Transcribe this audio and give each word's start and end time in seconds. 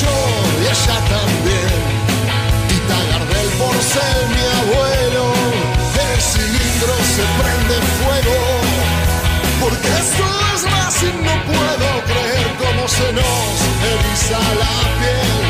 yo 0.00 0.16
y 0.60 0.64
ella 0.72 0.98
también. 1.14 1.78
Tita 2.68 2.98
Gardel 3.10 3.48
por 3.60 3.76
ser 3.92 4.18
mi 4.34 4.44
abuelo, 4.60 5.24
el 6.06 6.20
cilindro 6.30 6.94
se 7.14 7.24
prende 7.38 7.76
fuego. 7.98 8.36
Porque 9.62 9.88
esto 10.04 10.24
es 10.54 10.60
Racing, 10.72 11.18
no 11.28 11.34
puedo 11.52 11.88
creer 12.10 12.48
cómo 12.62 12.82
se 12.88 13.08
nos 13.18 13.50
eriza 13.92 14.40
la 14.62 14.76
piel. 14.98 15.42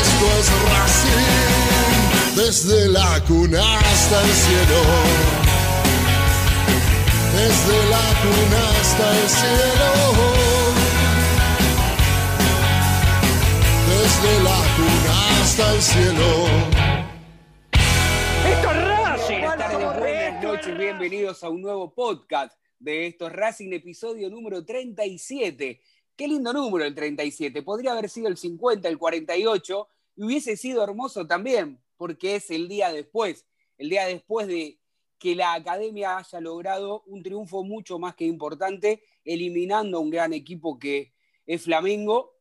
Esto 0.00 0.26
es 0.38 0.46
Racing, 0.72 1.96
desde 2.36 2.88
la 2.88 3.20
cuna 3.28 3.62
hasta 3.78 4.16
el 4.22 4.32
cielo. 4.44 4.80
Desde 7.36 7.76
la 7.94 8.06
cuna 8.22 8.60
hasta 8.80 9.04
el 9.18 9.28
cielo. 9.38 9.79
Episodio 23.72 24.28
número 24.28 24.62
37. 24.62 25.80
Qué 26.14 26.28
lindo 26.28 26.52
número 26.52 26.84
el 26.84 26.94
37. 26.94 27.62
Podría 27.62 27.92
haber 27.92 28.10
sido 28.10 28.28
el 28.28 28.36
50, 28.36 28.90
el 28.90 28.98
48, 28.98 29.88
y 30.16 30.24
hubiese 30.24 30.58
sido 30.58 30.84
hermoso 30.84 31.26
también, 31.26 31.80
porque 31.96 32.36
es 32.36 32.50
el 32.50 32.68
día 32.68 32.92
después, 32.92 33.46
el 33.78 33.88
día 33.88 34.04
después 34.04 34.48
de 34.48 34.78
que 35.18 35.34
la 35.34 35.54
academia 35.54 36.18
haya 36.18 36.40
logrado 36.40 37.04
un 37.06 37.22
triunfo 37.22 37.64
mucho 37.64 37.98
más 37.98 38.14
que 38.14 38.26
importante, 38.26 39.02
eliminando 39.24 39.96
a 39.96 40.00
un 40.00 40.10
gran 40.10 40.34
equipo 40.34 40.78
que 40.78 41.14
es 41.46 41.62
Flamengo. 41.62 42.34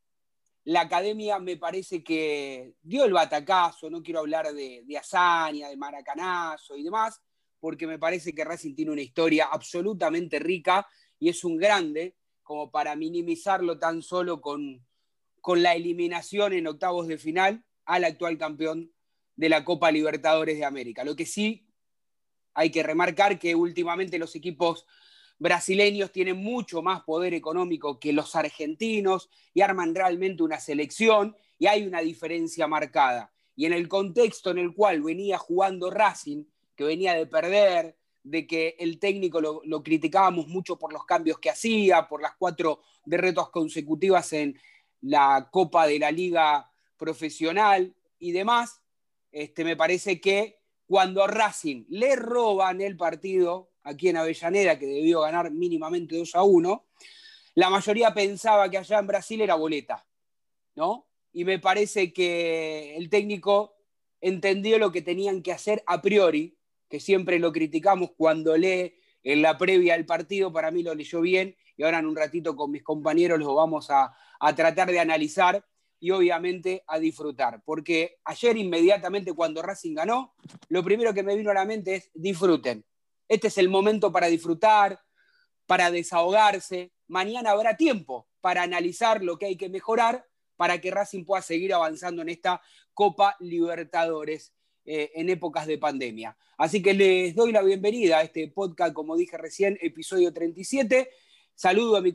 La 0.66 0.82
academia 0.82 1.40
me 1.40 1.58
parece 1.58 2.04
que 2.04 2.74
dio 2.82 3.06
el 3.06 3.14
batacazo, 3.14 3.90
no 3.90 4.04
quiero 4.04 4.20
hablar 4.20 4.54
de, 4.54 4.84
de 4.86 5.68
de 5.68 5.78
maracanazo 5.78 6.76
y 6.76 6.84
demás, 6.84 7.22
porque 7.60 7.88
me 7.88 8.00
parece 8.00 8.34
que 8.34 8.44
Racing 8.44 8.76
tiene 8.76 8.92
una 8.92 9.02
historia 9.02 9.48
absolutamente 9.52 10.40
rica 10.40 10.88
y 11.20 11.30
es 11.30 11.44
un 11.44 11.58
grande 11.58 12.16
como 12.44 12.72
para 12.72 12.96
minimizarlo 12.96 13.78
tan 13.78 14.02
solo 14.02 14.42
con, 14.42 14.86
con 15.42 15.62
la 15.62 15.76
eliminación 15.76 16.54
en 16.54 16.68
octavos 16.68 17.08
de 17.08 17.18
final 17.18 17.64
al 17.86 18.04
actual 18.04 18.38
campeón 18.38 18.92
de 19.36 19.50
la 19.50 19.64
Copa 19.64 19.92
Libertadores 19.92 20.58
de 20.58 20.66
América. 20.66 21.04
Lo 21.04 21.16
que 21.16 21.26
sí 21.26 21.68
hay 22.54 22.72
que 22.72 22.84
remarcar 22.84 23.40
que 23.40 23.56
últimamente 23.56 24.20
los 24.20 24.36
equipos 24.36 24.86
brasileños 25.40 26.12
tienen 26.12 26.38
mucho 26.38 26.82
más 26.82 27.02
poder 27.02 27.34
económico 27.34 28.00
que 28.00 28.14
los 28.14 28.36
argentinos 28.36 29.30
y 29.54 29.62
arman 29.62 29.96
realmente 29.96 30.44
una 30.44 30.60
selección 30.60 31.36
y 31.58 31.68
hay 31.68 31.88
una 31.88 32.02
diferencia 32.02 32.68
marcada. 32.68 33.34
Y 33.56 33.66
en 33.66 33.74
el 33.74 33.88
contexto 33.88 34.52
en 34.52 34.60
el 34.60 34.74
cual 34.74 35.02
venía 35.02 35.38
jugando 35.38 35.90
Racing, 35.90 36.44
que 36.76 36.84
venía 36.84 37.14
de 37.14 37.26
perder, 37.26 37.98
de 38.24 38.46
que 38.46 38.76
el 38.80 39.00
técnico 39.00 39.42
lo, 39.42 39.84
criticábamos 39.84 40.48
mucho 40.48 40.78
por 40.78 40.94
los 40.94 41.06
cambios 41.06 41.40
que 41.40 41.50
hacía, 41.50 42.08
por 42.08 42.22
las 42.22 42.34
cuatro 42.38 42.82
derrotas 43.06 43.50
consecutivas 43.50 44.32
en 44.34 44.60
la 45.02 45.50
Copa 45.52 45.88
de 45.88 46.00
la 46.00 46.12
Liga 46.12 46.70
Profesional 46.98 47.96
y 48.20 48.32
demás. 48.32 48.82
Este, 49.32 49.64
me 49.64 49.76
parece 49.76 50.20
que 50.20 50.60
cuando 50.86 51.24
a 51.24 51.28
Racing 51.28 51.86
le 51.90 52.16
roban 52.16 52.82
el 52.82 52.98
partido 52.98 53.70
aquí 53.90 54.10
en 54.10 54.18
Avellaneda, 54.18 54.78
que 54.78 54.86
debió 54.86 55.22
ganar 55.22 55.52
mínimamente 55.52 56.18
2 56.18 56.36
a 56.36 56.44
1, 56.44 56.86
la 57.56 57.70
mayoría 57.70 58.14
pensaba 58.14 58.70
que 58.70 58.78
allá 58.78 59.00
en 59.00 59.08
Brasil 59.08 59.42
era 59.42 59.56
boleta, 59.56 60.06
¿no? 60.76 61.08
Y 61.34 61.46
me 61.46 61.60
parece 61.60 62.14
que 62.14 62.96
el 62.96 63.10
técnico 63.10 63.76
entendió 64.22 64.78
lo 64.78 64.92
que 64.92 65.02
tenían 65.02 65.42
que 65.42 65.52
hacer 65.52 65.84
a 65.86 66.02
priori, 66.02 66.58
que 66.88 67.00
siempre 67.00 67.40
lo 67.40 67.52
criticamos 67.52 68.12
cuando 68.16 68.58
lee 68.58 68.96
en 69.24 69.42
la 69.42 69.58
previa 69.58 69.94
del 69.94 70.06
partido, 70.06 70.52
para 70.52 70.72
mí 70.72 70.84
lo 70.84 70.96
leyó 70.96 71.22
bien 71.22 71.56
y 71.80 71.84
ahora 71.84 72.00
en 72.00 72.08
un 72.08 72.16
ratito 72.16 72.56
con 72.56 72.72
mis 72.72 72.84
compañeros 72.84 73.40
lo 73.40 73.56
vamos 73.56 73.90
a, 73.90 74.14
tratar 74.56 74.92
de 74.92 75.00
analizar 75.00 75.66
y 76.00 76.12
obviamente 76.12 76.84
a 76.88 77.00
disfrutar. 77.00 77.62
Porque 77.64 78.20
ayer 78.26 78.58
inmediatamente 78.58 79.34
cuando 79.34 79.62
Racing 79.62 79.96
ganó, 79.96 80.34
lo 80.70 80.84
primero 80.84 81.14
que 81.14 81.24
me 81.24 81.36
vino 81.36 81.52
a 81.52 81.54
la 81.54 81.66
mente 81.66 81.96
es 81.96 82.12
disfruten. 82.14 82.84
Este 83.30 83.48
es 83.48 83.58
el 83.60 83.70
momento 83.70 84.12
para 84.12 84.28
disfrutar, 84.28 85.00
para 85.68 85.92
desahogarse. 85.92 86.92
Mañana 87.08 87.52
habrá 87.52 87.78
tiempo 87.78 88.28
para 88.42 88.64
analizar 88.64 89.24
lo 89.24 89.38
que 89.38 89.46
hay 89.46 89.56
que 89.56 89.70
mejorar 89.70 90.26
para 90.58 90.82
que 90.82 90.92
Racing 90.92 91.24
pueda 91.24 91.42
seguir 91.42 91.74
avanzando 91.74 92.24
en 92.24 92.30
esta 92.30 92.62
Copa 92.94 93.38
Libertadores. 93.40 94.54
Eh, 94.86 95.12
en 95.14 95.30
épocas 95.30 95.68
de 95.68 95.78
pandemia. 95.78 96.36
Así 96.58 96.82
que 96.82 96.96
les 96.96 97.36
doy 97.36 97.52
la 97.52 97.62
bienvenida 97.62 98.18
a 98.18 98.22
este 98.24 98.48
podcast, 98.48 98.92
como 98.92 99.16
dije 99.16 99.38
recién, 99.38 99.78
episodio 99.82 100.34
37. 100.34 101.12
Saludo 101.54 101.98
a, 101.98 102.02
mi 102.02 102.12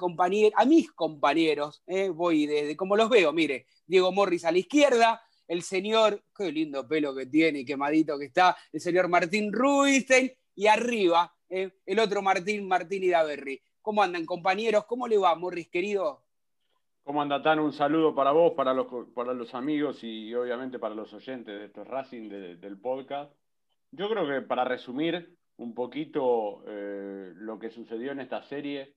mis 0.66 0.90
compañeros, 0.90 1.84
eh, 1.87 2.08
voy 2.08 2.46
desde 2.46 2.76
como 2.76 2.96
los 2.96 3.08
veo, 3.08 3.32
mire, 3.32 3.66
Diego 3.87 4.11
Morris 4.11 4.44
a 4.44 4.50
la 4.50 4.58
izquierda, 4.58 5.22
el 5.46 5.62
señor, 5.62 6.25
qué 6.37 6.50
lindo 6.50 6.88
pelo 6.88 7.14
que 7.14 7.26
tiene, 7.26 7.64
quemadito 7.64 8.19
que 8.19 8.25
está, 8.25 8.56
el 8.72 8.81
señor 8.81 9.06
Martín 9.06 9.52
Ruistein, 9.52 10.32
y 10.54 10.66
arriba, 10.66 11.34
eh, 11.48 11.70
el 11.86 11.98
otro 11.98 12.22
Martín, 12.22 12.66
Martín 12.66 13.02
Idaverri. 13.04 13.60
¿Cómo 13.82 14.02
andan, 14.02 14.24
compañeros? 14.24 14.84
¿Cómo 14.86 15.06
le 15.06 15.18
va, 15.18 15.34
Morris, 15.34 15.68
querido? 15.68 16.22
¿Cómo 17.04 17.20
anda, 17.20 17.42
Tan? 17.42 17.58
Un 17.58 17.72
saludo 17.72 18.14
para 18.14 18.32
vos, 18.32 18.54
para 18.54 18.72
los, 18.72 18.86
para 19.14 19.34
los 19.34 19.54
amigos 19.54 20.02
y 20.02 20.34
obviamente 20.34 20.78
para 20.78 20.94
los 20.94 21.12
oyentes 21.12 21.58
de 21.58 21.66
estos 21.66 21.86
Racing 21.86 22.30
del 22.30 22.80
podcast. 22.80 23.30
Yo 23.90 24.08
creo 24.08 24.26
que 24.26 24.40
para 24.40 24.64
resumir 24.64 25.36
un 25.58 25.74
poquito 25.74 26.64
eh, 26.66 27.32
lo 27.36 27.58
que 27.58 27.68
sucedió 27.68 28.12
en 28.12 28.20
esta 28.20 28.42
serie 28.44 28.94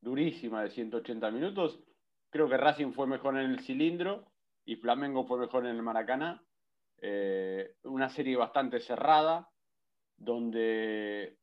durísima 0.00 0.62
de 0.62 0.70
180 0.70 1.30
minutos, 1.30 1.80
creo 2.28 2.50
que 2.50 2.58
Racing 2.58 2.92
fue 2.92 3.06
mejor 3.06 3.38
en 3.38 3.50
el 3.50 3.60
cilindro 3.60 4.26
y 4.66 4.76
Flamengo 4.76 5.26
fue 5.26 5.38
mejor 5.38 5.64
en 5.64 5.74
el 5.74 5.82
Maracaná. 5.82 6.44
Eh, 7.00 7.76
una 7.84 8.10
serie 8.10 8.36
bastante 8.36 8.80
cerrada, 8.80 9.48
donde 10.18 11.36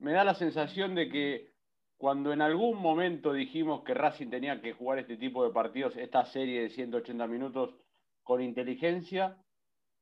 me 0.00 0.12
da 0.12 0.24
la 0.24 0.34
sensación 0.34 0.94
de 0.94 1.08
que 1.08 1.52
cuando 1.98 2.32
en 2.32 2.42
algún 2.42 2.78
momento 2.78 3.32
dijimos 3.32 3.84
que 3.84 3.94
Racing 3.94 4.28
tenía 4.28 4.60
que 4.60 4.72
jugar 4.72 4.98
este 4.98 5.16
tipo 5.16 5.44
de 5.44 5.52
partidos, 5.52 5.96
esta 5.96 6.24
serie 6.24 6.62
de 6.62 6.70
180 6.70 7.26
minutos 7.28 7.76
con 8.24 8.42
inteligencia, 8.42 9.36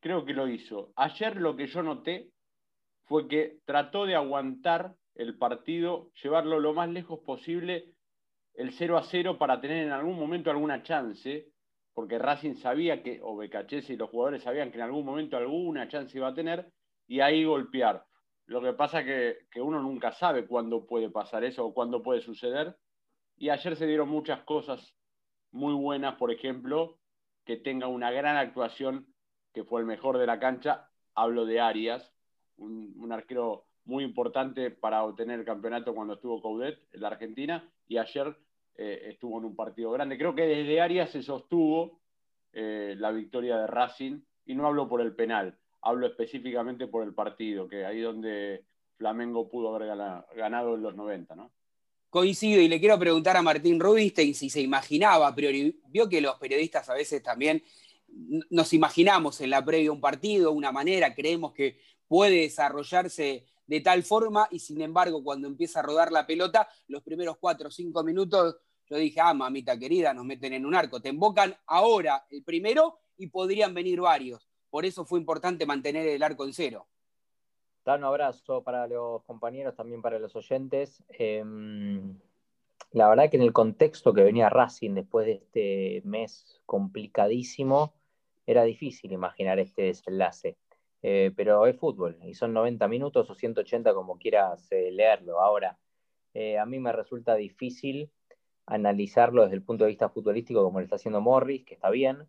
creo 0.00 0.24
que 0.24 0.32
lo 0.32 0.48
hizo. 0.48 0.92
Ayer 0.96 1.36
lo 1.36 1.56
que 1.56 1.66
yo 1.66 1.82
noté 1.82 2.30
fue 3.04 3.28
que 3.28 3.58
trató 3.66 4.06
de 4.06 4.14
aguantar 4.14 4.94
el 5.14 5.36
partido, 5.36 6.10
llevarlo 6.22 6.58
lo 6.58 6.72
más 6.72 6.88
lejos 6.88 7.20
posible, 7.20 7.92
el 8.54 8.72
0 8.72 8.96
a 8.96 9.02
0 9.02 9.36
para 9.36 9.60
tener 9.60 9.84
en 9.84 9.92
algún 9.92 10.18
momento 10.18 10.50
alguna 10.50 10.82
chance, 10.82 11.48
porque 11.92 12.18
Racing 12.18 12.54
sabía 12.54 13.02
que, 13.02 13.20
o 13.22 13.36
Becachese 13.36 13.92
y 13.92 13.96
los 13.96 14.10
jugadores 14.10 14.42
sabían 14.42 14.70
que 14.70 14.78
en 14.78 14.84
algún 14.84 15.04
momento 15.04 15.36
alguna 15.36 15.88
chance 15.88 16.16
iba 16.16 16.28
a 16.28 16.34
tener, 16.34 16.70
y 17.10 17.18
ahí 17.18 17.42
golpear. 17.42 18.06
Lo 18.46 18.62
que 18.62 18.72
pasa 18.72 19.00
es 19.00 19.36
que, 19.50 19.60
uno 19.60 19.80
nunca 19.80 20.12
sabe 20.12 20.46
cuándo 20.46 20.86
puede 20.86 21.10
pasar 21.10 21.42
eso 21.42 21.66
o 21.66 21.74
cuándo 21.74 22.04
puede 22.04 22.20
suceder. 22.20 22.76
Y 23.36 23.48
ayer 23.48 23.74
se 23.74 23.88
dieron 23.88 24.08
muchas 24.08 24.44
cosas 24.44 24.94
muy 25.50 25.74
buenas, 25.74 26.14
por 26.14 26.30
ejemplo, 26.30 27.00
que 27.44 27.56
tenga 27.56 27.88
una 27.88 28.12
gran 28.12 28.36
actuación, 28.36 29.12
que 29.52 29.64
fue 29.64 29.80
el 29.80 29.88
mejor 29.88 30.18
de 30.18 30.26
la 30.26 30.38
cancha. 30.38 30.88
Hablo 31.16 31.46
de 31.46 31.58
Arias, 31.58 32.14
un, 32.58 33.10
arquero 33.10 33.66
muy 33.84 34.04
importante 34.04 34.70
para 34.70 35.02
obtener 35.02 35.40
el 35.40 35.44
campeonato 35.44 35.92
cuando 35.92 36.14
estuvo 36.14 36.40
Coudet 36.40 36.78
en 36.92 37.00
la 37.00 37.08
Argentina. 37.08 37.68
Y 37.88 37.98
ayer 37.98 38.36
eh, 38.76 39.06
estuvo 39.06 39.36
en 39.40 39.46
un 39.46 39.56
partido 39.56 39.90
grande. 39.90 40.16
Creo 40.16 40.36
que 40.36 40.46
desde 40.46 40.80
Arias 40.80 41.10
se 41.10 41.24
sostuvo 41.24 42.02
eh, 42.52 42.94
la 42.96 43.10
victoria 43.10 43.56
de 43.56 43.66
Racing. 43.66 44.20
Y 44.46 44.54
no 44.54 44.68
hablo 44.68 44.88
por 44.88 45.00
el 45.00 45.14
penal, 45.16 45.59
hablo 45.82 46.06
específicamente 46.06 46.86
por 46.86 47.04
el 47.04 47.14
partido, 47.14 47.68
que 47.68 47.84
ahí 47.84 48.00
donde 48.00 48.64
Flamengo 48.96 49.48
pudo 49.48 49.74
haber 49.74 49.88
ganado 50.36 50.74
en 50.74 50.82
los 50.82 50.94
90, 50.94 51.34
¿no? 51.34 51.52
Coincido 52.10 52.60
y 52.60 52.68
le 52.68 52.80
quiero 52.80 52.98
preguntar 52.98 53.36
a 53.36 53.42
Martín 53.42 53.78
Rubinstein 53.78 54.34
si 54.34 54.50
se 54.50 54.60
imaginaba 54.60 55.28
a 55.28 55.34
vio 55.86 56.08
que 56.08 56.20
los 56.20 56.36
periodistas 56.38 56.88
a 56.88 56.94
veces 56.94 57.22
también 57.22 57.62
nos 58.50 58.72
imaginamos 58.72 59.40
en 59.40 59.50
la 59.50 59.64
previa 59.64 59.92
un 59.92 60.00
partido, 60.00 60.50
una 60.50 60.72
manera, 60.72 61.14
creemos 61.14 61.52
que 61.52 61.78
puede 62.08 62.40
desarrollarse 62.40 63.46
de 63.64 63.80
tal 63.80 64.02
forma 64.02 64.48
y 64.50 64.58
sin 64.58 64.80
embargo 64.80 65.22
cuando 65.22 65.46
empieza 65.46 65.78
a 65.78 65.82
rodar 65.82 66.10
la 66.10 66.26
pelota, 66.26 66.68
los 66.88 67.02
primeros 67.04 67.36
cuatro 67.38 67.68
o 67.68 67.70
cinco 67.70 68.02
minutos, 68.02 68.56
yo 68.86 68.96
dije, 68.96 69.20
ah, 69.20 69.32
mamita 69.32 69.78
querida, 69.78 70.12
nos 70.12 70.24
meten 70.24 70.52
en 70.52 70.66
un 70.66 70.74
arco, 70.74 71.00
te 71.00 71.10
invocan 71.10 71.56
ahora 71.66 72.26
el 72.28 72.42
primero 72.42 72.98
y 73.16 73.28
podrían 73.28 73.72
venir 73.72 74.00
varios. 74.00 74.49
Por 74.70 74.84
eso 74.84 75.04
fue 75.04 75.18
importante 75.18 75.66
mantener 75.66 76.06
el 76.06 76.22
arco 76.22 76.44
en 76.44 76.52
cero. 76.52 76.86
un 77.86 78.04
abrazo 78.04 78.62
para 78.62 78.86
los 78.86 79.24
compañeros, 79.24 79.74
también 79.74 80.00
para 80.00 80.18
los 80.18 80.36
oyentes. 80.36 81.02
Em, 81.08 82.18
la 82.92 83.08
verdad 83.08 83.30
que 83.30 83.36
en 83.36 83.42
el 83.42 83.52
contexto 83.52 84.14
que 84.14 84.22
venía 84.22 84.48
Racing 84.48 84.94
después 84.94 85.26
de 85.26 85.32
este 85.32 86.02
mes 86.04 86.60
complicadísimo, 86.66 87.94
era 88.46 88.64
difícil 88.64 89.12
imaginar 89.12 89.58
este 89.58 89.82
desenlace. 89.82 90.56
Eh, 91.02 91.32
pero 91.34 91.66
es 91.66 91.78
fútbol 91.78 92.18
y 92.24 92.34
son 92.34 92.52
90 92.52 92.86
minutos 92.86 93.30
o 93.30 93.34
180 93.34 93.94
como 93.94 94.18
quieras 94.18 94.70
eh, 94.70 94.90
leerlo. 94.90 95.40
Ahora, 95.40 95.78
eh, 96.34 96.58
a 96.58 96.66
mí 96.66 96.78
me 96.78 96.92
resulta 96.92 97.34
difícil 97.36 98.10
analizarlo 98.66 99.42
desde 99.42 99.56
el 99.56 99.62
punto 99.62 99.84
de 99.84 99.90
vista 99.90 100.10
futbolístico 100.10 100.62
como 100.62 100.78
lo 100.78 100.84
está 100.84 100.96
haciendo 100.96 101.20
Morris, 101.20 101.64
que 101.64 101.74
está 101.74 101.90
bien, 101.90 102.28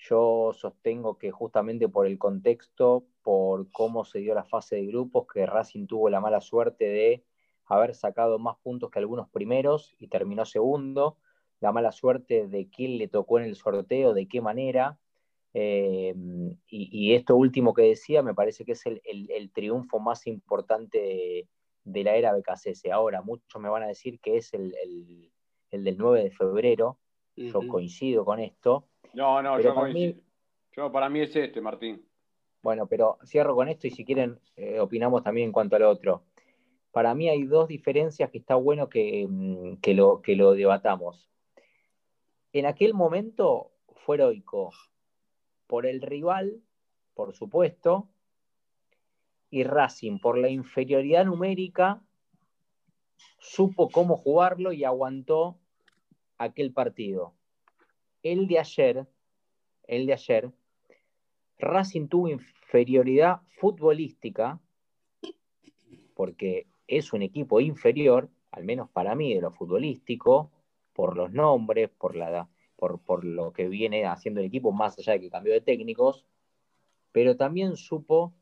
yo 0.00 0.52
sostengo 0.54 1.18
que 1.18 1.30
justamente 1.30 1.88
por 1.88 2.06
el 2.06 2.18
contexto, 2.18 3.04
por 3.22 3.70
cómo 3.70 4.04
se 4.04 4.20
dio 4.20 4.34
la 4.34 4.44
fase 4.44 4.76
de 4.76 4.86
grupos, 4.86 5.26
que 5.32 5.44
Racing 5.44 5.86
tuvo 5.86 6.08
la 6.08 6.20
mala 6.20 6.40
suerte 6.40 6.86
de 6.86 7.24
haber 7.66 7.94
sacado 7.94 8.38
más 8.38 8.56
puntos 8.62 8.90
que 8.90 8.98
algunos 8.98 9.28
primeros 9.28 9.94
y 9.98 10.08
terminó 10.08 10.44
segundo, 10.46 11.18
la 11.60 11.72
mala 11.72 11.92
suerte 11.92 12.48
de 12.48 12.68
quién 12.70 12.96
le 12.96 13.08
tocó 13.08 13.38
en 13.38 13.44
el 13.44 13.56
sorteo, 13.56 14.14
de 14.14 14.26
qué 14.26 14.40
manera. 14.40 14.98
Eh, 15.52 16.14
y, 16.68 17.14
esto 17.14 17.34
último 17.36 17.74
que 17.74 17.82
decía 17.82 18.22
me 18.22 18.34
parece 18.34 18.64
que 18.64 18.72
es 18.72 18.84
el, 18.86 19.50
triunfo 19.52 19.98
más 19.98 20.26
importante 20.26 21.46
de, 21.84 22.04
la 22.04 22.16
era 22.16 22.32
BKCS. 22.32 22.86
Ahora, 22.90 23.20
muchos 23.20 23.60
me 23.60 23.68
van 23.68 23.82
a 23.82 23.88
decir 23.88 24.18
que 24.20 24.38
es 24.38 24.54
el, 24.54 24.72
del 25.70 25.98
9 25.98 26.22
de 26.22 26.30
febrero, 26.30 26.98
yo 27.36 27.66
coincido 27.68 28.24
con 28.24 28.38
esto, 28.38 28.86
no, 29.14 29.42
no, 29.42 29.60
yo, 29.60 29.74
para 29.74 29.92
mí, 29.92 30.20
yo 30.72 30.92
para 30.92 31.08
mí 31.08 31.20
es 31.20 31.34
este, 31.34 31.60
Martín. 31.60 32.04
Bueno, 32.62 32.86
pero 32.86 33.18
cierro 33.24 33.54
con 33.54 33.68
esto 33.68 33.86
y 33.86 33.90
si 33.90 34.04
quieren 34.04 34.38
eh, 34.56 34.80
opinamos 34.80 35.22
también 35.22 35.46
en 35.46 35.52
cuanto 35.52 35.76
al 35.76 35.82
otro. 35.82 36.24
Para 36.92 37.14
mí 37.14 37.28
hay 37.28 37.44
dos 37.44 37.68
diferencias 37.68 38.30
que 38.30 38.38
está 38.38 38.56
bueno 38.56 38.88
que, 38.88 39.26
mm, 39.28 39.78
lo, 39.94 40.20
que 40.22 40.36
lo 40.36 40.52
debatamos. 40.52 41.30
En 42.52 42.66
aquel 42.66 42.94
momento 42.94 43.70
fue 44.04 44.16
heroico 44.16 44.72
por 45.66 45.86
el 45.86 46.02
rival, 46.02 46.60
por 47.14 47.32
supuesto, 47.32 48.08
y 49.50 49.64
Racing 49.64 50.18
por 50.18 50.36
la 50.38 50.48
inferioridad 50.48 51.24
numérica 51.24 52.02
supo 53.38 53.88
cómo 53.88 54.16
jugarlo 54.16 54.72
y 54.72 54.84
aguantó 54.84 55.58
aquel 56.38 56.72
partido 56.72 57.34
el 58.22 58.46
de 58.46 58.58
ayer, 58.58 59.06
el 59.86 60.06
de 60.06 60.12
ayer, 60.12 60.50
Racing 61.58 62.08
tuvo 62.08 62.28
inferioridad 62.28 63.40
futbolística, 63.58 64.58
porque 66.14 66.66
es 66.86 67.12
un 67.12 67.22
equipo 67.22 67.60
inferior, 67.60 68.28
al 68.50 68.64
menos 68.64 68.88
para 68.90 69.14
mí, 69.14 69.34
de 69.34 69.40
lo 69.40 69.52
futbolístico, 69.52 70.50
por 70.92 71.16
los 71.16 71.32
nombres, 71.32 71.90
por, 71.90 72.16
la, 72.16 72.48
por, 72.76 73.00
por 73.00 73.24
lo 73.24 73.52
que 73.52 73.68
viene 73.68 74.06
haciendo 74.06 74.40
el 74.40 74.46
equipo, 74.46 74.72
más 74.72 74.98
allá 74.98 75.14
de 75.14 75.20
que 75.20 75.30
cambió 75.30 75.52
de 75.52 75.60
técnicos, 75.60 76.24
pero 77.12 77.36
también 77.36 77.76
supo 77.76 78.34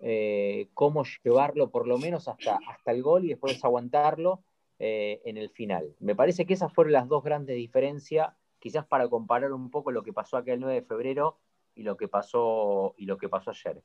eh, 0.00 0.68
cómo 0.74 1.02
llevarlo 1.24 1.70
por 1.70 1.88
lo 1.88 1.98
menos 1.98 2.28
hasta, 2.28 2.58
hasta 2.68 2.92
el 2.92 3.02
gol 3.02 3.24
y 3.24 3.28
después 3.28 3.64
aguantarlo 3.64 4.42
eh, 4.78 5.20
en 5.24 5.36
el 5.36 5.50
final. 5.50 5.94
Me 5.98 6.14
parece 6.14 6.46
que 6.46 6.54
esas 6.54 6.72
fueron 6.72 6.92
las 6.92 7.08
dos 7.08 7.24
grandes 7.24 7.56
diferencias 7.56 8.28
quizás 8.58 8.86
para 8.86 9.08
comparar 9.08 9.52
un 9.52 9.70
poco 9.70 9.90
lo 9.90 10.02
que 10.02 10.12
pasó 10.12 10.36
aquel 10.36 10.60
9 10.60 10.74
de 10.74 10.82
febrero 10.82 11.38
y 11.74 11.82
lo 11.82 11.96
que 11.96 12.08
pasó, 12.08 12.94
y 12.96 13.06
lo 13.06 13.18
que 13.18 13.28
pasó 13.28 13.50
ayer. 13.50 13.82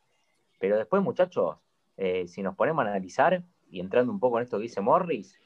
Pero 0.60 0.77
después, 0.77 1.01
muchachos, 1.03 1.58
eh, 1.98 2.27
si 2.27 2.42
nos 2.42 2.56
ponemos 2.56 2.86
a 2.86 2.89
analizar, 2.89 3.44
y 3.70 3.80
entrando 3.80 4.12
un 4.12 4.20
poco 4.20 4.38
en 4.38 4.44
esto 4.44 4.58
que 4.58 4.63
dice 4.63 4.82
Morris, 4.82 5.39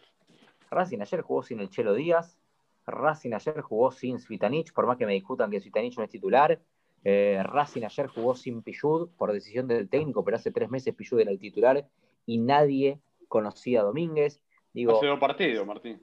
Racing 0.69 0.99
ayer 1.01 1.21
jugó 1.21 1.43
sin 1.43 1.59
el 1.59 1.69
Chelo 1.69 1.93
Díaz, 1.93 2.37
Racing 2.85 3.33
ayer 3.33 3.61
jugó 3.61 3.91
sin 3.91 4.19
Svitanich, 4.19 4.73
por 4.73 4.85
más 4.85 4.97
que 4.97 5.05
me 5.05 5.13
discutan 5.13 5.51
que 5.51 5.59
Svitanich 5.59 5.97
no 5.97 6.03
es 6.03 6.09
titular, 6.09 6.59
eh, 7.03 7.41
Racing 7.43 7.83
ayer 7.83 8.07
jugó 8.07 8.35
sin 8.35 8.61
Pillud 8.61 9.09
por 9.17 9.31
decisión 9.31 9.67
del 9.67 9.89
técnico, 9.89 10.23
pero 10.23 10.37
hace 10.37 10.51
tres 10.51 10.69
meses 10.69 10.95
Pillud 10.95 11.19
era 11.19 11.31
el 11.31 11.39
titular 11.39 11.87
y 12.25 12.37
nadie 12.37 12.99
conocía 13.27 13.81
a 13.81 13.83
Domínguez. 13.83 14.41
Digo, 14.73 14.97
hace 14.97 15.07
dos 15.07 15.19
partidos, 15.19 15.65
Martín. 15.65 16.01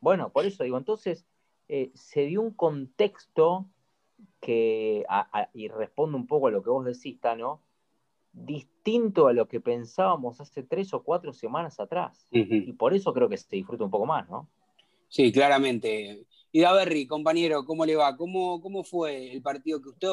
Bueno, 0.00 0.30
por 0.30 0.44
eso 0.44 0.62
digo, 0.64 0.78
entonces 0.78 1.26
eh, 1.68 1.90
se 1.94 2.22
dio 2.26 2.42
un 2.42 2.52
contexto 2.52 3.66
que, 4.40 5.04
y 5.54 5.68
respondo 5.68 6.16
un 6.16 6.26
poco 6.26 6.48
a 6.48 6.50
lo 6.50 6.62
que 6.62 6.70
vos 6.70 6.84
decís, 6.84 7.20
Tano, 7.20 7.60
distinto 8.32 9.28
a 9.28 9.32
lo 9.32 9.48
que 9.48 9.60
pensábamos 9.60 10.40
hace 10.40 10.62
tres 10.62 10.92
o 10.94 11.02
cuatro 11.02 11.32
semanas 11.32 11.80
atrás. 11.80 12.28
Y 12.30 12.72
por 12.74 12.94
eso 12.94 13.12
creo 13.12 13.28
que 13.28 13.36
se 13.36 13.56
disfruta 13.56 13.84
un 13.84 13.90
poco 13.90 14.06
más, 14.06 14.28
¿no? 14.28 14.48
Sí, 15.08 15.32
claramente. 15.32 16.26
Y 16.52 16.60
Daverri, 16.60 17.06
compañero, 17.06 17.64
¿cómo 17.64 17.84
le 17.84 17.96
va? 17.96 18.16
¿Cómo, 18.16 18.60
¿Cómo 18.60 18.84
fue 18.84 19.32
el 19.32 19.42
partido 19.42 19.80
que 19.80 19.88
usted 19.88 20.08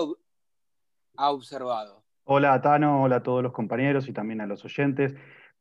ha 1.17 1.31
observado? 1.31 2.03
Hola, 2.25 2.61
Tano, 2.61 3.03
hola 3.03 3.17
a 3.17 3.23
todos 3.23 3.43
los 3.43 3.51
compañeros 3.51 4.07
y 4.07 4.13
también 4.13 4.41
a 4.41 4.47
los 4.47 4.63
oyentes. 4.63 5.13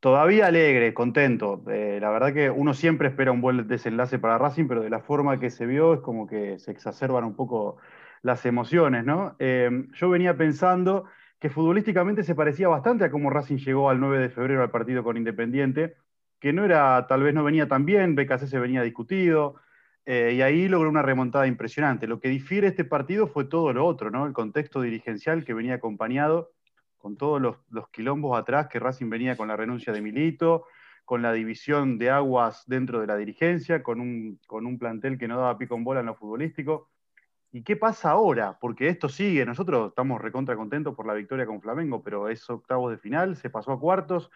Todavía 0.03 0.47
alegre, 0.47 0.93
contento. 0.93 1.63
Eh, 1.71 1.97
la 2.01 2.09
verdad 2.09 2.33
que 2.33 2.49
uno 2.49 2.73
siempre 2.73 3.07
espera 3.07 3.31
un 3.31 3.39
buen 3.39 3.69
desenlace 3.69 4.19
para 4.19 4.37
Racing, 4.37 4.67
pero 4.67 4.81
de 4.81 4.89
la 4.89 4.99
forma 4.99 5.39
que 5.39 5.49
se 5.49 5.65
vio 5.65 5.93
es 5.93 6.01
como 6.01 6.27
que 6.27 6.59
se 6.59 6.71
exacerban 6.71 7.23
un 7.23 7.37
poco 7.37 7.77
las 8.21 8.45
emociones, 8.45 9.05
¿no? 9.05 9.37
Eh, 9.39 9.85
yo 9.93 10.09
venía 10.09 10.35
pensando 10.35 11.05
que 11.39 11.49
futbolísticamente 11.49 12.23
se 12.23 12.35
parecía 12.35 12.67
bastante 12.67 13.05
a 13.05 13.11
cómo 13.11 13.29
Racing 13.29 13.55
llegó 13.55 13.89
al 13.89 14.01
9 14.01 14.19
de 14.19 14.29
febrero 14.29 14.61
al 14.61 14.71
partido 14.71 15.05
con 15.05 15.15
Independiente, 15.15 15.95
que 16.37 16.51
no 16.51 16.65
era, 16.65 17.07
tal 17.07 17.23
vez 17.23 17.33
no 17.33 17.45
venía 17.45 17.69
tan 17.69 17.85
bien, 17.85 18.13
BKC 18.13 18.47
se 18.47 18.59
venía 18.59 18.81
discutido, 18.81 19.55
eh, 20.03 20.33
y 20.35 20.41
ahí 20.41 20.67
logró 20.67 20.89
una 20.89 21.01
remontada 21.01 21.47
impresionante. 21.47 22.07
Lo 22.07 22.19
que 22.19 22.27
difiere 22.27 22.67
este 22.67 22.83
partido 22.83 23.27
fue 23.27 23.45
todo 23.45 23.71
lo 23.71 23.85
otro, 23.85 24.11
¿no? 24.11 24.25
El 24.25 24.33
contexto 24.33 24.81
dirigencial 24.81 25.45
que 25.45 25.53
venía 25.53 25.75
acompañado 25.75 26.51
con 27.03 27.17
todos 27.17 27.41
los, 27.41 27.57
quilombos 27.89 28.39
atrás 28.39 28.69
que 28.69 28.79
Racing 28.79 29.09
venía 29.09 29.35
con 29.35 29.49
la 29.49 29.57
renuncia 29.57 29.91
de 29.91 29.99
Milito, 29.99 30.67
con 31.03 31.21
la 31.21 31.33
división 31.33 31.97
de 31.97 32.09
aguas 32.09 32.63
dentro 32.65 33.01
de 33.01 33.07
la 33.07 33.17
dirigencia, 33.17 33.83
con 33.83 33.99
un, 33.99 34.39
con 34.47 34.65
un 34.65 34.79
plantel 34.79 35.17
que 35.17 35.27
no 35.27 35.35
daba 35.35 35.57
pico 35.57 35.75
en 35.75 35.83
bola 35.83 35.99
en 35.99 36.05
lo 36.05 36.15
futbolístico. 36.15 36.89
¿Y 37.51 37.61
qué 37.63 37.75
pasa 37.75 38.11
ahora? 38.11 38.57
Porque 38.57 38.87
esto 38.87 39.09
sigue, 39.09 39.45
nosotros 39.45 39.89
estamos 39.89 40.21
recontra 40.21 40.55
contentos 40.55 40.95
por 40.95 41.05
la 41.05 41.13
victoria 41.13 41.45
con 41.45 41.59
Flamengo, 41.59 42.01
pero 42.01 42.29
es 42.29 42.49
octavos 42.49 42.89
de 42.89 42.97
final, 42.97 43.35
se 43.35 43.49
pasó 43.49 43.73
a 43.73 43.79
cuartos. 43.81 44.31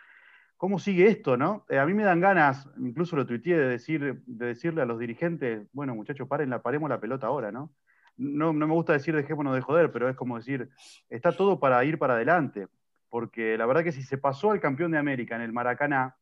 ¿Cómo 0.58 0.78
sigue 0.78 1.08
esto, 1.08 1.38
no? 1.38 1.66
Eh, 1.70 1.80
a 1.80 1.86
mí 1.86 1.94
me 1.94 2.04
dan 2.04 2.20
ganas, 2.20 2.68
incluso 2.80 3.16
lo 3.16 3.26
tuiteé, 3.26 3.58
de, 3.58 3.70
decir, 3.70 4.22
de 4.26 4.46
decirle 4.46 4.82
a 4.82 4.86
los 4.86 5.00
dirigentes, 5.00 5.70
bueno, 5.72 5.96
muchachos, 5.96 6.28
paremos 6.28 6.90
la 6.90 7.00
pelota 7.00 7.28
ahora, 7.28 7.50
¿no? 7.50 7.72
¿No? 8.18 8.54
No 8.54 8.68
me 8.68 8.74
gusta 8.74 8.94
decir 8.94 9.16
dejémonos 9.16 9.56
de 9.56 9.62
joder, 9.62 9.92
pero 9.92 10.10
es 10.10 10.16
como 10.16 10.38
decir, 10.38 10.70
está 11.10 11.32
todo 11.32 11.60
para 11.60 11.84
ir 11.86 11.98
para 11.98 12.16
adelante. 12.16 12.68
Porque 13.10 13.58
la 13.58 13.66
verdad 13.66 13.84
que 13.84 13.92
si 13.92 14.04
se 14.04 14.18
pasó 14.18 14.52
al 14.52 14.60
campeón 14.60 14.92
de 14.92 14.98
América 14.98 15.36
en 15.36 15.42
el 15.42 15.54
Maracaná, 15.54 16.18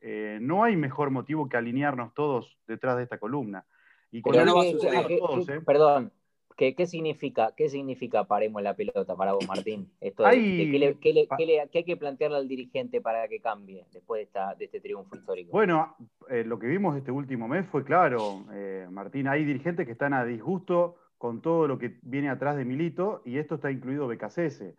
eh, 0.00 0.38
no 0.40 0.64
hay 0.64 0.76
mejor 0.76 1.10
motivo 1.10 1.48
que 1.48 1.56
alinearnos 1.56 2.14
todos 2.14 2.58
detrás 2.66 2.96
de 2.96 3.02
esta 3.02 3.18
columna. 3.18 3.66
Y 4.12 4.22
con 4.22 4.36
no 4.36 4.56
va 4.56 4.62
a 4.62 4.70
suceder 4.70 5.06
todos, 5.18 5.48
¿eh? 5.48 5.60
Perdón, 5.60 6.12
¿Qué, 6.60 6.74
¿Qué, 6.74 6.86
significa, 6.86 7.54
¿Qué 7.56 7.70
significa 7.70 8.24
paremos 8.24 8.62
la 8.62 8.74
pelota 8.74 9.16
para 9.16 9.32
vos, 9.32 9.48
Martín? 9.48 9.90
Esto 9.98 10.24
¿qué, 10.24 10.28
hay 10.28 11.84
que 11.84 11.96
plantearle 11.96 12.36
al 12.36 12.48
dirigente 12.48 13.00
para 13.00 13.26
que 13.28 13.40
cambie 13.40 13.86
después 13.90 14.18
de, 14.18 14.22
esta, 14.24 14.54
de 14.56 14.66
este 14.66 14.78
triunfo 14.78 15.16
histórico? 15.16 15.52
Bueno, 15.52 15.96
eh, 16.28 16.44
lo 16.44 16.58
que 16.58 16.66
vimos 16.66 16.98
este 16.98 17.10
último 17.12 17.48
mes 17.48 17.66
fue 17.68 17.82
claro, 17.82 18.44
eh, 18.52 18.86
Martín. 18.90 19.26
Hay 19.28 19.46
dirigentes 19.46 19.86
que 19.86 19.92
están 19.92 20.12
a 20.12 20.22
disgusto 20.26 20.96
con 21.20 21.42
todo 21.42 21.68
lo 21.68 21.76
que 21.76 21.98
viene 22.00 22.30
atrás 22.30 22.56
de 22.56 22.64
Milito 22.64 23.20
y 23.26 23.36
esto 23.36 23.56
está 23.56 23.70
incluido 23.70 24.08
Becasese. 24.08 24.74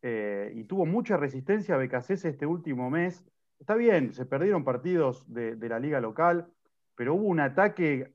Eh, 0.00 0.50
y 0.56 0.64
tuvo 0.64 0.86
mucha 0.86 1.18
resistencia 1.18 1.76
Becasese 1.76 2.30
este 2.30 2.46
último 2.46 2.88
mes. 2.88 3.22
Está 3.60 3.74
bien, 3.74 4.14
se 4.14 4.24
perdieron 4.24 4.64
partidos 4.64 5.30
de, 5.30 5.56
la 5.68 5.78
liga 5.78 6.00
local, 6.00 6.48
pero 6.94 7.14
hubo 7.14 7.26
un 7.26 7.40
ataque 7.40 8.10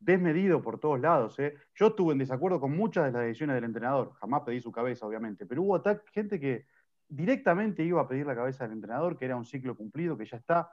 desmedido 0.00 0.62
por 0.62 0.80
todos 0.80 0.98
lados. 0.98 1.38
¿eh? 1.38 1.54
Yo 1.74 1.88
estuve 1.88 2.12
en 2.12 2.18
desacuerdo 2.18 2.60
con 2.60 2.74
muchas 2.74 3.04
de 3.04 3.12
las 3.12 3.26
decisiones 3.26 3.56
del 3.56 3.64
entrenador, 3.64 4.12
jamás 4.14 4.42
pedí 4.46 4.60
su 4.62 4.72
cabeza, 4.72 5.06
obviamente, 5.06 5.44
pero 5.44 5.64
hubo 5.64 5.82
gente 6.14 6.40
que 6.40 6.64
directamente 7.08 7.82
iba 7.84 8.00
a 8.00 8.08
pedir 8.08 8.24
la 8.26 8.34
cabeza 8.34 8.64
del 8.64 8.72
entrenador, 8.72 9.18
que 9.18 9.26
era 9.26 9.36
un 9.36 9.44
ciclo 9.44 9.76
cumplido, 9.76 10.16
que 10.16 10.24
ya 10.24 10.38
está. 10.38 10.72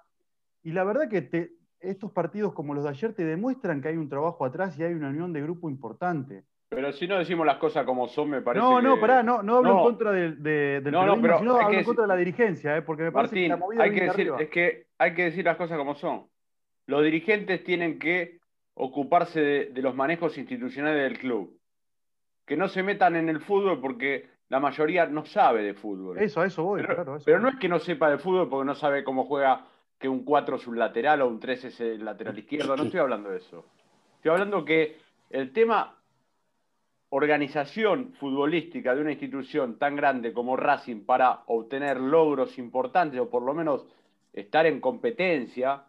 Y 0.61 0.71
la 0.71 0.85
verdad 0.85 1.09
que 1.09 1.21
estos 1.83 2.11
partidos 2.11 2.53
como 2.53 2.73
los 2.73 2.83
de 2.83 2.89
ayer 2.89 3.13
te 3.13 3.25
demuestran 3.25 3.81
que 3.81 3.89
hay 3.89 3.97
un 3.97 4.09
trabajo 4.09 4.45
atrás 4.45 4.77
y 4.79 4.83
hay 4.83 4.93
una 4.93 5.09
unión 5.09 5.33
de 5.33 5.41
grupo 5.41 5.69
importante. 5.69 6.43
Pero 6.69 6.91
si 6.91 7.07
no 7.07 7.17
decimos 7.17 7.45
las 7.45 7.57
cosas 7.57 7.85
como 7.85 8.07
son, 8.07 8.29
me 8.29 8.41
parece. 8.41 8.65
No, 8.65 8.81
no, 8.81 8.99
pará, 8.99 9.21
no, 9.21 9.43
no 9.43 9.57
hablo 9.57 9.77
en 9.77 9.83
contra 9.83 10.11
del, 10.11 10.41
de, 10.41 10.81
del 10.81 10.91
no, 10.91 11.05
no, 11.05 11.15
sino 11.37 11.55
hablo 11.55 11.77
en 11.77 11.83
contra 11.83 12.03
de 12.03 12.07
la 12.07 12.15
dirigencia, 12.15 12.77
¿eh? 12.77 12.81
porque 12.81 13.03
me 13.03 13.11
parece 13.11 13.35
que 13.35 13.47
la 13.47 13.57
movida 13.57 13.83
hay 13.83 13.93
que 13.93 14.03
decir, 14.05 14.31
Es 14.39 14.49
que 14.49 14.87
hay 14.97 15.13
que 15.13 15.25
decir 15.25 15.45
las 15.45 15.57
cosas 15.57 15.77
como 15.77 15.95
son. 15.95 16.27
Los 16.87 17.03
dirigentes 17.03 17.63
tienen 17.63 17.99
que 17.99 18.39
ocuparse 18.73 19.39
de, 19.39 19.81
los 19.81 19.95
manejos 19.95 20.37
institucionales 20.37 21.03
del 21.03 21.19
club. 21.19 21.57
Que 22.45 22.57
no 22.57 22.67
se 22.67 22.83
metan 22.83 23.15
en 23.15 23.29
el 23.29 23.39
fútbol 23.39 23.79
porque 23.79 24.27
la 24.49 24.59
mayoría 24.59 25.05
no 25.05 25.25
sabe 25.25 25.63
de 25.63 25.73
fútbol. 25.75 26.17
Eso, 26.19 26.41
a 26.41 26.45
eso 26.47 26.63
voy, 26.63 26.81
pero, 26.81 26.95
claro. 26.95 27.17
pero 27.23 27.39
no 27.39 27.49
es 27.49 27.55
que 27.57 27.69
no 27.69 27.79
sepa 27.79 28.09
de 28.09 28.17
fútbol 28.17 28.49
porque 28.49 28.65
no 28.65 28.75
sabe 28.75 29.03
cómo 29.03 29.25
juega 29.25 29.65
que 30.03 30.09
un 30.09 30.25
4 30.25 30.57
es 30.57 30.67
un 30.67 30.77
lateral 30.77 31.21
o 31.21 31.29
un 31.29 31.39
3 31.39 31.63
es 31.63 31.79
el 31.79 32.03
lateral 32.03 32.37
izquierdo. 32.37 32.75
No 32.75 32.83
estoy 32.83 32.99
hablando 32.99 33.29
de 33.29 33.37
eso. 33.37 33.63
Estoy 34.17 34.31
hablando 34.31 34.65
que 34.65 34.97
el 35.29 35.53
tema 35.53 35.95
organización 37.07 38.11
futbolística 38.11 38.93
de 38.93 38.99
una 38.99 39.11
institución 39.11 39.79
tan 39.79 39.95
grande 39.95 40.33
como 40.33 40.57
Racing 40.57 41.05
para 41.05 41.43
obtener 41.45 42.01
logros 42.01 42.57
importantes 42.57 43.17
o 43.17 43.29
por 43.29 43.43
lo 43.43 43.53
menos 43.53 43.85
estar 44.33 44.65
en 44.65 44.81
competencia, 44.81 45.85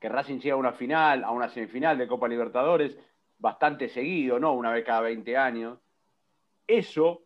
que 0.00 0.08
Racing 0.08 0.40
llega 0.40 0.56
a 0.56 0.58
una 0.58 0.72
final, 0.72 1.22
a 1.22 1.30
una 1.30 1.48
semifinal 1.48 1.96
de 1.96 2.08
Copa 2.08 2.26
Libertadores, 2.26 2.98
bastante 3.38 3.88
seguido, 3.88 4.40
¿no? 4.40 4.52
Una 4.52 4.72
vez 4.72 4.84
cada 4.84 5.02
20 5.02 5.36
años. 5.36 5.78
Eso 6.66 7.22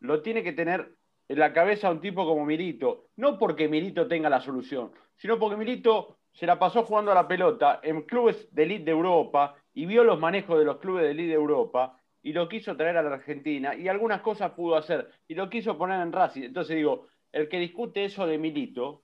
lo 0.00 0.20
tiene 0.20 0.42
que 0.42 0.52
tener 0.52 0.96
en 1.32 1.38
la 1.38 1.54
cabeza 1.54 1.90
un 1.90 2.02
tipo 2.02 2.26
como 2.26 2.44
Milito, 2.44 3.06
no 3.16 3.38
porque 3.38 3.66
Milito 3.66 4.06
tenga 4.06 4.28
la 4.28 4.42
solución, 4.42 4.92
sino 5.16 5.38
porque 5.38 5.56
Milito 5.56 6.18
se 6.30 6.44
la 6.44 6.58
pasó 6.58 6.84
jugando 6.84 7.10
a 7.10 7.14
la 7.14 7.26
pelota 7.26 7.80
en 7.82 8.02
clubes 8.02 8.54
de 8.54 8.64
elite 8.64 8.84
de 8.84 8.90
Europa 8.90 9.56
y 9.72 9.86
vio 9.86 10.04
los 10.04 10.20
manejos 10.20 10.58
de 10.58 10.66
los 10.66 10.76
clubes 10.76 11.04
de 11.04 11.12
elite 11.12 11.28
de 11.28 11.34
Europa 11.34 11.98
y 12.22 12.34
lo 12.34 12.50
quiso 12.50 12.76
traer 12.76 12.98
a 12.98 13.02
la 13.02 13.14
Argentina 13.14 13.74
y 13.74 13.88
algunas 13.88 14.20
cosas 14.20 14.50
pudo 14.50 14.76
hacer 14.76 15.08
y 15.26 15.34
lo 15.34 15.48
quiso 15.48 15.78
poner 15.78 16.02
en 16.02 16.12
Racing. 16.12 16.42
Entonces 16.42 16.76
digo, 16.76 17.06
el 17.32 17.48
que 17.48 17.60
discute 17.60 18.04
eso 18.04 18.26
de 18.26 18.36
Milito 18.36 19.02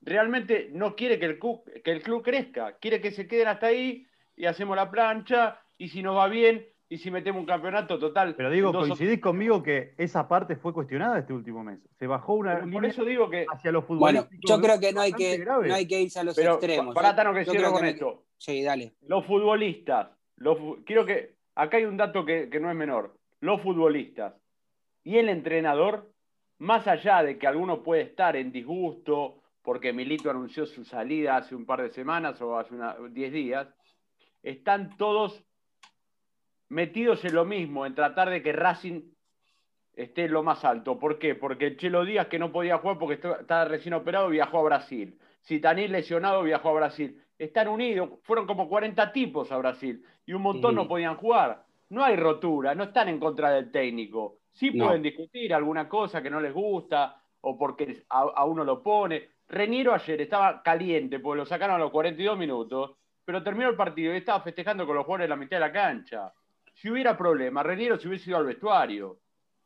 realmente 0.00 0.70
no 0.72 0.96
quiere 0.96 1.20
que 1.20 1.26
el, 1.26 1.38
club, 1.38 1.62
que 1.84 1.92
el 1.92 2.02
club 2.02 2.24
crezca, 2.24 2.78
quiere 2.80 3.00
que 3.00 3.12
se 3.12 3.28
queden 3.28 3.46
hasta 3.46 3.66
ahí 3.66 4.08
y 4.34 4.46
hacemos 4.46 4.74
la 4.74 4.90
plancha 4.90 5.60
y 5.78 5.86
si 5.86 6.02
nos 6.02 6.16
va 6.16 6.26
bien 6.26 6.66
y 6.92 6.98
si 6.98 7.10
metemos 7.10 7.40
un 7.40 7.46
campeonato 7.46 7.98
total. 7.98 8.34
Pero 8.36 8.50
digo, 8.50 8.70
coincidís 8.70 9.18
conmigo 9.18 9.62
que 9.62 9.94
esa 9.96 10.28
parte 10.28 10.56
fue 10.56 10.74
cuestionada 10.74 11.18
este 11.18 11.32
último 11.32 11.64
mes. 11.64 11.80
Se 11.98 12.06
bajó 12.06 12.34
una 12.34 12.66
por 12.70 12.84
eso 12.84 13.02
digo 13.02 13.30
que 13.30 13.46
hacia 13.50 13.72
los 13.72 13.86
futbolistas. 13.86 14.28
Bueno, 14.28 14.42
yo 14.46 14.60
creo 14.60 14.78
que 14.78 14.92
no 14.92 15.00
hay 15.00 15.14
que, 15.14 15.38
no 15.38 15.74
hay 15.74 15.88
que 15.88 16.02
irse 16.02 16.20
a 16.20 16.24
los 16.24 16.36
extremos. 16.36 16.94
Para 16.94 17.12
¿eh? 17.12 17.34
que 17.34 17.50
cierro 17.50 17.72
con 17.72 17.86
esto. 17.86 18.24
Sí, 18.36 18.62
dale. 18.62 18.92
Los 19.06 19.24
futbolistas, 19.24 20.10
los, 20.36 20.58
quiero 20.84 21.06
que 21.06 21.36
acá 21.54 21.78
hay 21.78 21.86
un 21.86 21.96
dato 21.96 22.26
que, 22.26 22.50
que 22.50 22.60
no 22.60 22.68
es 22.70 22.76
menor. 22.76 23.16
Los 23.40 23.62
futbolistas 23.62 24.34
y 25.02 25.16
el 25.16 25.30
entrenador, 25.30 26.12
más 26.58 26.86
allá 26.86 27.22
de 27.22 27.38
que 27.38 27.46
alguno 27.46 27.82
puede 27.82 28.02
estar 28.02 28.36
en 28.36 28.52
disgusto 28.52 29.40
porque 29.62 29.94
Milito 29.94 30.28
anunció 30.28 30.66
su 30.66 30.84
salida 30.84 31.38
hace 31.38 31.54
un 31.54 31.64
par 31.64 31.80
de 31.80 31.88
semanas 31.88 32.38
o 32.42 32.58
hace 32.58 32.74
10 33.12 33.32
días, 33.32 33.68
están 34.42 34.94
todos 34.98 35.42
metidos 36.72 37.24
en 37.24 37.34
lo 37.34 37.44
mismo, 37.44 37.86
en 37.86 37.94
tratar 37.94 38.30
de 38.30 38.42
que 38.42 38.52
Racing 38.52 39.02
esté 39.94 40.24
en 40.24 40.32
lo 40.32 40.42
más 40.42 40.64
alto. 40.64 40.98
¿Por 40.98 41.18
qué? 41.18 41.34
Porque 41.34 41.66
el 41.66 41.76
Chelo 41.76 42.04
Díaz, 42.04 42.28
que 42.28 42.38
no 42.38 42.50
podía 42.50 42.78
jugar 42.78 42.98
porque 42.98 43.14
estaba 43.14 43.66
recién 43.66 43.94
operado, 43.94 44.28
viajó 44.28 44.58
a 44.60 44.62
Brasil. 44.62 45.18
Tanís 45.60 45.90
lesionado, 45.90 46.42
viajó 46.42 46.70
a 46.70 46.74
Brasil. 46.74 47.20
Están 47.38 47.68
unidos, 47.68 48.10
fueron 48.22 48.46
como 48.46 48.68
40 48.68 49.12
tipos 49.12 49.52
a 49.52 49.58
Brasil 49.58 50.04
y 50.24 50.32
un 50.32 50.42
montón 50.42 50.74
no 50.74 50.88
podían 50.88 51.16
jugar. 51.16 51.64
No 51.90 52.02
hay 52.04 52.16
rotura, 52.16 52.74
no 52.74 52.84
están 52.84 53.08
en 53.08 53.20
contra 53.20 53.50
del 53.50 53.70
técnico. 53.70 54.38
Sí 54.52 54.70
pueden 54.70 55.02
discutir 55.02 55.52
alguna 55.52 55.88
cosa 55.88 56.22
que 56.22 56.30
no 56.30 56.40
les 56.40 56.54
gusta 56.54 57.20
o 57.42 57.58
porque 57.58 58.04
a 58.08 58.44
uno 58.44 58.64
lo 58.64 58.82
pone, 58.82 59.30
Reniero 59.48 59.92
ayer 59.92 60.20
estaba 60.22 60.62
caliente 60.62 61.18
porque 61.18 61.38
lo 61.40 61.44
sacaron 61.44 61.76
a 61.76 61.78
los 61.78 61.90
42 61.90 62.38
minutos, 62.38 62.92
pero 63.24 63.42
terminó 63.42 63.68
el 63.68 63.76
partido 63.76 64.14
y 64.14 64.18
estaba 64.18 64.40
festejando 64.40 64.86
con 64.86 64.96
los 64.96 65.04
jugadores 65.04 65.26
en 65.26 65.30
la 65.30 65.36
mitad 65.36 65.56
de 65.56 65.60
la 65.60 65.72
cancha. 65.72 66.32
Si 66.82 66.90
hubiera 66.90 67.16
problema, 67.16 67.62
Reniero 67.62 67.96
se 67.96 68.08
hubiese 68.08 68.30
ido 68.30 68.38
al 68.38 68.46
vestuario 68.46 69.20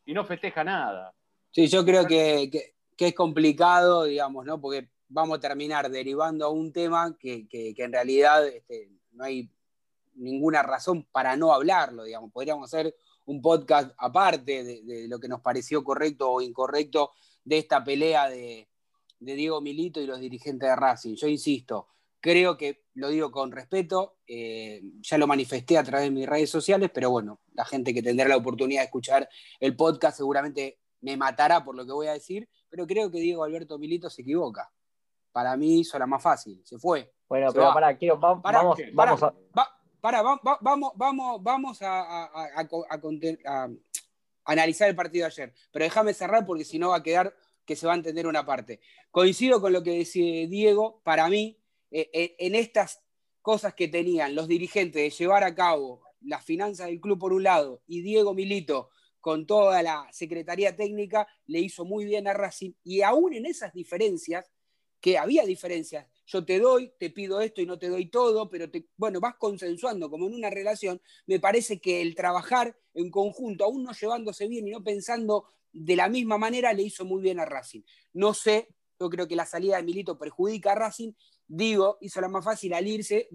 y 0.04 0.12
no 0.12 0.26
festeja 0.26 0.62
nada. 0.62 1.14
Sí, 1.50 1.66
yo 1.66 1.82
creo 1.82 2.06
que, 2.06 2.74
es 2.98 3.14
complicado, 3.14 4.04
digamos, 4.04 4.44
¿no? 4.44 4.60
Porque 4.60 4.90
vamos 5.08 5.38
a 5.38 5.40
terminar 5.40 5.88
derivando 5.88 6.44
a 6.44 6.50
un 6.50 6.74
tema 6.74 7.16
que, 7.18 7.48
en 7.50 7.90
realidad 7.90 8.46
este, 8.46 8.90
no 9.12 9.24
hay 9.24 9.50
ninguna 10.16 10.62
razón 10.62 11.06
para 11.10 11.36
no 11.36 11.54
hablarlo, 11.54 12.04
digamos. 12.04 12.30
Podríamos 12.30 12.70
hacer 12.70 12.94
un 13.24 13.40
podcast 13.40 13.94
aparte 13.96 14.62
de 14.62 15.08
lo 15.08 15.18
que 15.18 15.28
nos 15.28 15.40
pareció 15.40 15.82
correcto 15.82 16.30
o 16.30 16.42
incorrecto 16.42 17.12
de 17.42 17.56
esta 17.56 17.82
pelea 17.82 18.28
de, 18.28 18.68
de 19.20 19.34
Diego 19.34 19.62
Milito 19.62 20.02
y 20.02 20.06
los 20.06 20.20
dirigentes 20.20 20.68
de 20.68 20.76
Racing. 20.76 21.14
Yo 21.14 21.28
insisto, 21.28 21.88
creo 22.26 22.56
que 22.56 22.82
lo 22.94 23.08
digo 23.08 23.30
con 23.30 23.52
respeto, 23.52 24.16
eh, 24.26 24.82
ya 25.00 25.16
lo 25.16 25.28
manifesté 25.28 25.78
a 25.78 25.84
través 25.84 26.08
de 26.08 26.10
mis 26.10 26.26
redes 26.26 26.50
sociales, 26.50 26.90
pero 26.92 27.08
bueno, 27.08 27.40
la 27.52 27.64
gente 27.64 27.94
que 27.94 28.02
tendrá 28.02 28.26
la 28.26 28.36
oportunidad 28.36 28.80
de 28.80 28.86
escuchar 28.86 29.28
el 29.60 29.76
podcast 29.76 30.16
seguramente 30.16 30.80
me 31.02 31.16
matará 31.16 31.64
por 31.64 31.76
lo 31.76 31.86
que 31.86 31.92
voy 31.92 32.08
a 32.08 32.14
decir, 32.14 32.48
pero 32.68 32.84
creo 32.84 33.12
que 33.12 33.20
Diego 33.20 33.44
Alberto 33.44 33.78
Milito 33.78 34.10
se 34.10 34.22
equivoca. 34.22 34.72
Para 35.30 35.56
mí 35.56 35.80
hizo 35.80 35.96
la 36.00 36.06
más 36.08 36.20
fácil, 36.20 36.60
se 36.64 36.80
fue. 36.80 37.12
Bueno, 37.28 37.52
pero 37.52 37.72
para, 37.72 37.96
quiero, 37.96 38.18
vamos, 38.18 38.42
vamos, 38.92 39.22
a... 39.22 39.32
para, 40.00 40.22
vamos, 40.22 40.92
vamos, 40.96 41.42
vamos 41.42 41.78
a, 41.82 42.28
analizar 44.44 44.88
el 44.88 44.96
partido 44.96 45.26
de 45.26 45.32
ayer, 45.32 45.54
pero 45.70 45.84
déjame 45.84 46.12
cerrar 46.12 46.44
porque 46.44 46.64
si 46.64 46.80
no 46.80 46.88
va 46.88 46.96
a 46.96 47.02
quedar 47.04 47.36
que 47.64 47.76
se 47.76 47.86
va 47.86 47.92
a 47.92 47.96
entender 47.96 48.26
una 48.26 48.44
parte. 48.44 48.80
Coincido 49.12 49.60
con 49.60 49.72
lo 49.72 49.84
que 49.84 49.98
decía 49.98 50.48
Diego, 50.48 51.00
para 51.04 51.28
mí, 51.28 51.60
en 51.90 52.54
estas 52.54 53.00
cosas 53.42 53.74
que 53.74 53.88
tenían 53.88 54.34
los 54.34 54.48
dirigentes 54.48 55.02
de 55.02 55.10
llevar 55.10 55.44
a 55.44 55.54
cabo 55.54 56.02
las 56.20 56.44
finanzas 56.44 56.88
del 56.88 57.00
club 57.00 57.18
por 57.18 57.32
un 57.32 57.44
lado 57.44 57.82
y 57.86 58.00
Diego 58.02 58.34
Milito 58.34 58.90
con 59.20 59.46
toda 59.46 59.82
la 59.82 60.08
secretaría 60.12 60.76
técnica 60.76 61.26
le 61.46 61.60
hizo 61.60 61.84
muy 61.84 62.04
bien 62.04 62.28
a 62.28 62.32
Racing 62.32 62.72
y 62.84 63.02
aún 63.02 63.34
en 63.34 63.46
esas 63.46 63.72
diferencias, 63.72 64.52
que 65.00 65.18
había 65.18 65.44
diferencias, 65.44 66.06
yo 66.26 66.44
te 66.44 66.58
doy, 66.58 66.92
te 66.98 67.10
pido 67.10 67.40
esto 67.40 67.60
y 67.60 67.66
no 67.66 67.78
te 67.78 67.88
doy 67.88 68.06
todo, 68.08 68.48
pero 68.48 68.66
bueno, 68.96 69.20
vas 69.20 69.36
consensuando 69.36 70.10
como 70.10 70.26
en 70.26 70.34
una 70.34 70.50
relación, 70.50 71.00
me 71.26 71.38
parece 71.38 71.80
que 71.80 72.02
el 72.02 72.14
trabajar 72.14 72.76
en 72.94 73.10
conjunto, 73.10 73.64
aún 73.64 73.84
no 73.84 73.92
llevándose 73.92 74.48
bien 74.48 74.66
y 74.66 74.70
no 74.70 74.82
pensando 74.82 75.46
de 75.72 75.94
la 75.96 76.08
misma 76.08 76.38
manera 76.38 76.72
le 76.72 76.82
hizo 76.82 77.04
muy 77.04 77.22
bien 77.22 77.38
a 77.38 77.44
Racing. 77.44 77.82
No 78.12 78.32
sé, 78.32 78.68
yo 78.98 79.10
creo 79.10 79.28
que 79.28 79.36
la 79.36 79.44
salida 79.44 79.76
de 79.76 79.82
Milito 79.82 80.18
perjudica 80.18 80.72
a 80.72 80.76
Racing, 80.76 81.12
digo, 81.46 81.98
hizo 82.00 82.20
la 82.20 82.28
más 82.28 82.44
fácil 82.44 82.74
al 82.74 82.86
irse, 82.86 83.28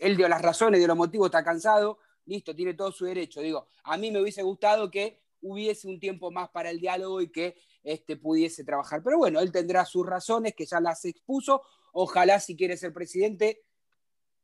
él 0.00 0.16
dio 0.16 0.28
las 0.28 0.42
razones, 0.42 0.78
dio 0.78 0.88
los 0.88 0.96
motivos, 0.96 1.26
está 1.26 1.44
cansado, 1.44 1.98
listo, 2.26 2.54
tiene 2.54 2.74
todo 2.74 2.92
su 2.92 3.04
derecho. 3.04 3.40
Digo, 3.40 3.68
a 3.84 3.96
mí 3.96 4.10
me 4.10 4.20
hubiese 4.20 4.42
gustado 4.42 4.90
que 4.90 5.22
hubiese 5.40 5.88
un 5.88 6.00
tiempo 6.00 6.30
más 6.30 6.48
para 6.50 6.70
el 6.70 6.80
diálogo 6.80 7.20
y 7.20 7.30
que 7.30 7.56
este, 7.82 8.16
pudiese 8.16 8.64
trabajar. 8.64 9.02
Pero 9.02 9.18
bueno, 9.18 9.40
él 9.40 9.52
tendrá 9.52 9.84
sus 9.84 10.04
razones 10.06 10.54
que 10.54 10.66
ya 10.66 10.80
las 10.80 11.04
expuso. 11.04 11.62
Ojalá 11.92 12.40
si 12.40 12.56
quiere 12.56 12.76
ser 12.76 12.92
presidente, 12.92 13.62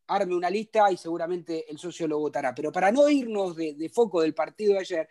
arme 0.06 0.34
una 0.34 0.50
lista 0.50 0.90
y 0.90 0.96
seguramente 0.96 1.70
el 1.70 1.78
socio 1.78 2.06
lo 2.06 2.18
votará. 2.18 2.54
Pero 2.54 2.70
para 2.72 2.92
no 2.92 3.08
irnos 3.08 3.56
de, 3.56 3.90
foco 3.92 4.22
del 4.22 4.34
partido 4.34 4.74
de 4.74 4.80
ayer, 4.80 5.08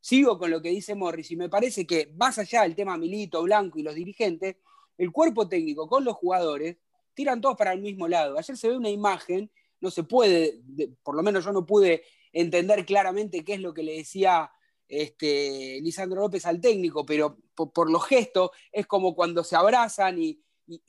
sigo 0.00 0.38
con 0.38 0.50
lo 0.50 0.60
que 0.62 0.70
dice 0.70 0.94
Morris 0.94 1.30
y 1.30 1.36
me 1.36 1.48
parece 1.48 1.86
que 1.86 2.12
más 2.16 2.38
allá 2.38 2.62
del 2.62 2.74
tema 2.74 2.96
Milito, 2.96 3.42
Blanco 3.42 3.78
y 3.78 3.82
los 3.82 3.94
dirigentes, 3.94 4.56
el 4.96 5.10
cuerpo 5.10 5.48
técnico 5.48 5.88
con 5.88 6.04
los 6.04 6.14
jugadores 6.14 6.76
tiran 7.14 7.40
todos 7.40 7.56
para 7.56 7.72
el 7.72 7.80
mismo 7.80 8.08
lado. 8.08 8.38
Ayer 8.38 8.56
se 8.56 8.68
ve 8.68 8.76
una 8.76 8.90
imagen, 8.90 9.50
no 9.80 9.90
se 9.90 10.02
puede, 10.02 10.60
por 11.02 11.16
lo 11.16 11.22
menos 11.22 11.44
yo 11.44 11.52
no 11.52 11.64
pude 11.64 12.02
entender 12.32 12.84
claramente 12.84 13.44
qué 13.44 13.54
es 13.54 13.60
lo 13.60 13.72
que 13.72 13.82
le 13.82 13.96
decía 13.96 14.50
este, 14.88 15.80
Lisandro 15.82 16.20
López 16.20 16.44
al 16.46 16.60
técnico, 16.60 17.06
pero 17.06 17.38
por, 17.54 17.90
los 17.90 18.04
gestos 18.04 18.50
es 18.72 18.86
como 18.86 19.14
cuando 19.14 19.42
se 19.44 19.56
abrazan 19.56 20.20
y, 20.20 20.40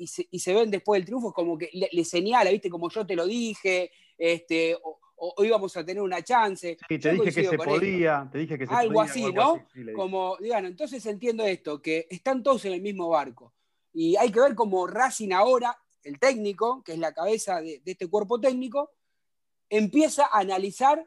se, 0.07 0.53
ven 0.53 0.71
después 0.71 0.99
del 0.99 1.05
triunfo, 1.05 1.29
es 1.29 1.33
como 1.33 1.57
que 1.57 1.69
le, 1.73 2.05
señala, 2.05 2.49
¿viste? 2.49 2.69
Como 2.69 2.89
yo 2.89 3.05
te 3.05 3.15
lo 3.15 3.25
dije, 3.25 3.91
este, 4.17 4.77
o, 4.81 5.43
íbamos 5.43 5.75
a 5.77 5.85
tener 5.85 6.01
una 6.01 6.21
chance. 6.23 6.77
Sí, 6.87 6.99
te 6.99 7.11
dije 7.11 7.25
que 7.25 7.43
se 7.49 7.57
podía, 7.57 8.27
te 8.31 8.39
dije 8.39 8.57
que 8.57 8.67
se 8.67 8.73
algo 8.73 9.01
Así, 9.01 9.31
¿no? 9.33 9.65
como, 9.95 10.37
digan, 10.39 10.65
entonces 10.65 11.05
entiendo 11.05 11.45
esto, 11.45 11.81
que 11.81 12.07
están 12.09 12.43
todos 12.43 12.65
en 12.65 12.73
el 12.73 12.81
mismo 12.81 13.09
barco. 13.09 13.53
Y 13.93 14.15
hay 14.17 14.31
que 14.31 14.41
ver 14.41 14.55
cómo 14.55 14.87
Racing 14.87 15.31
ahora, 15.31 15.77
el 16.05 16.17
técnico, 16.19 16.81
que 16.83 16.93
es 16.93 16.99
la 16.99 17.13
cabeza 17.13 17.59
de 17.59 17.81
este 17.83 18.07
cuerpo 18.07 18.39
técnico, 18.39 18.91
empieza 19.69 20.25
a 20.25 20.39
analizar 20.39 21.05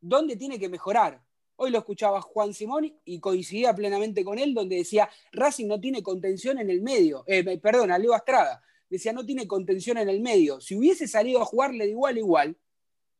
dónde 0.00 0.36
tiene 0.36 0.58
que 0.58 0.70
mejorar 0.70 1.22
Hoy 1.56 1.70
lo 1.70 1.78
escuchaba 1.78 2.20
Juan 2.20 2.52
Simón 2.54 2.92
y 3.04 3.20
coincidía 3.20 3.72
plenamente 3.72 4.24
con 4.24 4.36
él, 4.38 4.52
donde 4.52 4.74
decía, 4.74 5.08
Racing 5.30 5.66
no 5.66 5.80
tiene 5.80 6.02
contención 6.02 6.58
en 6.58 6.70
el 6.70 6.82
medio. 6.82 7.22
Eh, 7.28 7.58
perdón, 7.58 7.92
a 7.92 7.98
Leo 7.98 8.16
Estrada. 8.16 8.62
Decía, 8.90 9.12
no 9.12 9.24
tiene 9.24 9.46
contención 9.46 9.96
en 9.98 10.08
el 10.08 10.20
medio. 10.20 10.60
Si 10.60 10.74
hubiese 10.74 11.06
salido 11.06 11.40
a 11.40 11.44
jugarle 11.44 11.84
de 11.84 11.90
igual 11.92 12.16
a 12.16 12.18
igual, 12.18 12.56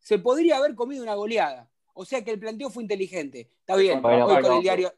se 0.01 0.19
podría 0.19 0.57
haber 0.57 0.75
comido 0.75 1.05
una 1.05 1.15
goleada. 1.15 1.71
O 1.95 2.05
sea 2.05 2.25
que 2.25 2.33
el 2.33 2.41
planteo 2.41 2.69
fue 2.69 2.83
inteligente. 2.83 3.49
Está 3.61 3.77
bien, 3.77 4.05
hoy, 4.05 4.43
con 4.43 4.57
el 4.57 4.63
diario, 4.63 4.93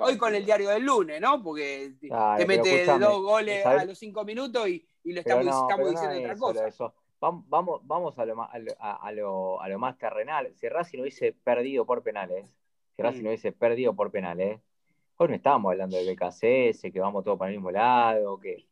hoy 0.00 0.18
con 0.18 0.34
el 0.34 0.44
diario 0.44 0.70
del 0.70 0.84
lunes, 0.84 1.20
¿no? 1.20 1.42
Porque 1.42 1.92
te 2.00 2.46
mete 2.46 2.84
dos 2.84 3.22
goles 3.22 3.64
a 3.64 3.84
los 3.84 3.98
cinco 3.98 4.24
minutos 4.24 4.68
y, 4.68 4.84
lo 5.04 5.20
estamos, 5.20 5.44
diciendo 5.90 6.46
otra 6.46 6.64
cosa 6.70 6.92
vamos, 7.20 7.80
vamos 7.84 8.18
a, 8.18 8.24
lo, 8.24 8.36
a, 8.78 9.12
lo, 9.12 9.78
más 9.78 9.98
terrenal. 9.98 10.52
Si 10.54 10.68
Racing 10.68 10.98
no 10.98 11.02
hubiese 11.02 11.32
perdido 11.32 11.84
por 11.84 12.02
penales, 12.02 12.54
si 12.96 13.02
Racing 13.02 13.22
no 13.22 13.28
hubiese 13.30 13.52
perdido 13.52 13.94
por 13.94 14.10
penales, 14.10 14.60
hoy 15.16 15.28
no 15.28 15.34
estábamos 15.34 15.72
hablando 15.72 15.96
de 15.96 16.12
BKCS, 16.12 16.92
que 16.92 17.00
vamos 17.00 17.24
todos 17.24 17.38
para 17.38 17.50
el 17.50 17.56
mismo 17.56 17.70
lado, 17.70 18.38
que 18.38 18.66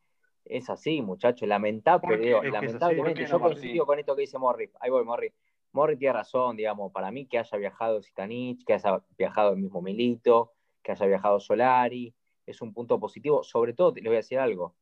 es 0.45 0.71
así, 0.71 1.03
muchachos. 1.03 1.49
Lamentable, 1.49 2.31
lamentablemente, 2.51 3.27
yo 3.27 3.41
coincido 3.41 3.87
con 3.87 3.99
esto 3.99 4.15
que 4.15 4.23
dice 4.23 4.39
Morri. 4.39 4.71
Ahí 4.81 4.91
voy, 4.91 5.05
Morri. 5.05 5.33
Morri 5.73 5.97
tiene 5.97 6.15
razón, 6.15 6.57
digamos, 6.57 6.93
para 6.93 7.11
mí 7.11 7.27
que 7.27 7.39
haya 7.39 7.59
viajado 7.59 8.01
Zitanich, 8.03 8.65
que 8.65 8.75
haya 8.75 9.03
viajado 9.19 9.53
el 9.53 9.59
mismo 9.59 9.83
Milito, 9.83 10.53
que 10.87 10.93
haya 10.93 11.07
viajado 11.07 11.41
Solari, 11.41 12.15
es 12.47 12.63
un 12.63 12.73
punto 12.73 13.01
positivo. 13.01 13.43
Sobre 13.43 13.73
todo, 13.73 13.93
les 13.97 14.05
voy 14.05 14.15
a 14.15 14.19
decir 14.19 14.39
algo. 14.39 14.77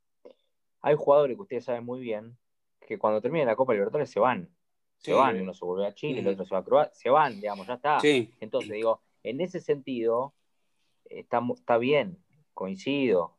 Hay 0.82 0.96
jugadores 0.96 1.34
que 1.34 1.42
ustedes 1.42 1.64
saben 1.64 1.82
muy 1.82 2.00
bien 2.00 2.36
que 2.86 2.98
cuando 2.98 3.22
termine 3.22 3.46
la 3.46 3.56
Copa 3.56 3.72
Libertadores 3.72 4.10
se 4.10 4.20
van. 4.20 4.50
Se 4.98 5.14
van, 5.14 5.40
uno 5.40 5.54
se 5.54 5.64
vuelve 5.64 5.86
a 5.86 5.94
Chile, 5.94 6.20
el 6.20 6.28
otro 6.28 6.44
se 6.44 6.54
va 6.54 6.60
a 6.60 6.64
Croacia, 6.64 6.94
se 6.94 7.10
van, 7.10 7.40
digamos, 7.40 7.66
ya 7.66 7.74
está. 7.74 7.98
Entonces, 8.40 8.70
digo, 8.70 9.00
en 9.22 9.40
ese 9.40 9.60
sentido, 9.60 10.34
está, 11.06 11.42
está 11.54 11.78
bien, 11.78 12.18
coincido. 12.52 13.36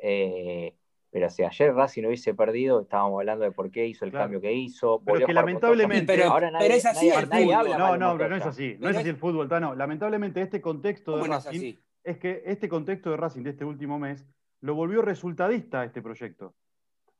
Eh, 0.00 0.76
pero 1.10 1.30
si 1.30 1.42
ayer 1.42 1.74
Racing 1.74 2.02
no 2.02 2.08
hubiese 2.08 2.34
perdido, 2.34 2.80
estábamos 2.80 3.20
hablando 3.20 3.44
de 3.44 3.52
por 3.52 3.70
qué 3.70 3.86
hizo 3.86 4.04
el 4.04 4.12
cambio 4.12 4.40
que 4.40 4.52
hizo. 4.52 5.02
Pero 5.04 5.26
que 5.26 5.32
lamentablemente. 5.32 6.06
Pero, 6.06 6.30
ahora 6.30 6.50
nadie, 6.50 6.76
es 6.76 6.84
así 6.84 7.08
el 7.08 7.26
fútbol. 7.26 7.78
no, 7.78 7.96
no, 7.96 8.18
pero 8.18 8.28
no 8.28 8.36
es 8.36 8.46
así. 8.46 8.76
No 8.78 8.88
es 8.88 8.96
así 8.96 9.08
el 9.08 9.16
fútbol, 9.16 9.48
no. 9.60 9.74
Lamentablemente, 9.74 10.42
este 10.42 10.60
contexto 10.60 11.16
de 11.16 11.28
Racing. 11.28 11.74
Es 12.08 12.18
que 12.18 12.42
este 12.46 12.68
contexto 12.68 13.10
de 13.10 13.16
Racing 13.16 13.42
de 13.42 13.50
este 13.50 13.64
último 13.64 13.98
mes 13.98 14.26
lo 14.60 14.74
volvió 14.74 15.02
resultadista 15.02 15.82
a 15.82 15.84
este 15.84 16.02
proyecto 16.02 16.54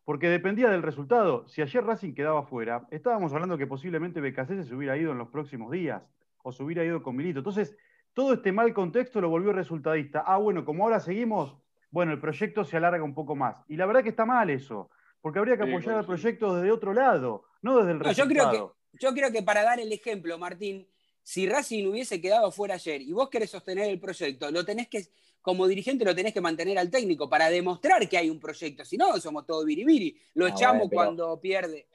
porque 0.08 0.30
dependía 0.30 0.70
del 0.70 0.82
resultado. 0.82 1.46
Si 1.48 1.60
ayer 1.60 1.84
Racing 1.84 2.14
quedaba 2.14 2.42
fuera, 2.42 2.86
estábamos 2.90 3.34
hablando 3.34 3.58
que 3.58 3.66
posiblemente 3.66 4.22
BKC 4.22 4.64
se 4.64 4.74
hubiera 4.74 4.96
ido 4.96 5.12
en 5.12 5.18
los 5.18 5.28
próximos 5.28 5.70
días 5.70 6.02
o 6.42 6.50
se 6.50 6.62
hubiera 6.62 6.82
ido 6.82 7.02
con 7.02 7.14
Milito. 7.14 7.40
Entonces, 7.40 7.76
todo 8.14 8.32
este 8.32 8.50
mal 8.50 8.72
contexto 8.72 9.20
lo 9.20 9.28
volvió 9.28 9.52
resultadista. 9.52 10.24
Ah, 10.26 10.38
bueno, 10.38 10.64
como 10.64 10.84
ahora 10.84 10.98
seguimos, 10.98 11.58
bueno, 11.90 12.12
el 12.12 12.20
proyecto 12.20 12.64
se 12.64 12.78
alarga 12.78 13.04
un 13.04 13.12
poco 13.12 13.36
más. 13.36 13.56
Y 13.68 13.76
la 13.76 13.84
verdad 13.84 14.02
que 14.02 14.08
está 14.08 14.24
mal 14.24 14.48
eso, 14.48 14.88
porque 15.20 15.40
habría 15.40 15.58
que 15.58 15.64
apoyar 15.64 15.96
al 15.96 16.06
proyecto 16.06 16.56
desde 16.56 16.72
otro 16.72 16.94
lado, 16.94 17.44
no 17.60 17.76
desde 17.76 17.90
el 17.90 18.00
resultado. 18.00 18.28
Yo 18.30 18.34
creo, 18.34 18.50
que, 18.50 18.98
yo 18.98 19.12
creo 19.12 19.30
que 19.30 19.42
para 19.42 19.62
dar 19.62 19.78
el 19.78 19.92
ejemplo, 19.92 20.38
Martín, 20.38 20.88
si 21.28 21.46
Racing 21.46 21.84
hubiese 21.84 22.22
quedado 22.22 22.50
fuera 22.50 22.76
ayer 22.76 23.02
y 23.02 23.12
vos 23.12 23.28
querés 23.28 23.50
sostener 23.50 23.90
el 23.90 24.00
proyecto, 24.00 24.50
lo 24.50 24.64
tenés 24.64 24.88
que 24.88 25.02
como 25.42 25.66
dirigente 25.66 26.06
lo 26.06 26.14
tenés 26.14 26.32
que 26.32 26.40
mantener 26.40 26.78
al 26.78 26.90
técnico 26.90 27.28
para 27.28 27.50
demostrar 27.50 28.08
que 28.08 28.16
hay 28.16 28.30
un 28.30 28.40
proyecto. 28.40 28.82
Si 28.82 28.96
no, 28.96 29.14
somos 29.20 29.44
todos 29.44 29.66
biribiri. 29.66 30.16
Lo 30.32 30.46
ah, 30.46 30.48
echamos 30.48 30.88
cuando 30.90 31.38
pierde. 31.38 31.86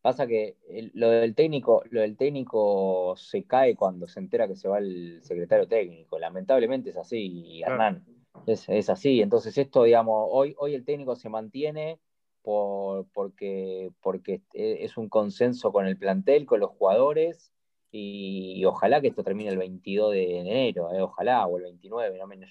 Pasa 0.00 0.26
que 0.26 0.56
lo 0.94 1.10
del 1.10 1.36
técnico, 1.36 1.84
lo 1.90 2.00
del 2.00 2.16
técnico 2.16 3.14
se 3.16 3.44
cae 3.44 3.76
cuando 3.76 4.08
se 4.08 4.18
entera 4.18 4.48
que 4.48 4.56
se 4.56 4.66
va 4.66 4.78
el 4.78 5.20
secretario 5.22 5.68
técnico. 5.68 6.18
Lamentablemente 6.18 6.90
es 6.90 6.96
así, 6.96 7.62
Hernán. 7.64 8.04
Es, 8.48 8.90
así. 8.90 9.22
Entonces, 9.22 9.56
esto, 9.56 9.84
digamos, 9.84 10.26
hoy, 10.28 10.56
hoy 10.58 10.74
el 10.74 10.84
técnico 10.84 11.14
se 11.14 11.28
mantiene 11.28 12.00
por, 12.42 13.06
porque, 13.12 13.92
porque 14.02 14.42
es 14.52 14.96
un 14.96 15.08
consenso 15.08 15.70
con 15.70 15.86
el 15.86 15.96
plantel, 15.96 16.46
con 16.46 16.58
los 16.58 16.70
jugadores 16.70 17.52
y, 17.98 18.64
ojalá 18.64 19.00
que 19.00 19.08
esto 19.08 19.24
termine 19.24 19.50
el 19.50 19.56
22 19.56 20.12
de 20.12 20.38
enero, 20.38 20.92
eh, 20.92 21.00
ojalá, 21.00 21.46
o 21.46 21.56
el 21.56 21.64
29, 21.64 22.18
no 22.18 22.26
menos 22.26 22.50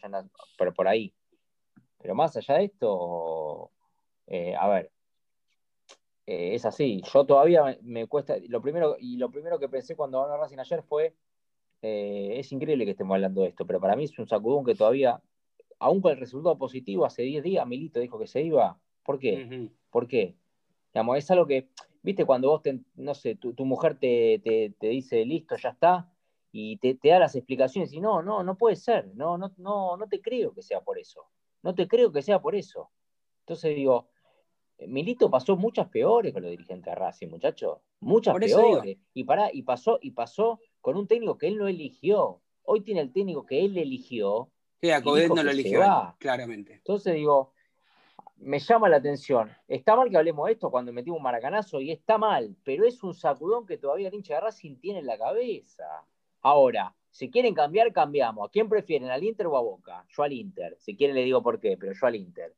pero 0.58 0.74
por 0.74 0.88
ahí. 0.88 1.14
Pero 2.00 2.16
más 2.16 2.36
allá 2.36 2.56
de 2.56 2.66
esto, 2.66 3.72
eh, 4.28 4.56
a 4.56 4.68
ver, 4.68 4.92
eh, 6.26 6.56
es 6.56 6.66
así. 6.66 7.02
Yo 7.14 7.26
todavía 7.26 7.78
me, 7.82 8.08
cuesta. 8.08 8.36
Lo 8.48 8.62
primero, 8.62 8.98
y 9.00 9.18
lo 9.18 9.30
primero 9.30 9.60
que 9.60 9.70
pensé 9.70 9.96
cuando 9.96 10.22
ganó 10.22 10.38
Racing 10.38 10.60
ayer 10.60 10.82
fue. 10.84 11.14
es 11.82 12.52
increíble 12.52 12.86
que 12.86 12.92
estemos 12.92 13.14
hablando 13.14 13.42
de 13.42 13.50
esto, 13.50 13.66
pero 13.68 13.80
para 13.80 13.96
mí 13.96 14.06
es 14.06 14.18
un 14.18 14.28
sacudón 14.28 14.66
que 14.66 14.74
todavía, 14.74 15.22
aún 15.78 16.02
con 16.02 16.12
el 16.12 16.18
resultado 16.18 16.58
positivo, 16.58 17.06
hace 17.06 17.22
10 17.22 17.44
días 17.44 17.68
Milito 17.68 18.00
dijo 18.00 18.18
que 18.18 18.28
se 18.28 18.42
iba. 18.42 18.80
¿Por 19.04 19.20
qué? 19.20 19.70
¿Por 19.92 20.08
qué? 20.08 20.36
Digamos, 20.92 21.18
es 21.18 21.30
algo 21.30 21.46
que 21.46 21.70
¿Viste 22.06 22.24
cuando 22.24 22.50
vos, 22.50 22.62
no 22.98 23.16
sé, 23.16 23.34
tu, 23.36 23.66
mujer 23.66 23.98
te, 23.98 24.76
dice, 24.80 25.26
listo, 25.26 25.56
ya 25.58 25.70
está, 25.70 26.14
y 26.52 26.78
te, 26.78 27.00
da 27.04 27.18
las 27.18 27.36
explicaciones 27.36 27.92
y 27.94 28.00
no, 28.00 28.22
no, 28.22 28.44
no 28.44 28.56
puede 28.60 28.76
ser, 28.76 29.08
no, 29.16 29.40
no, 29.40 29.52
no, 29.58 29.98
no 29.98 30.08
te 30.08 30.22
creo 30.22 30.54
que 30.54 30.62
sea 30.62 30.82
por 30.82 31.00
eso, 31.00 31.26
no 31.64 31.74
te 31.74 31.88
creo 31.88 32.12
que 32.12 32.22
sea 32.22 32.40
por 32.40 32.54
eso. 32.54 32.92
Entonces 33.40 33.76
digo, 33.76 34.08
Milito 34.88 35.32
pasó 35.32 35.58
muchas 35.58 35.90
peores 35.90 36.32
con 36.32 36.44
los 36.44 36.52
dirigentes 36.52 36.86
de 36.86 36.96
Racing, 36.96 37.28
muchachos, 37.28 37.80
muchas 38.02 38.36
peores. 38.36 39.00
Y, 39.16 39.24
para, 39.24 39.52
y, 39.52 39.64
pasó, 39.64 39.98
y 40.00 40.12
pasó 40.12 40.60
con 40.82 40.98
un 40.98 41.08
técnico 41.08 41.40
que 41.40 41.48
él 41.48 41.58
no 41.58 41.68
eligió. 41.68 42.44
Hoy 42.62 42.82
tiene 42.82 43.02
el 43.02 43.12
técnico 43.12 43.48
que 43.48 43.66
él 43.66 43.76
eligió. 43.80 44.52
Sí, 44.80 44.92
a 44.92 45.00
no 45.00 45.44
lo 45.44 45.50
eligió, 45.50 45.82
claramente. 46.20 46.74
Entonces 46.74 47.16
digo, 47.16 47.55
me 48.38 48.60
llama 48.60 48.90
la 48.90 48.98
atención. 48.98 49.52
Está 49.68 49.96
mal 49.96 50.10
que 50.10 50.18
hablemos 50.18 50.46
de 50.48 50.54
esto 50.54 50.70
cuando 50.70 50.92
metimos 50.92 51.18
un 51.18 51.24
maracanazo 51.24 51.82
y 51.82 51.92
está 51.92 52.18
mal, 52.18 52.56
pero 52.64 52.86
es 52.86 53.02
un 53.04 53.14
sacudón 53.14 53.66
que 53.66 53.78
todavía 53.78 54.10
el 54.10 54.14
hincha 54.14 54.36
de 54.36 54.42
Racing 54.42 54.76
tiene 54.78 55.00
en 55.00 55.06
la 55.06 55.18
cabeza. 55.18 55.86
Ahora, 56.42 56.94
si 57.10 57.32
quieren 57.32 57.54
cambiar, 57.54 57.92
cambiamos. 57.94 58.48
¿A 58.48 58.52
quién 58.52 58.68
prefieren, 58.68 59.10
al 59.10 59.24
Inter 59.24 59.48
o 59.48 59.58
a 59.58 59.62
Boca? 59.62 60.06
Yo 60.10 60.24
al 60.24 60.34
Inter. 60.34 60.76
Si 60.78 60.96
quieren 60.96 61.16
le 61.16 61.24
digo 61.24 61.42
por 61.42 61.60
qué, 61.60 61.78
pero 61.78 61.94
yo 61.94 62.08
al 62.08 62.16
Inter. 62.16 62.54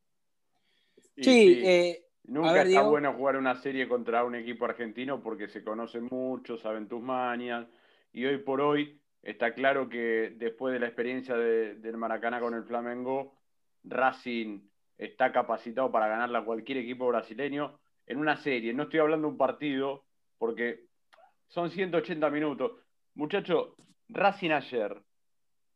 Sí, 1.16 1.62
eh, 1.64 2.08
Nunca 2.28 2.64
está 2.64 2.82
bueno 2.82 3.14
jugar 3.14 3.38
una 3.38 3.56
serie 3.56 3.88
contra 3.88 4.26
un 4.26 4.36
equipo 4.36 4.66
argentino 4.66 5.22
porque 5.24 5.48
se 5.48 5.64
conocen 5.64 6.10
mucho, 6.12 6.58
saben 6.58 6.88
tus 6.88 7.02
mañas. 7.02 7.68
Y 8.12 8.26
hoy 8.26 8.40
por 8.40 8.60
hoy 8.60 9.00
está 9.24 9.54
claro 9.54 9.88
que 9.88 10.34
después 10.36 10.74
de 10.74 10.80
la 10.80 10.88
experiencia 10.88 11.36
del 11.36 11.98
Maracaná 11.98 12.42
con 12.42 12.54
el 12.54 12.64
Flamengo, 12.64 13.34
Racing 13.86 14.60
está 14.98 15.32
capacitado 15.32 15.92
para 15.92 16.08
ganarle 16.08 16.38
a 16.38 16.46
cualquier 16.46 16.80
equipo 16.80 17.08
brasileño 17.08 17.80
en 18.06 18.18
una 18.18 18.38
serie. 18.38 18.74
No 18.74 18.84
estoy 18.84 19.00
hablando 19.00 19.28
de 19.28 19.32
un 19.34 19.38
partido, 19.38 20.06
porque 20.38 20.86
son 21.48 21.70
180 21.70 22.30
minutos. 22.30 22.72
Muchachos, 23.16 23.74
Racing 24.10 24.52
ayer 24.52 25.02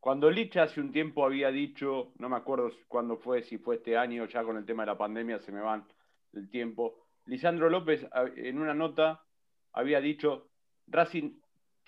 cuando 0.02 0.32
Lich 0.32 0.58
hace 0.58 0.82
un 0.82 0.92
tiempo 0.92 1.24
había 1.24 1.52
dicho, 1.52 2.12
no 2.18 2.28
me 2.28 2.36
acuerdo 2.36 2.72
cuándo 2.88 3.18
fue, 3.18 3.44
si 3.44 3.60
fue 3.60 3.76
este 3.76 3.96
año, 3.96 4.26
ya 4.26 4.44
con 4.44 4.58
el 4.58 4.66
tema 4.66 4.82
de 4.82 4.88
la 4.88 4.98
pandemia 4.98 5.38
se 5.38 5.52
me 5.52 5.62
van 5.62 5.86
el 6.34 6.50
tiempo, 6.50 7.06
Lisandro 7.26 7.70
López 7.70 8.08
en 8.36 8.58
una 8.58 8.74
nota 8.74 9.22
había 9.74 10.02
dicho, 10.02 10.50
Racing 10.88 11.40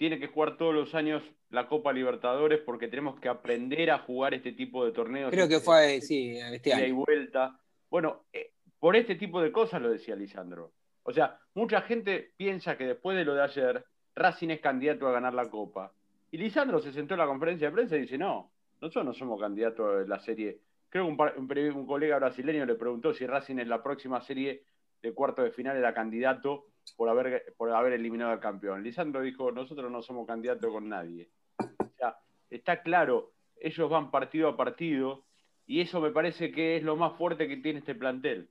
tiene 0.04 0.20
que 0.20 0.28
jugar 0.28 0.58
todos 0.58 0.76
los 0.76 0.94
años 0.96 1.24
la 1.50 1.70
Copa 1.70 1.94
Libertadores 1.94 2.60
porque 2.60 2.90
tenemos 2.90 3.18
que 3.22 3.30
aprender 3.30 3.90
a 3.90 4.00
jugar 4.00 4.34
este 4.34 4.52
tipo 4.52 4.84
de 4.84 4.92
torneos. 4.92 5.32
Creo 5.32 5.48
que 5.48 5.62
fue, 5.62 6.02
sí, 6.02 6.38
este 6.38 6.74
año. 6.74 6.88
Y 6.88 6.92
vuelta. 6.92 7.58
Bueno, 7.90 8.26
eh, 8.34 8.52
por 8.80 8.98
este 8.98 9.16
tipo 9.16 9.42
de 9.42 9.54
cosas 9.54 9.82
lo 9.82 9.90
decía 9.90 10.18
Lisandro. 10.18 10.74
O 11.04 11.14
sea, 11.14 11.40
mucha 11.54 11.80
gente 11.84 12.34
piensa 12.36 12.76
que 12.78 12.84
después 12.84 13.16
de 13.16 13.24
lo 13.24 13.34
de 13.34 13.44
ayer, 13.44 13.86
Racing 14.14 14.50
es 14.50 14.60
candidato 14.60 15.08
a 15.08 15.14
ganar 15.14 15.34
la 15.34 15.50
Copa. 15.50 15.94
Y 16.32 16.38
Lisandro 16.38 16.82
se 16.82 16.92
sentó 16.92 17.14
en 17.14 17.22
la 17.22 17.26
conferencia 17.26 17.70
de 17.70 17.74
prensa 17.74 17.96
y 17.96 18.02
dice, 18.02 18.18
no, 18.18 18.52
nosotros 18.82 19.06
no 19.06 19.14
somos 19.14 19.40
candidatos 19.40 20.04
a 20.04 20.06
la 20.06 20.20
serie. 20.20 20.60
Creo 20.90 21.06
que 21.16 21.40
un, 21.40 21.86
colega 21.88 22.18
brasileño 22.18 22.66
le 22.66 22.76
preguntó 22.76 23.14
si 23.14 23.26
Racing 23.26 23.60
en 23.60 23.70
la 23.70 23.82
próxima 23.82 24.20
serie 24.20 24.66
de 25.02 25.14
cuarto 25.14 25.44
de 25.44 25.52
final 25.52 25.78
era 25.78 25.94
candidato 25.94 26.66
por 26.96 27.10
haber, 27.10 27.54
por 27.58 27.72
haber 27.72 27.94
eliminado 27.94 28.32
al 28.32 28.40
campeón. 28.40 28.84
Lisandro 28.84 29.22
dijo, 29.22 29.52
nosotros 29.52 29.92
no 29.92 30.02
somos 30.02 30.28
candidatos 30.28 30.72
con 30.72 30.90
nadie. 30.90 31.30
O 31.58 31.90
sea, 31.98 32.18
está 32.50 32.82
claro, 32.82 33.32
ellos 33.56 33.90
van 33.90 34.12
partido 34.12 34.50
a 34.50 34.58
partido 34.58 35.26
y 35.66 35.82
eso 35.82 36.02
me 36.02 36.12
parece 36.12 36.52
que 36.52 36.78
es 36.78 36.84
lo 36.84 36.96
más 36.96 37.14
fuerte 37.18 37.48
que 37.48 37.58
tiene 37.58 37.80
este 37.80 37.96
plantel, 37.96 38.50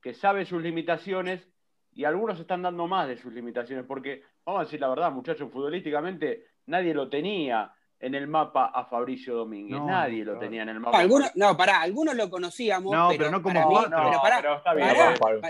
que 0.00 0.14
sabe 0.14 0.46
sus 0.46 0.62
limitaciones 0.62 1.46
y 1.92 2.04
algunos 2.04 2.40
están 2.40 2.62
dando 2.62 2.86
más 2.86 3.08
de 3.08 3.16
sus 3.16 3.32
limitaciones, 3.32 3.84
porque 3.84 4.22
vamos 4.44 4.60
a 4.60 4.64
decir 4.64 4.80
la 4.80 4.88
verdad, 4.88 5.12
muchachos, 5.12 5.50
futbolísticamente 5.50 6.46
nadie 6.66 6.94
lo 6.94 7.08
tenía 7.08 7.72
en 8.00 8.14
el 8.14 8.26
mapa 8.26 8.66
a 8.66 8.84
Fabricio 8.84 9.34
Domínguez. 9.34 9.80
Nadie 9.80 10.24
lo 10.24 10.38
tenía 10.38 10.62
en 10.62 10.68
el 10.70 10.80
mapa. 10.80 10.98
Algunos, 10.98 11.34
no, 11.34 11.56
pará, 11.56 11.80
algunos 11.80 12.14
lo 12.14 12.30
conocíamos. 12.30 12.92
No, 12.92 13.08
pero, 13.10 13.30
no 13.30 13.42
como 13.42 13.68
vos. 13.68 13.90
No, 13.90 13.96
pero, 14.04 14.22
pará, 14.22 14.38
pero 14.40 14.56
está 14.56 14.74
bien. 14.74 14.88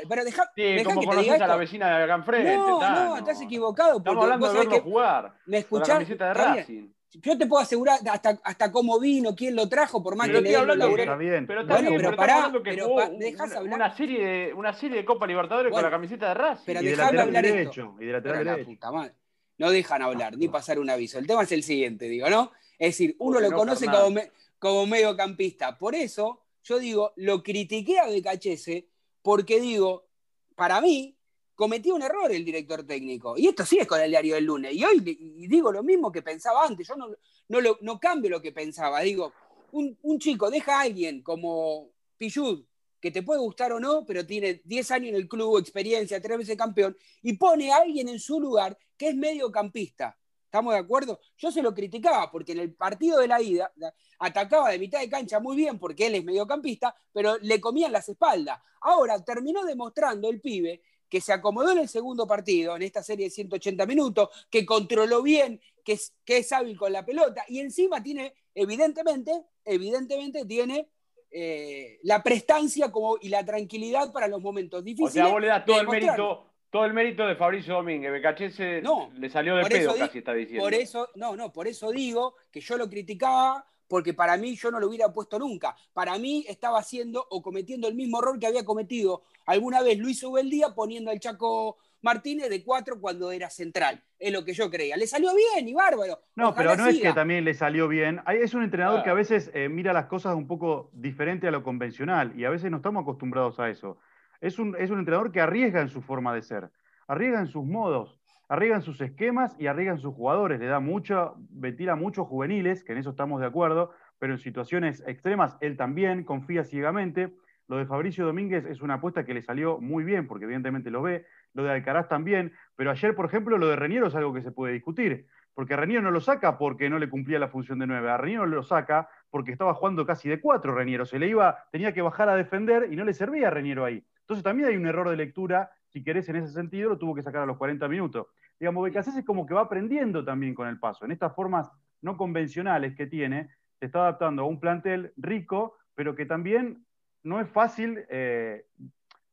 pero 0.08 0.24
deja, 0.24 0.50
sí, 0.54 0.84
como 0.84 1.02
conoces 1.02 1.40
a 1.40 1.46
la 1.46 1.56
vecina 1.56 1.98
de 1.98 2.04
acá 2.04 2.14
enfrente. 2.14 2.56
No, 2.56 2.78
no, 2.80 3.16
estás 3.16 3.40
equivocado. 3.42 3.98
Estamos 3.98 4.24
hablando 4.24 4.52
de 4.52 4.58
verlo 4.58 4.80
jugar. 4.80 5.34
Me 5.46 5.58
escuchás. 5.58 5.88
La 5.88 5.94
camiseta 5.94 6.28
de 6.28 6.34
Racing. 6.34 6.88
Yo 7.10 7.38
te 7.38 7.46
puedo 7.46 7.62
asegurar 7.62 7.98
hasta, 8.10 8.38
hasta 8.44 8.70
cómo 8.70 9.00
vino, 9.00 9.34
quién 9.34 9.56
lo 9.56 9.66
trajo, 9.66 10.02
por 10.02 10.14
más 10.14 10.28
que 10.28 10.42
le 10.42 10.50
den 10.50 10.66
la 10.66 10.74
Está 10.74 11.16
bien. 11.16 11.46
Pero, 11.46 11.66
bueno, 11.66 11.90
pero, 11.96 12.16
pará, 12.16 12.52
pero 12.62 12.88
dejas 13.18 13.56
hablar. 13.56 13.74
Una 13.74 13.96
serie, 13.96 14.26
de, 14.26 14.52
una 14.52 14.74
serie 14.74 14.98
de 14.98 15.04
Copa 15.06 15.26
Libertadores 15.26 15.72
con 15.72 15.82
la 15.82 15.90
camiseta 15.90 16.28
de 16.28 16.34
Racing. 16.34 16.64
Pero 16.66 16.82
dejame 16.82 17.20
hablar 17.20 17.42
derecho, 17.42 17.82
esto. 17.82 18.02
Y 18.02 18.06
de 18.06 18.12
lateral 18.12 18.44
derecho. 18.44 18.70
Puta 18.70 18.92
madre. 18.92 19.14
No 19.58 19.70
dejan 19.70 20.02
hablar, 20.02 20.36
ni 20.36 20.48
pasar 20.48 20.78
un 20.78 20.88
aviso. 20.88 21.18
El 21.18 21.26
tema 21.26 21.42
es 21.42 21.52
el 21.52 21.62
siguiente, 21.62 22.08
digo, 22.08 22.30
¿no? 22.30 22.52
Es 22.78 22.94
decir, 22.94 23.16
uno 23.18 23.40
lo 23.40 23.50
conoce 23.52 23.86
como, 23.86 24.20
como 24.58 24.86
mediocampista. 24.86 25.76
Por 25.76 25.94
eso, 25.94 26.40
yo 26.62 26.78
digo, 26.78 27.12
lo 27.16 27.42
critiqué 27.42 27.98
a 27.98 28.06
Becachese 28.06 28.88
porque 29.20 29.60
digo, 29.60 30.06
para 30.54 30.80
mí, 30.80 31.18
cometió 31.58 31.96
un 31.96 32.02
error 32.02 32.30
el 32.30 32.44
director 32.44 32.84
técnico. 32.84 33.36
Y 33.36 33.48
esto 33.48 33.66
sí 33.66 33.78
es 33.80 33.86
con 33.88 34.00
el 34.00 34.10
diario 34.10 34.36
del 34.36 34.44
lunes. 34.44 34.72
Y 34.74 34.84
hoy 34.84 35.00
digo 35.00 35.72
lo 35.72 35.82
mismo 35.82 36.12
que 36.12 36.22
pensaba 36.22 36.64
antes. 36.64 36.86
Yo 36.86 36.94
no, 36.94 37.08
no, 37.48 37.78
no 37.80 37.98
cambio 37.98 38.30
lo 38.30 38.40
que 38.40 38.52
pensaba. 38.52 39.00
Digo, 39.00 39.32
un, 39.72 39.98
un, 40.02 40.20
chico 40.20 40.50
deja 40.50 40.78
a 40.78 40.82
alguien 40.82 41.20
como 41.20 41.90
Pichud, 42.16 42.64
que 43.00 43.10
te 43.10 43.22
puede 43.22 43.40
gustar 43.40 43.72
o 43.72 43.80
no, 43.80 44.04
pero 44.04 44.26
tiene 44.26 44.60
10 44.64 44.90
años 44.90 45.08
en 45.10 45.14
el 45.16 45.28
club, 45.28 45.58
experiencia, 45.58 46.20
tres 46.20 46.38
veces 46.38 46.56
campeón, 46.56 46.96
y 47.22 47.34
pone 47.34 47.72
a 47.72 47.76
alguien 47.76 48.08
en 48.08 48.18
su 48.18 48.40
lugar 48.40 48.76
que 48.96 49.08
es 49.08 49.16
mediocampista. 49.16 50.18
¿Estamos 50.44 50.72
de 50.72 50.80
acuerdo? 50.80 51.20
Yo 51.36 51.52
se 51.52 51.60
lo 51.60 51.74
criticaba 51.74 52.30
porque 52.30 52.52
en 52.52 52.60
el 52.60 52.74
partido 52.74 53.20
de 53.20 53.28
la 53.28 53.42
ida 53.42 53.70
atacaba 54.18 54.70
de 54.70 54.78
mitad 54.78 54.98
de 54.98 55.10
cancha 55.10 55.40
muy 55.40 55.54
bien 55.54 55.78
porque 55.78 56.06
él 56.06 56.14
es 56.14 56.24
mediocampista, 56.24 56.94
pero 57.12 57.36
le 57.38 57.60
comían 57.60 57.92
las 57.92 58.08
espaldas. 58.08 58.58
Ahora 58.80 59.22
terminó 59.22 59.64
demostrando 59.66 60.30
el 60.30 60.40
pibe 60.40 60.80
que 61.06 61.20
se 61.20 61.34
acomodó 61.34 61.72
en 61.72 61.78
el 61.78 61.88
segundo 61.88 62.26
partido, 62.26 62.76
en 62.76 62.82
esta 62.82 63.02
serie 63.02 63.26
de 63.26 63.30
180 63.30 63.84
minutos, 63.84 64.30
que 64.50 64.64
controló 64.64 65.22
bien, 65.22 65.60
que 65.84 65.92
es, 65.92 66.14
que 66.24 66.38
es 66.38 66.50
hábil 66.52 66.78
con 66.78 66.94
la 66.94 67.04
pelota 67.04 67.44
y 67.48 67.60
encima 67.60 68.02
tiene, 68.02 68.34
evidentemente, 68.54 69.44
evidentemente 69.66 70.46
tiene 70.46 70.88
eh, 71.30 71.98
la 72.02 72.22
prestancia 72.22 72.90
como, 72.90 73.16
y 73.20 73.28
la 73.28 73.44
tranquilidad 73.44 74.12
para 74.12 74.28
los 74.28 74.40
momentos 74.40 74.82
difíciles. 74.84 75.10
O 75.10 75.14
sea, 75.14 75.26
vos 75.26 75.40
le 75.40 75.48
das 75.48 75.64
todo 75.64 75.80
el 75.80 75.88
mérito 75.88 76.44
todo 76.70 76.84
el 76.84 76.92
mérito 76.92 77.26
de 77.26 77.34
Fabricio 77.34 77.74
Domínguez. 77.74 78.12
Becachese 78.12 78.82
no, 78.82 79.10
le 79.14 79.30
salió 79.30 79.56
de 79.56 79.64
pedo, 79.64 79.94
casi 79.96 80.18
está 80.18 80.34
diciendo. 80.34 80.62
Por 80.62 80.74
eso, 80.74 81.08
no, 81.14 81.34
no, 81.34 81.52
por 81.52 81.66
eso 81.66 81.90
digo 81.90 82.34
que 82.50 82.60
yo 82.60 82.76
lo 82.76 82.88
criticaba 82.88 83.64
porque 83.86 84.12
para 84.12 84.36
mí 84.36 84.54
yo 84.54 84.70
no 84.70 84.78
lo 84.78 84.88
hubiera 84.88 85.12
puesto 85.12 85.38
nunca. 85.38 85.74
Para 85.94 86.18
mí 86.18 86.44
estaba 86.46 86.78
haciendo 86.78 87.26
o 87.30 87.42
cometiendo 87.42 87.88
el 87.88 87.94
mismo 87.94 88.18
error 88.20 88.38
que 88.38 88.46
había 88.46 88.64
cometido 88.64 89.22
alguna 89.46 89.82
vez 89.82 89.98
Luis 89.98 90.22
Ubeldía 90.22 90.74
poniendo 90.74 91.10
al 91.10 91.20
Chaco 91.20 91.78
Martínez 92.02 92.48
de 92.48 92.62
cuatro 92.62 93.00
cuando 93.00 93.32
era 93.32 93.50
central. 93.50 94.02
Es 94.18 94.32
lo 94.32 94.44
que 94.44 94.52
yo 94.52 94.70
creía. 94.70 94.96
Le 94.96 95.06
salió 95.06 95.30
bien 95.34 95.68
y 95.68 95.74
bárbaro. 95.74 96.20
No, 96.36 96.54
pero 96.54 96.76
no 96.76 96.86
es 96.86 97.00
que 97.00 97.12
también 97.12 97.44
le 97.44 97.54
salió 97.54 97.88
bien. 97.88 98.20
Es 98.28 98.54
un 98.54 98.62
entrenador 98.62 99.02
que 99.02 99.10
a 99.10 99.14
veces 99.14 99.50
eh, 99.54 99.68
mira 99.68 99.92
las 99.92 100.06
cosas 100.06 100.34
un 100.34 100.46
poco 100.46 100.90
diferente 100.92 101.48
a 101.48 101.50
lo 101.50 101.62
convencional 101.62 102.32
y 102.38 102.44
a 102.44 102.50
veces 102.50 102.70
no 102.70 102.78
estamos 102.78 103.02
acostumbrados 103.02 103.58
a 103.60 103.68
eso. 103.68 103.98
Es 104.40 104.58
un, 104.58 104.76
es 104.78 104.90
un 104.90 105.00
entrenador 105.00 105.32
que 105.32 105.40
arriesga 105.40 105.80
en 105.80 105.88
su 105.88 106.00
forma 106.00 106.34
de 106.34 106.42
ser, 106.42 106.70
arriesga 107.08 107.40
en 107.40 107.48
sus 107.48 107.64
modos, 107.64 108.20
arriesga 108.48 108.76
en 108.76 108.82
sus 108.82 109.00
esquemas 109.00 109.56
y 109.58 109.66
arriesga 109.66 109.92
en 109.92 109.98
sus 109.98 110.14
jugadores. 110.14 110.60
Le 110.60 110.66
da 110.66 110.80
mucho, 110.80 111.34
ventila 111.50 111.96
muchos 111.96 112.26
juveniles, 112.26 112.84
que 112.84 112.92
en 112.92 112.98
eso 112.98 113.10
estamos 113.10 113.40
de 113.40 113.46
acuerdo, 113.46 113.92
pero 114.18 114.34
en 114.34 114.38
situaciones 114.38 115.02
extremas 115.06 115.56
él 115.60 115.76
también 115.76 116.24
confía 116.24 116.64
ciegamente. 116.64 117.34
Lo 117.66 117.76
de 117.76 117.86
Fabricio 117.86 118.24
Domínguez 118.24 118.64
es 118.64 118.80
una 118.80 118.94
apuesta 118.94 119.26
que 119.26 119.34
le 119.34 119.42
salió 119.42 119.78
muy 119.78 120.02
bien, 120.02 120.26
porque 120.26 120.46
evidentemente 120.46 120.90
lo 120.90 121.02
ve. 121.02 121.26
Lo 121.54 121.62
de 121.62 121.70
Alcaraz 121.72 122.08
también. 122.08 122.52
Pero 122.76 122.90
ayer, 122.90 123.14
por 123.14 123.26
ejemplo, 123.26 123.58
lo 123.58 123.68
de 123.68 123.76
Reñero 123.76 124.06
es 124.06 124.14
algo 124.14 124.32
que 124.32 124.42
se 124.42 124.52
puede 124.52 124.74
discutir. 124.74 125.26
Porque 125.54 125.76
Reñero 125.76 126.02
no 126.02 126.10
lo 126.10 126.20
saca 126.20 126.56
porque 126.56 126.88
no 126.88 126.98
le 126.98 127.08
cumplía 127.08 127.38
la 127.38 127.48
función 127.48 127.78
de 127.78 127.86
nueve. 127.86 128.10
A 128.10 128.16
Reñero 128.16 128.46
lo 128.46 128.62
saca 128.62 129.08
porque 129.30 129.50
estaba 129.50 129.74
jugando 129.74 130.06
casi 130.06 130.28
de 130.28 130.40
cuatro 130.40 130.74
Reñero. 130.74 131.04
Se 131.04 131.18
le 131.18 131.28
iba, 131.28 131.64
tenía 131.72 131.92
que 131.92 132.02
bajar 132.02 132.28
a 132.28 132.36
defender 132.36 132.88
y 132.92 132.96
no 132.96 133.04
le 133.04 133.12
servía 133.12 133.48
a 133.48 133.50
Reñero 133.50 133.84
ahí. 133.84 134.04
Entonces 134.20 134.44
también 134.44 134.68
hay 134.68 134.76
un 134.76 134.86
error 134.86 135.08
de 135.08 135.16
lectura, 135.16 135.70
si 135.88 136.04
querés, 136.04 136.28
en 136.28 136.36
ese 136.36 136.52
sentido, 136.52 136.90
lo 136.90 136.98
tuvo 136.98 137.14
que 137.14 137.22
sacar 137.22 137.42
a 137.42 137.46
los 137.46 137.56
40 137.56 137.88
minutos. 137.88 138.26
Digamos, 138.60 138.84
Becasés 138.84 139.16
es 139.16 139.24
como 139.24 139.46
que 139.46 139.54
va 139.54 139.62
aprendiendo 139.62 140.24
también 140.24 140.54
con 140.54 140.68
el 140.68 140.78
paso. 140.78 141.04
En 141.04 141.12
estas 141.12 141.34
formas 141.34 141.70
no 142.02 142.16
convencionales 142.16 142.94
que 142.94 143.06
tiene, 143.06 143.48
se 143.78 143.86
está 143.86 144.00
adaptando 144.00 144.42
a 144.42 144.46
un 144.46 144.60
plantel 144.60 145.12
rico, 145.16 145.76
pero 145.94 146.14
que 146.14 146.26
también 146.26 146.84
no 147.22 147.40
es 147.40 147.48
fácil 147.48 148.04
eh, 148.10 148.66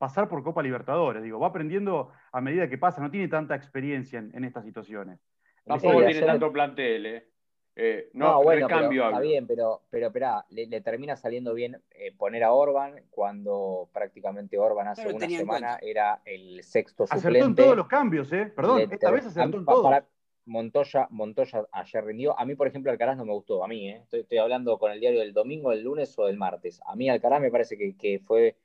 pasar 0.06 0.30
por 0.30 0.44
Copa 0.44 0.62
Libertadores. 0.62 1.24
Digo, 1.24 1.40
va 1.40 1.48
aprendiendo 1.48 2.12
a 2.32 2.40
medida 2.40 2.70
que 2.70 2.78
pasa, 2.78 3.02
no 3.02 3.10
tiene 3.10 3.28
tanta 3.28 3.56
experiencia 3.56 4.20
en, 4.20 4.44
estas 4.44 4.64
situaciones. 4.64 5.20
Tampoco 5.66 6.06
tiene 6.06 6.22
tanto 6.22 6.52
plantel, 6.52 7.06
¿eh? 7.08 7.28
Eh, 7.76 8.10
no, 8.14 8.42
bueno, 8.44 8.68
está 8.68 9.20
bien, 9.20 9.48
pero, 9.48 9.82
pero 9.90 10.08
espera, 10.08 10.46
le, 10.50 10.80
termina 10.82 11.18
saliendo 11.18 11.56
bien 11.56 11.82
eh, 11.90 12.14
poner 12.16 12.44
a 12.44 12.54
Orban 12.54 13.02
cuando 13.10 13.90
prácticamente 13.92 14.60
Orban 14.60 14.88
hace 14.88 15.12
una 15.12 15.28
semana 15.28 15.80
era 15.82 16.22
el 16.24 16.64
sexto 16.64 17.08
suplente. 17.08 17.28
Acertó 17.28 17.48
en 17.48 17.56
todos 17.56 17.76
los 17.76 17.88
cambios, 17.88 18.32
¿eh? 18.32 18.46
Perdón, 18.56 18.88
esta 18.90 19.10
vez 19.10 19.26
acertó 19.26 19.58
en 19.58 19.66
todos. 19.66 20.04
Montoya, 20.46 21.08
Montoya 21.10 21.66
ayer 21.72 22.06
rindió. 22.06 22.40
A 22.40 22.46
mí, 22.46 22.54
por 22.54 22.68
ejemplo, 22.68 22.92
Alcaraz 22.92 23.18
no 23.18 23.26
me 23.26 23.34
gustó. 23.34 23.64
A 23.64 23.68
mí, 23.68 23.90
¿eh? 23.90 24.04
estoy, 24.12 24.38
hablando 24.38 24.78
con 24.78 24.92
el 24.92 25.00
diario 25.00 25.20
del 25.20 25.34
domingo, 25.34 25.72
del 25.72 25.82
lunes 25.82 26.18
o 26.20 26.28
del 26.28 26.38
martes. 26.38 26.80
A 26.86 26.96
mí 26.96 27.10
Alcaraz 27.10 27.42
me 27.42 27.50
parece 27.50 27.76
que, 27.76 27.98
que 27.98 28.20
fue 28.20 28.56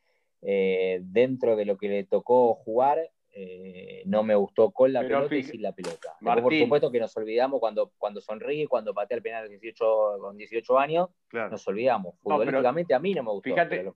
dentro 0.40 1.56
de 1.56 1.64
lo 1.64 1.76
que 1.76 1.88
le 1.88 2.04
tocó 2.04 2.54
jugar, 2.54 3.10
eh, 3.32 4.02
no 4.06 4.24
me 4.24 4.34
gustó 4.34 4.72
con 4.72 4.92
la 4.92 5.02
pelota 5.02 5.36
y 5.36 5.44
sin 5.44 5.62
la 5.62 5.72
pelota. 5.72 6.16
por 6.20 6.52
supuesto 6.52 6.90
que 6.90 6.98
nos 6.98 7.16
olvidamos 7.16 7.60
cuando, 7.60 7.92
cuando 7.96 8.20
sonríe, 8.20 8.66
cuando 8.66 8.92
patea 8.92 9.16
el 9.16 9.22
penal 9.22 9.48
18, 9.48 10.16
con 10.20 10.36
18 10.36 10.78
años, 10.78 11.10
nos 11.32 11.66
olvidamos. 11.68 12.16
Futbolísticamente 12.20 12.92
a 12.92 12.98
mí 12.98 13.14
no 13.14 13.22
me 13.22 13.30
gustó. 13.30 13.50
Fíjate, 13.50 13.92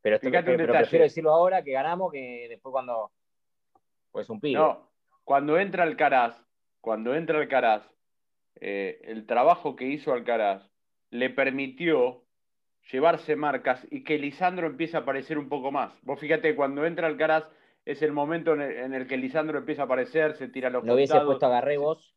pero, 0.00 0.18
prefiero 0.18 1.04
decirlo 1.04 1.30
ahora 1.30 1.62
que 1.62 1.70
ganamos 1.70 2.10
que 2.10 2.46
después 2.48 2.72
cuando 2.72 3.12
pues 4.10 4.28
un 4.28 4.40
pibe. 4.40 4.58
No, 4.58 4.90
cuando 5.22 5.58
entra 5.58 5.84
Alcaraz, 5.84 6.36
cuando 6.80 7.14
entra 7.14 7.38
Alcaraz, 7.38 7.88
eh, 8.56 9.00
el 9.04 9.24
trabajo 9.26 9.76
que 9.76 9.84
hizo 9.84 10.12
Alcaraz 10.12 10.68
le 11.10 11.30
permitió 11.30 12.24
llevarse 12.90 13.36
marcas 13.36 13.86
y 13.90 14.02
que 14.04 14.18
Lisandro 14.18 14.66
empiece 14.66 14.96
a 14.96 15.00
aparecer 15.00 15.38
un 15.38 15.48
poco 15.48 15.70
más. 15.70 15.92
Vos 16.02 16.18
fíjate, 16.18 16.54
cuando 16.54 16.84
entra 16.84 17.06
Alcaraz 17.06 17.44
es 17.84 18.02
el 18.02 18.12
momento 18.12 18.54
en 18.54 18.94
el, 18.94 19.06
que 19.06 19.16
Lisandro 19.16 19.58
empieza 19.58 19.82
a 19.82 19.84
aparecer, 19.86 20.34
se 20.34 20.48
tira 20.48 20.70
los 20.70 20.84
¿Lo 20.84 20.94
hubiese 20.94 21.20
puesto 21.20 21.46
Agarré 21.46 21.78
vos? 21.78 22.14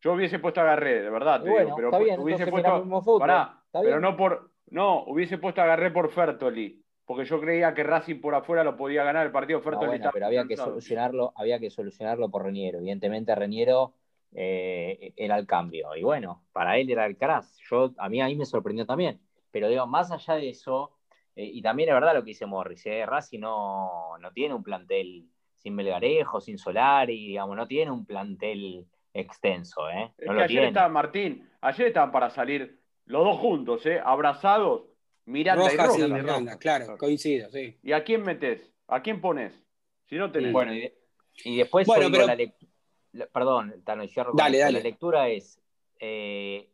Yo 0.00 0.12
hubiese 0.12 0.38
puesto 0.38 0.60
Agarré, 0.60 1.02
de 1.02 1.10
verdad, 1.10 1.42
te 1.42 1.48
digo, 1.48 1.74
pero 1.76 1.90
hubiese 2.22 2.46
puesto. 2.46 3.18
Pará, 3.18 3.62
pero 3.72 4.00
no 4.00 4.16
por. 4.16 4.50
No, 4.70 5.04
hubiese 5.04 5.38
puesto 5.38 5.62
Agarré 5.62 5.90
por 5.90 6.10
Fertoli. 6.10 6.80
Porque 7.06 7.26
yo 7.26 7.38
creía 7.38 7.74
que 7.74 7.82
Racing 7.82 8.20
por 8.20 8.34
afuera 8.34 8.64
lo 8.64 8.76
podía 8.76 9.04
ganar 9.04 9.26
el 9.26 9.32
partido 9.32 9.60
Fertoli. 9.60 10.00
pero 10.12 10.26
había 10.26 10.46
que 10.46 10.56
solucionarlo, 10.56 11.32
había 11.36 11.58
que 11.58 11.70
solucionarlo 11.70 12.30
por 12.30 12.44
Reñero. 12.44 12.78
Evidentemente, 12.78 13.34
Reñero 13.34 13.94
eh, 14.32 15.12
era 15.16 15.38
el 15.38 15.46
cambio. 15.46 15.94
Y 15.96 16.02
bueno, 16.02 16.44
para 16.52 16.78
él 16.78 16.90
era 16.90 17.04
Alcaraz. 17.04 17.56
Yo, 17.70 17.92
a 17.98 18.08
mí 18.08 18.22
ahí 18.22 18.36
me 18.36 18.46
sorprendió 18.46 18.86
también. 18.86 19.20
Pero 19.54 19.68
digo, 19.68 19.86
más 19.86 20.10
allá 20.10 20.34
de 20.34 20.48
eso, 20.48 20.90
eh, 21.36 21.44
y 21.44 21.62
también 21.62 21.88
es 21.88 21.94
verdad 21.94 22.12
lo 22.12 22.24
que 22.24 22.30
dice 22.30 22.44
Morris, 22.44 22.84
eh, 22.86 23.06
Racing 23.06 23.38
no, 23.38 24.18
no 24.18 24.32
tiene 24.32 24.52
un 24.52 24.64
plantel 24.64 25.28
sin 25.54 25.76
Melgarejo, 25.76 26.40
sin 26.40 26.58
Solari, 26.58 27.28
digamos, 27.28 27.56
no 27.56 27.68
tiene 27.68 27.92
un 27.92 28.04
plantel 28.04 28.84
extenso, 29.12 29.88
¿eh? 29.88 30.12
No 30.26 30.40
es 30.40 30.48
que 30.48 30.58
ayer 30.58 30.90
Martín, 30.90 31.48
ayer 31.60 31.86
estaban 31.86 32.10
para 32.10 32.30
salir 32.30 32.80
los 33.06 33.24
dos 33.24 33.38
juntos, 33.38 33.86
¿eh? 33.86 34.00
Abrazados, 34.04 34.86
Miranda 35.26 35.72
y 35.72 35.76
Rojas. 35.76 35.98
Miranda, 36.10 36.58
claro, 36.58 36.98
coincido, 36.98 37.48
sí. 37.52 37.78
¿Y 37.80 37.92
a 37.92 38.02
quién 38.02 38.22
metes? 38.22 38.72
¿A 38.88 39.02
quién 39.02 39.20
pones? 39.20 39.54
Si 40.06 40.16
no 40.16 40.32
tenés. 40.32 40.52
Bueno, 40.52 40.72
y, 40.74 41.56
después 41.56 41.86
bueno, 41.86 42.08
la 42.26 42.34
lectura. 42.34 43.28
Perdón, 43.32 43.82
Tano, 43.84 44.02
y 44.02 44.08
cierro 44.08 44.32
dale, 44.34 44.58
dale. 44.58 44.78
La 44.78 44.82
lectura 44.82 45.28
es. 45.28 45.62
Eh, 46.00 46.68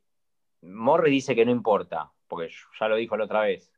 Morris 0.63 1.13
dice 1.13 1.35
que 1.35 1.45
no 1.45 1.53
importa, 1.53 2.11
porque 2.31 2.49
ya 2.79 2.89
lo 2.89 2.97
dijo 2.97 3.17
la 3.19 3.25
otra 3.25 3.43
vez. 3.43 3.71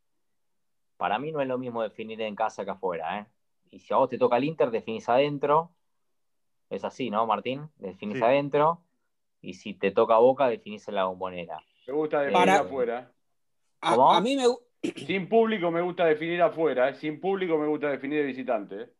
Para 0.97 1.19
mí 1.19 1.33
no 1.33 1.41
es 1.41 1.49
lo 1.49 1.59
mismo 1.59 1.83
definir 1.83 2.21
en 2.21 2.37
casa 2.37 2.65
que 2.65 2.71
afuera, 2.71 3.19
¿eh? 3.19 3.27
Y 3.73 3.81
si 3.81 3.93
a 3.93 3.97
vos 3.97 4.09
te 4.09 4.19
toca 4.19 4.37
el 4.37 4.45
Inter, 4.45 4.71
definís 4.71 5.09
adentro. 5.09 5.73
Es 6.71 6.85
así, 6.85 7.11
¿no, 7.11 7.27
Martín? 7.27 7.69
Definís 7.79 8.23
adentro. 8.23 8.83
Y 9.41 9.55
si 9.55 9.75
te 9.75 9.91
toca 9.91 10.19
Boca, 10.19 10.47
definís 10.47 10.87
en 10.87 10.95
la 10.95 11.07
bombonera. 11.07 11.59
Me 11.89 11.95
gusta 11.95 12.21
definir 12.21 12.51
afuera. 12.51 13.11
A, 13.81 14.21
mí 14.21 14.37
me 14.37 14.45
Sin 15.07 15.29
público 15.29 15.71
me 15.71 15.81
gusta 15.81 16.05
definir 16.05 16.43
afuera, 16.43 16.89
¿eh? 16.89 16.95
sin 16.95 17.21
público 17.21 17.57
me 17.57 17.67
gusta 17.67 17.91
definir 17.91 18.19
de 18.19 18.27
visitante. 18.27 18.83
¿eh? 18.83 18.91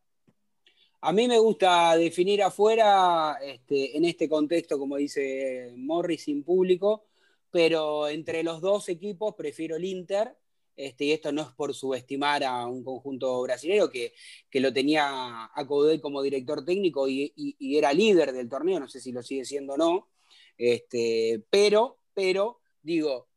A 1.01 1.13
mí 1.13 1.27
me 1.27 1.39
gusta 1.39 1.97
definir 1.97 2.43
afuera 2.43 3.37
este, 3.43 3.97
en 3.97 4.05
este 4.05 4.29
contexto, 4.29 4.79
como 4.79 4.97
dice 4.97 5.73
Morris, 5.77 6.25
sin 6.25 6.45
público, 6.45 7.05
pero 7.53 8.09
entre 8.09 8.43
los 8.43 8.61
dos 8.61 8.89
equipos 8.89 9.35
prefiero 9.37 9.77
el 9.77 9.85
Inter 9.85 10.37
este, 10.75 11.05
y 11.05 11.13
esto 11.13 11.33
no 11.33 11.43
es 11.43 11.49
por 11.49 11.75
subestimar 11.75 12.43
a 12.45 12.67
un 12.67 12.83
conjunto 12.83 13.43
brasileño 13.43 13.91
que, 13.91 14.15
lo 14.55 14.73
tenía 14.73 15.51
a 15.55 15.67
Coudet 15.67 16.01
como 16.01 16.23
director 16.23 16.65
técnico 16.65 17.09
y, 17.09 17.33
era 17.61 17.93
líder 17.93 18.33
del 18.33 18.49
torneo, 18.49 18.81
no 18.81 18.89
sé 18.89 19.01
si 19.01 19.13
lo 19.13 19.23
sigue 19.23 19.45
siendo 19.45 19.75
o 19.75 19.77
no, 19.77 20.09
este, 20.57 21.45
pero, 21.51 21.99
pero, 22.15 22.61
digo, 22.83 23.29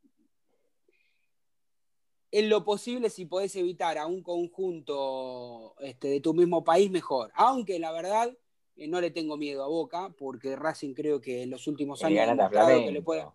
en 2.32 2.50
lo 2.50 2.64
posible, 2.64 3.10
si 3.10 3.26
podés 3.26 3.56
evitar 3.56 3.98
a 3.98 4.08
un 4.08 4.22
conjunto 4.22 5.76
este, 5.80 6.08
de 6.08 6.20
tu 6.20 6.34
mismo 6.34 6.64
país, 6.64 6.92
mejor. 6.92 7.32
Aunque 7.34 7.80
la 7.80 7.94
verdad, 7.94 8.38
eh, 8.76 8.88
no 8.88 9.00
le 9.00 9.12
tengo 9.12 9.38
miedo 9.38 9.64
a 9.64 9.68
Boca, 9.68 10.14
porque 10.18 10.56
Racing 10.56 10.94
creo 10.94 11.22
que 11.22 11.44
en 11.44 11.50
los 11.50 11.68
últimos 11.68 12.04
años 12.04 12.28
que 12.52 12.92
le 12.92 13.02
puede, 13.02 13.26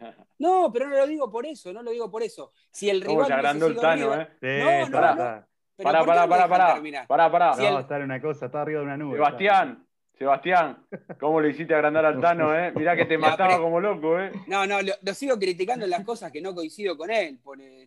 no, 0.38 0.70
pero 0.72 0.88
no 0.88 0.96
lo 0.96 1.06
digo 1.06 1.30
por 1.30 1.46
eso, 1.46 1.72
no 1.72 1.82
lo 1.82 1.90
digo 1.90 2.10
por 2.10 2.22
eso. 2.22 2.52
Si 2.70 2.88
el 2.88 3.00
rival. 3.00 3.26
Se 3.26 3.32
agrandó 3.32 3.66
el 3.66 3.76
Tano, 3.76 4.14
¿eh? 4.14 4.28
Sí, 4.40 4.90
no, 4.90 5.00
no, 5.00 5.14
no. 5.14 5.54
Pará, 5.76 6.04
pará, 6.04 6.28
pará, 6.28 6.48
pará. 6.48 7.06
Pará, 7.06 7.30
pará. 7.32 7.56
No, 7.56 7.80
está 7.80 7.96
en 7.96 8.04
una 8.04 8.20
cosa, 8.20 8.46
está 8.46 8.62
arriba 8.62 8.80
de 8.80 8.86
una 8.86 8.96
nube. 8.96 9.16
Sebastián, 9.16 9.84
Sebastián, 10.16 10.86
¿cómo 11.18 11.40
le 11.40 11.50
hiciste 11.50 11.74
agrandar 11.74 12.06
al 12.06 12.20
Tano, 12.20 12.56
eh? 12.56 12.72
Mirá 12.76 12.94
que 12.96 13.04
te 13.04 13.18
mataba 13.18 13.58
como 13.58 13.80
loco, 13.80 14.20
eh. 14.20 14.30
No, 14.46 14.66
no, 14.66 14.78
lo, 14.80 15.14
sigo 15.14 15.36
criticando 15.36 15.84
en 15.84 15.90
las 15.90 16.04
cosas 16.04 16.30
que 16.30 16.40
no 16.40 16.54
coincido 16.54 16.96
con 16.96 17.10
él, 17.10 17.40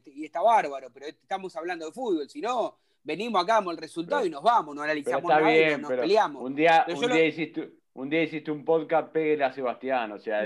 y 0.05 0.25
está 0.25 0.41
bárbaro, 0.41 0.89
pero 0.93 1.05
estamos 1.05 1.55
hablando 1.55 1.85
de 1.85 1.93
fútbol, 1.93 2.29
si 2.29 2.41
no, 2.41 2.77
venimos 3.01 3.41
acá, 3.41 3.53
damos 3.53 3.73
el 3.73 3.79
resultado 3.79 4.25
y 4.25 4.29
nos 4.29 4.43
vamos, 4.43 4.75
no 4.75 4.81
analizamos 4.81 5.23
nada, 5.23 5.49
bien, 5.49 5.81
nos 5.81 5.91
peleamos. 5.91 6.43
Un 6.43 6.55
día, 6.55 6.85
un 6.89 7.11
día 7.11 7.25
hiciste 7.25 7.71
un 7.97 8.12
día 8.12 8.21
hiciste 8.21 8.51
un 8.51 8.63
podcast, 8.63 9.12
pégale 9.12 9.43
a 9.43 9.51
Sebastián. 9.51 10.12
O 10.12 10.19
sea, 10.19 10.45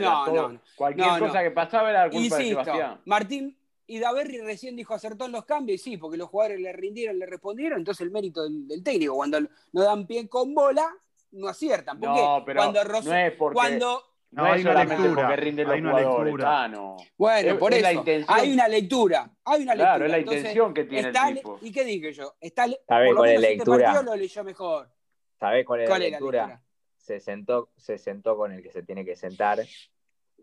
cualquier 0.75 1.19
cosa 1.19 1.43
que 1.43 1.51
pasaba 1.51 1.89
era 1.89 2.09
culpa 2.09 2.37
de 2.37 2.47
Sebastián. 2.47 3.01
Martín 3.05 3.57
Idaverri 3.87 4.39
recién 4.39 4.77
dijo 4.77 4.93
acertó 4.93 5.25
en 5.25 5.33
los 5.33 5.43
cambios, 5.43 5.81
y 5.81 5.83
sí, 5.83 5.97
porque 5.97 6.17
los 6.17 6.29
jugadores 6.29 6.61
le 6.61 6.71
rindieron, 6.71 7.19
le 7.19 7.25
respondieron, 7.25 7.79
entonces 7.79 8.05
el 8.05 8.11
mérito 8.11 8.43
del, 8.43 8.81
técnico, 8.81 9.15
cuando 9.15 9.41
no 9.73 9.83
dan 9.83 10.07
pie 10.07 10.29
con 10.29 10.55
bola, 10.55 10.87
no 11.31 11.49
aciertan. 11.49 11.99
Porque 11.99 12.21
no, 12.21 12.43
pero 12.45 12.61
cuando 12.61 12.83
no 12.85 13.15
es 13.15 13.33
porque, 13.33 13.53
cuando 13.53 14.03
no, 14.31 14.45
hay 14.45 14.61
una 14.61 14.85
lectura, 14.85 15.15
porque 15.15 15.35
rinden 15.35 15.67
los 15.67 15.79
jugadores. 15.81 16.71
no. 16.71 16.97
Bueno, 17.17 17.59
por 17.59 17.73
eso. 17.73 18.03
hay 18.29 18.53
una 18.53 18.69
lectura. 18.69 19.29
Hay 19.43 19.63
una 19.63 19.75
lectura. 19.75 19.97
Claro, 19.97 20.05
es 20.05 20.11
la 20.11 20.19
intención 20.19 20.73
que 20.73 20.85
tiene 20.85 21.09
el 21.09 21.35
tipo. 21.35 21.59
¿Y 21.61 21.71
qué 21.73 21.83
dije 21.83 22.13
yo? 22.13 22.33
Está, 22.39 22.65
por 22.87 23.13
lo 23.13 23.23
menos 23.23 23.43
este 23.43 23.65
partido 23.65 24.03
lo 24.03 24.15
leyó 24.15 24.43
mejor. 24.45 24.89
¿Sabés 25.37 25.65
cuál 25.65 25.81
es 25.81 25.89
la 25.89 25.99
lectura? 25.99 26.61
Se 27.01 27.19
sentó, 27.19 27.69
se 27.75 27.97
sentó 27.97 28.37
con 28.37 28.51
el 28.51 28.61
que 28.61 28.71
se 28.71 28.83
tiene 28.83 29.03
que 29.03 29.15
sentar 29.15 29.59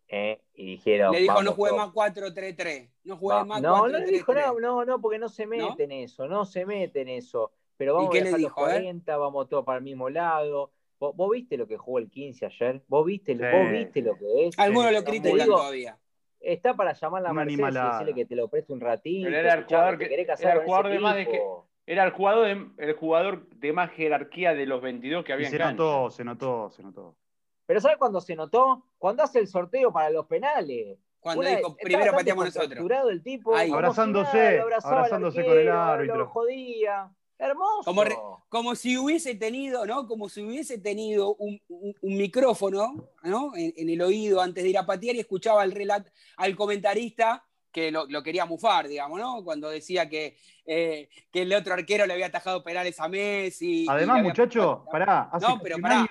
eh, 0.09 0.41
y 0.55 0.67
dijeron. 0.67 1.13
Le 1.13 1.21
dijo, 1.21 1.43
no 1.43 1.53
juegue 1.53 1.77
más 1.77 1.91
4-3-3. 1.91 2.91
No 3.05 3.17
juegue 3.17 3.45
más 3.45 3.63
no, 3.63 3.79
4 3.79 3.93
No, 3.93 4.05
le 4.05 4.11
dijo, 4.11 4.35
no, 4.35 4.61
no, 4.61 4.85
no, 4.85 5.01
porque 5.01 5.19
no 5.19 5.29
se 5.29 5.47
mete 5.47 5.85
en 5.85 5.93
eso, 5.93 6.27
no 6.27 6.45
se 6.45 6.67
mete 6.67 7.03
en 7.03 7.09
eso. 7.09 7.53
Pero 7.77 7.95
vamos 7.95 8.15
a 8.15 8.19
dejar 8.19 8.41
los 8.41 8.53
40, 8.53 9.17
vamos 9.17 9.49
todos 9.49 9.65
para 9.65 9.79
el 9.79 9.85
mismo 9.85 10.11
lado. 10.11 10.73
¿Vos, 10.99 11.31
viste 11.31 11.57
lo 11.57 11.69
que 11.69 11.77
jugó 11.77 12.01
el 12.01 12.11
15 12.11 12.47
ayer? 12.47 12.83
¿Vos 12.89 13.07
viste, 13.07 13.35
¿vos 13.35 13.71
viste 13.71 14.03
lo 14.03 14.17
que 14.17 14.49
es? 14.49 14.59
Algunos 14.59 14.93
lo 14.93 15.05
critican 15.05 15.47
todavía. 15.47 15.97
Está 16.41 16.75
para 16.75 16.93
llamar 16.93 17.21
a 17.21 17.29
la 17.29 17.33
Mercedes 17.33 17.75
y 17.75 17.87
decirle 17.87 18.15
que 18.15 18.25
te 18.25 18.35
lo 18.35 18.49
preste 18.49 18.73
un 18.73 18.81
ratito. 18.81 19.27
Pero 19.27 19.39
era 19.39 19.55
el 19.55 19.65
jugador, 19.65 19.99
que, 19.99 20.07
era 20.07 20.53
el 20.55 20.61
jugador 20.65 20.89
de 20.89 20.99
más 20.99 21.17
de 21.17 21.27
que 21.27 21.41
era 21.89 22.05
el 22.05 22.11
jugador 22.11 22.47
de, 22.47 22.85
el 22.87 22.93
jugador 22.93 23.49
de 23.49 23.73
más 23.73 23.91
jerarquía 23.93 24.53
de 24.53 24.67
los 24.67 24.83
22 24.83 25.25
que 25.25 25.33
había 25.33 25.49
se 25.49 25.59
notó, 25.59 26.11
se 26.11 26.23
notó, 26.23 26.71
se 26.71 26.83
notó. 26.83 27.17
Pero 27.65 27.81
¿sabes 27.81 27.97
cuándo 27.97 28.21
se 28.21 28.37
notó? 28.37 28.85
Cuando 28.99 29.23
hace 29.23 29.39
el 29.39 29.49
sorteo 29.49 29.91
para 29.91 30.11
los 30.11 30.27
penales. 30.27 30.99
Cuando 31.19 31.45
dijo, 31.45 31.77
primero 31.77 32.13
pateamos 32.13 32.55
nosotros. 32.55 32.91
el 33.11 33.23
tipo, 33.23 33.57
abrazándose, 33.57 34.61
abrazándose 34.61 35.43
con 35.43 35.59
el 35.59 35.69
árbitro. 35.71 36.19
Lo 36.19 36.27
jodía. 36.27 37.11
Hermoso. 37.39 38.45
Como, 38.51 38.75
si 38.75 38.99
hubiese 38.99 39.35
tenido, 39.37 39.87
¿no? 39.87 40.07
Como 40.07 40.29
si 40.29 40.43
hubiese 40.43 40.77
tenido 40.79 41.37
un, 41.37 41.59
micrófono, 42.03 43.09
¿no? 43.23 43.53
En, 43.57 43.89
el 43.89 44.03
oído 44.03 44.43
antes 44.43 44.63
de 44.63 44.71
ir 44.71 44.79
a 44.79 44.85
patear 44.85 45.17
y 45.17 45.21
escuchaba 45.21 45.63
al, 45.63 45.73
relat, 45.73 46.07
al 46.37 46.55
comentarista 46.55 47.48
que 47.73 47.91
lo, 47.91 48.23
quería 48.23 48.45
mufar, 48.47 48.89
digamos, 48.89 49.19
¿no? 49.21 49.45
Cuando 49.45 49.69
decía 49.69 50.09
que, 50.09 50.37
eh, 50.65 51.09
que 51.31 51.43
el 51.43 51.53
otro 51.53 51.75
arquero 51.75 52.07
le 52.07 52.15
había 52.15 52.27
atajado 52.27 52.63
penales 52.63 52.99
a 53.01 53.09
Messi. 53.09 53.87
Además, 53.89 54.23
muchacho, 54.23 54.85
pará. 54.91 55.29
Hace 55.33 55.47
no, 55.47 55.59
pero 55.61 55.79
pará, 55.79 56.09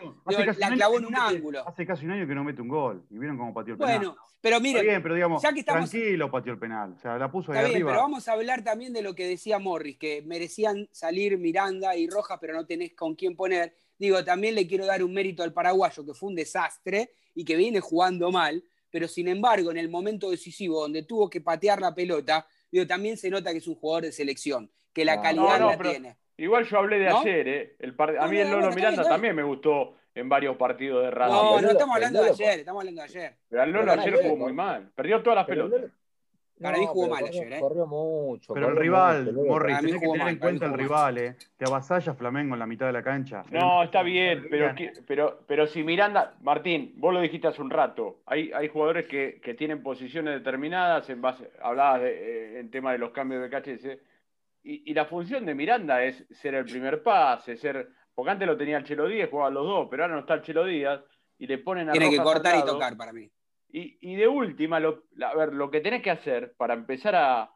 la 0.58 0.72
clavó 0.72 0.98
en 0.98 1.06
un 1.06 1.16
ángulo. 1.16 1.68
Hace 1.68 1.86
casi 1.86 2.06
un 2.06 2.12
año 2.12 2.28
que 2.28 2.36
no 2.36 2.44
mete 2.44 2.62
un 2.62 2.68
gol. 2.68 3.06
Y 3.10 3.18
vieron 3.18 3.38
cómo 3.38 3.54
pateó 3.54 3.74
el 3.74 3.80
penal. 3.80 3.98
Bueno, 3.98 4.18
pero 4.40 4.60
miren, 4.60 4.86
bien, 4.86 5.02
pero 5.02 5.16
digamos, 5.16 5.42
ya 5.42 5.52
que 5.52 5.62
estamos, 5.62 5.90
tranquilo 5.90 6.30
pateó 6.30 6.54
el 6.54 6.60
penal. 6.60 6.94
O 6.94 7.00
sea, 7.00 7.18
la 7.18 7.32
puso 7.32 7.52
ahí 7.52 7.60
arriba. 7.60 7.92
Pero 7.92 8.02
vamos 8.02 8.28
a 8.28 8.34
hablar 8.34 8.64
también 8.64 8.94
de 8.94 9.02
lo 9.02 9.16
que 9.16 9.28
decía 9.28 9.58
Morris, 9.60 9.98
que 9.98 10.22
merecían 10.22 10.88
salir 10.92 11.38
Miranda 11.38 11.96
y 11.96 12.08
Rojas, 12.08 12.38
pero 12.40 12.54
no 12.54 12.66
tenés 12.66 12.94
con 12.94 13.16
quién 13.16 13.36
poner. 13.36 13.76
Digo, 13.98 14.24
también 14.24 14.54
le 14.54 14.68
quiero 14.68 14.86
dar 14.86 15.04
un 15.04 15.12
mérito 15.12 15.42
al 15.42 15.54
paraguayo, 15.54 16.06
que 16.06 16.14
fue 16.14 16.30
un 16.30 16.36
desastre 16.36 17.12
y 17.34 17.44
que 17.46 17.56
viene 17.56 17.80
jugando 17.80 18.32
mal 18.32 18.64
pero 18.90 19.08
sin 19.08 19.28
embargo, 19.28 19.72
en 19.72 19.78
el 19.78 19.90
momento 19.90 20.30
decisivo 20.30 20.82
donde 20.82 21.04
tuvo 21.04 21.30
que 21.30 21.42
patear 21.42 21.82
la 21.82 21.94
pelota, 21.94 22.48
digo, 22.72 22.86
también 22.88 23.18
se 23.18 23.30
nota 23.30 23.52
que 23.52 23.58
es 23.58 23.68
un 23.68 23.76
jugador 23.76 24.04
de 24.04 24.12
selección, 24.12 24.72
que 24.94 25.06
la 25.06 25.22
calidad 25.22 25.60
la 25.60 25.78
tiene. 25.78 26.18
Igual 26.38 26.66
yo 26.66 26.78
hablé 26.78 27.00
de 27.00 27.08
ayer, 27.08 27.48
¿eh? 27.48 27.76
El 27.80 27.96
a 27.98 28.28
mí 28.28 28.38
el 28.38 28.52
Lolo 28.52 28.72
Miranda 28.72 29.04
también 29.04 29.36
me 29.36 29.44
gustó 29.44 29.96
en 30.14 30.30
varios 30.30 30.56
partidos 30.56 31.04
de 31.04 31.12
radio. 31.12 31.34
No, 31.34 31.62
no 31.62 31.72
estamos 31.72 31.96
hablando 31.96 32.24
de 32.24 32.30
ayer, 32.30 32.60
estamos 32.60 32.82
hablando 32.82 33.02
de 33.02 33.08
ayer. 33.08 33.38
Pero 33.50 33.64
el 33.64 33.72
Lolo 33.72 33.92
ayer 33.92 34.22
jugó 34.22 34.36
muy 34.36 34.54
mal, 34.54 34.92
perdió 34.96 35.22
todas 35.22 35.38
las 35.38 35.46
pelotas. 35.46 35.92
Para 36.62 36.78
mí 36.78 36.86
jugó 36.88 37.10
mal 37.10 37.26
ayer, 37.26 37.54
¿eh? 37.54 37.60
Corrió 37.60 37.86
mucho. 37.86 38.54
Pero 38.54 38.70
el 38.70 38.76
rival, 38.76 39.34
Morris, 39.34 39.80
tenés 39.80 40.02
que 40.02 40.08
tener 40.08 40.28
en 40.28 40.38
cuenta 40.40 40.66
el 40.66 40.74
rival, 40.74 41.18
¿eh? 41.18 41.36
Te 41.56 41.66
avasalla 41.66 42.14
Flamengo 42.14 42.56
en 42.56 42.60
la 42.60 42.66
mitad 42.66 42.88
de 42.88 42.94
la 42.94 43.04
cancha. 43.04 43.44
No, 43.52 43.84
está 43.84 44.02
bien, 44.02 44.48
pero, 44.50 44.74
pero, 45.06 45.40
pero 45.46 45.68
si 45.68 45.84
Miranda, 45.84 46.36
Martín, 46.42 46.94
vos 46.98 47.14
lo 47.14 47.22
dijiste 47.22 47.48
hace 47.48 47.62
un 47.62 47.70
rato, 47.70 48.22
hay, 48.26 48.52
hay 48.54 48.68
jugadores 48.70 49.08
que, 49.08 49.40
que 49.42 49.54
tienen 49.54 49.84
posiciones 49.84 50.34
determinadas, 50.34 51.10
en 51.10 51.22
base, 51.22 51.52
hablabas 51.62 52.02
de, 52.02 52.10
eh, 52.10 52.60
en 52.60 52.72
tema 52.72 52.92
de 52.92 52.98
los 52.98 53.12
cambios 53.12 53.42
de 53.42 53.50
KHS, 53.50 53.86
y, 54.64 54.92
y, 54.92 54.94
la 54.94 55.06
función 55.06 55.46
de 55.46 55.56
Miranda 55.56 56.04
es 56.04 56.26
ser 56.32 56.56
el 56.56 56.66
primer 56.66 57.02
pase, 57.02 57.56
ser. 57.56 57.90
Porque 58.14 58.32
antes 58.32 58.48
lo 58.48 58.58
tenía 58.58 58.78
el 58.78 58.84
Chelo 58.84 59.08
Díaz, 59.08 59.30
jugaba 59.30 59.50
los 59.50 59.66
dos, 59.66 59.88
pero 59.90 60.04
ahora 60.04 60.16
no 60.16 60.22
está 60.22 60.34
el 60.34 60.42
Chelo 60.42 60.66
Díaz, 60.66 61.00
y 61.38 61.48
le 61.48 61.60
ponen 61.60 61.90
a. 61.90 61.92
Tiene 61.94 62.10
que 62.10 62.18
cortar 62.18 62.58
y 62.58 62.66
tocar 62.66 62.98
para 62.98 63.14
mí. 63.14 63.30
Y, 63.70 64.16
de 64.16 64.28
última, 64.28 64.80
lo, 64.80 65.04
a 65.22 65.36
ver, 65.36 65.54
lo 65.54 65.70
que 65.70 65.82
tenés 65.82 66.02
que 66.02 66.12
hacer 66.12 66.54
para 66.58 66.74
empezar 66.74 67.16
a, 67.16 67.54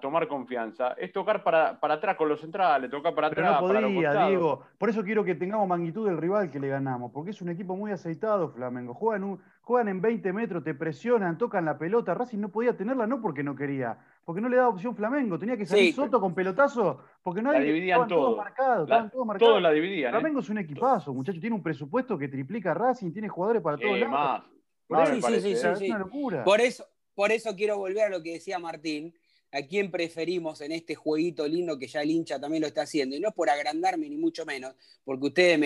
tomar 0.00 0.26
confianza 0.28 0.92
es 0.92 1.12
tocar 1.12 1.42
para, 1.42 1.78
atrás 1.78 2.16
con 2.16 2.26
los 2.26 2.40
centrales, 2.40 2.90
tocar 2.90 3.14
para 3.14 3.28
Pero 3.28 3.42
atrás. 3.42 3.60
No 3.60 3.68
podía, 3.68 4.26
Diego. 4.26 4.62
Por 4.78 4.88
eso 4.88 5.04
quiero 5.04 5.24
que 5.24 5.34
tengamos 5.34 5.68
magnitud 5.68 6.06
del 6.06 6.16
rival 6.16 6.50
que 6.50 6.58
le 6.58 6.68
ganamos, 6.68 7.12
porque 7.12 7.32
es 7.32 7.42
un 7.42 7.50
equipo 7.50 7.76
muy 7.76 7.92
aceitado, 7.92 8.48
Flamengo. 8.48 8.94
Juega, 8.94 9.22
juegan 9.60 9.88
en 9.88 10.00
20 10.00 10.32
metros, 10.32 10.64
te 10.64 10.74
presionan, 10.74 11.36
tocan 11.36 11.66
la 11.66 11.76
pelota. 11.76 12.14
Racing 12.14 12.38
no 12.38 12.48
podía 12.48 12.78
tenerla, 12.78 13.06
no 13.06 13.20
porque 13.20 13.42
no 13.42 13.54
quería, 13.54 13.98
porque 14.24 14.40
no 14.40 14.48
le 14.48 14.56
daba 14.56 14.70
opción 14.70 14.96
Flamengo. 14.96 15.38
Tenía 15.38 15.58
que 15.58 15.66
salir 15.66 15.92
Soto 15.92 16.18
con 16.18 16.34
pelotazo, 16.34 17.02
porque 17.22 17.42
no 17.42 17.52
la 17.52 17.60
dividían 17.60 18.00
estaban 18.00 18.08
todos 18.08 18.36
marcados. 18.38 18.88
La, 18.88 19.10
todos 19.10 19.26
marcados. 19.26 19.50
Todos 19.50 19.62
la 19.62 19.70
dividían. 19.70 20.08
¿eh? 20.08 20.12
Flamengo 20.12 20.40
es 20.40 20.48
un 20.48 20.58
equipazo, 20.58 21.12
muchachos. 21.12 21.42
Tiene 21.42 21.56
un 21.56 21.62
presupuesto 21.62 22.16
que 22.16 22.28
triplica 22.28 22.72
Racing, 22.72 23.12
tiene 23.12 23.28
jugadores 23.28 23.60
para 23.60 23.76
todos 23.76 23.98
lados. 23.98 24.10
Más. 24.10 24.57
Por 24.88 25.06
sí, 25.06 25.22
sí, 25.22 25.40
sí, 25.40 25.52
es 25.52 25.80
una 25.82 25.98
locura. 25.98 26.44
Por 26.44 26.60
eso, 26.60 26.88
por 27.14 27.30
eso 27.30 27.54
quiero 27.54 27.76
volver 27.78 28.04
a 28.04 28.08
lo 28.08 28.22
que 28.22 28.32
decía 28.32 28.58
Martín 28.58 29.14
a 29.52 29.62
quién 29.62 29.90
preferimos 29.90 30.60
en 30.60 30.72
este 30.72 30.94
jueguito 30.94 31.46
lindo 31.46 31.78
que 31.78 31.86
ya 31.86 32.02
el 32.02 32.10
hincha 32.10 32.40
también 32.40 32.62
lo 32.62 32.66
está 32.66 32.82
haciendo. 32.82 33.16
Y 33.16 33.20
no 33.20 33.28
es 33.28 33.34
por 33.34 33.48
agrandarme 33.48 34.08
ni 34.08 34.16
mucho 34.16 34.44
menos, 34.44 34.74
porque 35.04 35.26
ustedes 35.26 35.60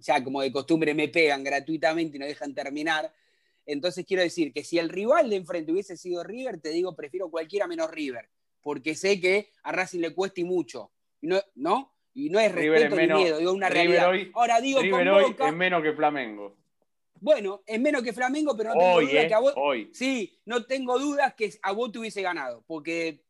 ya 0.00 0.22
como 0.24 0.40
de 0.40 0.52
costumbre 0.52 0.94
me 0.94 1.08
pegan 1.08 1.44
gratuitamente 1.44 2.16
y 2.16 2.20
no 2.20 2.26
dejan 2.26 2.54
terminar. 2.54 3.12
Entonces 3.66 4.06
quiero 4.06 4.22
decir 4.22 4.52
que 4.52 4.64
si 4.64 4.78
el 4.78 4.88
rival 4.88 5.28
de 5.28 5.36
enfrente 5.36 5.72
hubiese 5.72 5.96
sido 5.96 6.22
River, 6.22 6.60
te 6.60 6.70
digo, 6.70 6.94
prefiero 6.94 7.28
cualquiera 7.30 7.66
menos 7.66 7.90
River, 7.90 8.28
porque 8.62 8.94
sé 8.94 9.20
que 9.20 9.50
a 9.64 9.72
Racing 9.72 10.00
le 10.00 10.14
cuesta 10.14 10.40
y 10.40 10.44
mucho. 10.44 10.92
No, 11.20 11.40
¿no? 11.56 11.92
Y 12.14 12.30
no 12.30 12.38
es 12.38 12.52
respeto 12.52 12.96
ni 12.96 13.08
miedo, 13.08 13.38
digo 13.38 13.52
una 13.52 13.68
realidad. 13.68 14.10
Ahora 14.34 14.60
digo 14.60 14.80
River 14.80 15.08
hoy 15.08 15.36
es 15.38 15.52
menos 15.52 15.82
que 15.82 15.92
Flamengo. 15.92 16.56
Bueno, 17.26 17.64
es 17.66 17.80
menos 17.80 18.04
que 18.04 18.12
Flamengo, 18.12 18.56
pero 18.56 18.72
no 18.72 18.78
tengo 18.78 19.00
dudas 19.00 19.24
eh, 19.24 19.26
que 19.26 19.34
a 19.34 19.40
vos. 19.40 19.52
Hoy. 19.56 19.90
Sí, 19.92 20.40
no 20.44 20.64
tengo 20.64 20.96
dudas 20.96 21.34
que 21.34 21.52
a 21.60 21.72
vos 21.72 21.90
te 21.90 21.98
hubiese 21.98 22.22
ganado, 22.22 22.62
porque 22.68 23.24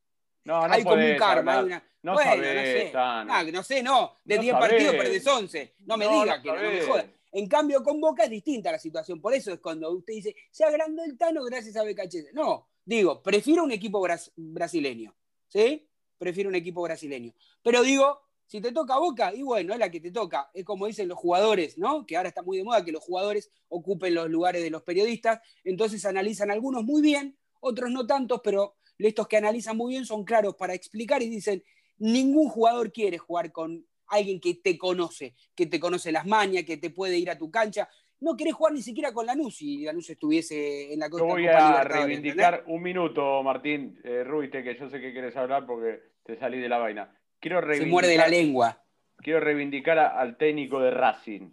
no, 0.44 0.68
no 0.68 0.74
hay 0.74 0.84
como 0.84 1.02
un 1.02 1.16
karma. 1.16 1.60
Hay 1.60 1.64
una... 1.64 1.90
No 2.02 2.12
bueno, 2.12 2.30
sabés, 2.30 2.92
no 2.92 3.42
sé. 3.42 3.52
no 3.52 3.62
sé, 3.62 3.82
no. 3.82 4.12
De 4.22 4.36
10 4.36 4.54
partidos 4.56 4.96
perdés 4.96 5.26
11. 5.26 5.76
No 5.86 5.96
me 5.96 6.08
digas 6.08 6.42
que 6.42 6.52
no, 6.52 6.60
me 6.60 6.82
jodas. 6.82 7.06
En 7.32 7.48
cambio, 7.48 7.82
con 7.82 7.98
Boca 7.98 8.24
es 8.24 8.30
distinta 8.30 8.70
la 8.70 8.78
situación. 8.78 9.18
Por 9.18 9.32
eso 9.32 9.50
es 9.50 9.60
cuando 9.60 9.90
usted 9.90 10.12
dice, 10.12 10.36
se 10.50 10.64
agrandó 10.64 11.02
el 11.02 11.16
Tano 11.16 11.42
gracias 11.44 11.74
a 11.76 11.82
BKH. 11.82 12.34
No, 12.34 12.68
digo, 12.84 13.22
prefiero 13.22 13.64
un 13.64 13.72
equipo 13.72 14.06
brasileño. 14.36 15.16
¿Sí? 15.48 15.88
Prefiero 16.18 16.50
un 16.50 16.54
equipo 16.54 16.82
brasileño. 16.82 17.32
Pero 17.62 17.82
digo, 17.82 18.25
si 18.46 18.60
te 18.60 18.72
toca 18.72 18.98
Boca, 18.98 19.34
y 19.34 19.42
bueno, 19.42 19.72
es 19.72 19.78
la 19.78 19.90
que 19.90 20.00
te 20.00 20.10
toca. 20.10 20.50
Es 20.54 20.64
como 20.64 20.86
dicen 20.86 21.08
los 21.08 21.18
jugadores, 21.18 21.76
¿no? 21.78 22.06
Que 22.06 22.16
ahora 22.16 22.28
está 22.28 22.42
muy 22.42 22.58
de 22.58 22.64
moda 22.64 22.84
que 22.84 22.92
los 22.92 23.02
jugadores 23.02 23.50
ocupen 23.68 24.14
los 24.14 24.30
lugares 24.30 24.62
de 24.62 24.70
los 24.70 24.82
periodistas. 24.82 25.40
Entonces 25.64 26.04
analizan 26.04 26.50
algunos 26.50 26.84
muy 26.84 27.02
bien, 27.02 27.36
otros 27.60 27.90
no 27.90 28.06
tantos, 28.06 28.40
pero 28.44 28.76
estos 28.98 29.26
que 29.26 29.36
analizan 29.36 29.76
muy 29.76 29.94
bien 29.94 30.06
son 30.06 30.24
claros 30.24 30.54
para 30.54 30.74
explicar 30.74 31.22
y 31.22 31.28
dicen, 31.28 31.62
ningún 31.98 32.48
jugador 32.48 32.92
quiere 32.92 33.18
jugar 33.18 33.50
con 33.50 33.84
alguien 34.08 34.40
que 34.40 34.54
te 34.54 34.78
conoce, 34.78 35.34
que 35.54 35.66
te 35.66 35.80
conoce 35.80 36.12
las 36.12 36.26
mañas, 36.26 36.64
que 36.64 36.76
te 36.76 36.90
puede 36.90 37.18
ir 37.18 37.30
a 37.30 37.38
tu 37.38 37.50
cancha. 37.50 37.88
No 38.20 38.36
querés 38.36 38.54
jugar 38.54 38.72
ni 38.72 38.80
siquiera 38.80 39.12
con 39.12 39.26
Lanús 39.26 39.56
si 39.56 39.84
Lanús 39.84 40.08
estuviese 40.08 40.92
en 40.92 41.00
la 41.00 41.10
Copa 41.10 41.24
Yo 41.24 41.30
voy 41.30 41.46
a 41.48 41.82
reivindicar 41.82 42.62
un 42.68 42.80
minuto, 42.80 43.42
Martín 43.42 44.00
eh, 44.04 44.24
Ruite, 44.24 44.62
que 44.62 44.78
yo 44.78 44.88
sé 44.88 45.00
que 45.00 45.12
quieres 45.12 45.36
hablar 45.36 45.66
porque 45.66 46.00
te 46.24 46.38
salí 46.38 46.60
de 46.60 46.68
la 46.68 46.78
vaina. 46.78 47.12
Quiero 47.46 47.74
Se 47.74 47.86
muerde 47.86 48.16
la 48.16 48.26
lengua. 48.26 48.82
Quiero 49.18 49.38
reivindicar 49.38 49.98
al 49.98 50.36
técnico 50.36 50.80
de 50.80 50.90
Racing. 50.90 51.52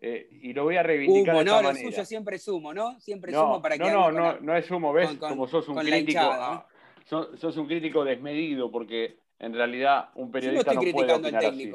Eh, 0.00 0.28
y 0.42 0.52
lo 0.52 0.64
voy 0.64 0.76
a 0.76 0.82
reivindicar 0.82 1.34
humo, 1.36 1.44
de 1.44 1.50
esta 1.50 1.62
no, 1.62 1.68
lo 1.68 1.74
suyo 1.76 2.04
siempre 2.04 2.38
sumo, 2.38 2.74
¿no? 2.74 2.98
Siempre 3.00 3.30
no, 3.30 3.42
sumo 3.42 3.62
para 3.62 3.78
que. 3.78 3.84
No, 3.84 4.10
no, 4.10 4.32
no, 4.32 4.40
no 4.40 4.56
es 4.56 4.68
humo, 4.70 4.92
¿ves? 4.92 5.10
Como 5.14 5.46
sos 5.46 5.68
un 5.68 5.76
crítico. 5.76 6.66
sos, 7.04 7.56
un 7.56 7.66
crítico 7.68 8.04
desmedido, 8.04 8.72
porque 8.72 9.20
en 9.38 9.54
realidad 9.54 10.10
un 10.16 10.32
periodista 10.32 10.74
no, 10.74 10.80
puede 10.80 11.12
opinar 11.12 11.44
así. 11.44 11.72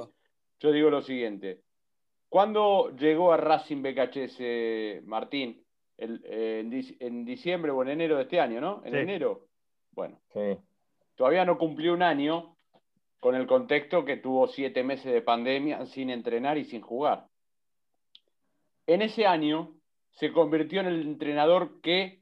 Yo 0.59 0.71
digo 0.73 0.89
lo 0.89 1.01
siguiente. 1.01 1.62
¿Cuándo 2.27 2.93
llegó 2.97 3.31
a 3.31 3.38
Racing 3.38 3.83
BKHS 3.83 5.05
Martín? 5.05 5.63
Eh, 5.97 6.95
en, 6.99 7.23
diciembre 7.23 7.71
o 7.71 7.81
en 7.83 7.89
enero 7.89 8.17
de 8.17 8.23
este 8.23 8.41
año, 8.41 8.59
¿no? 8.59 8.81
En 8.83 8.95
enero. 8.95 9.47
Bueno. 9.91 10.19
Todavía 11.15 11.45
no 11.45 11.57
cumplió 11.57 11.93
un 11.93 12.01
año 12.01 12.53
con 13.23 13.36
el 13.36 13.47
contexto 13.47 14.03
que 14.03 14.17
tuvo 14.17 14.47
siete 14.47 14.83
meses 14.83 15.13
de 15.13 15.21
pandemia 15.21 15.86
sin 15.86 16.09
entrenar 16.09 16.57
y 16.57 16.65
sin 16.65 16.81
jugar. 16.81 17.27
En 18.86 19.01
ese 19.01 19.25
año 19.25 19.71
se 20.12 20.33
convirtió 20.33 20.81
en 20.81 20.88
el 20.88 21.01
entrenador 21.03 21.79
que 21.79 22.19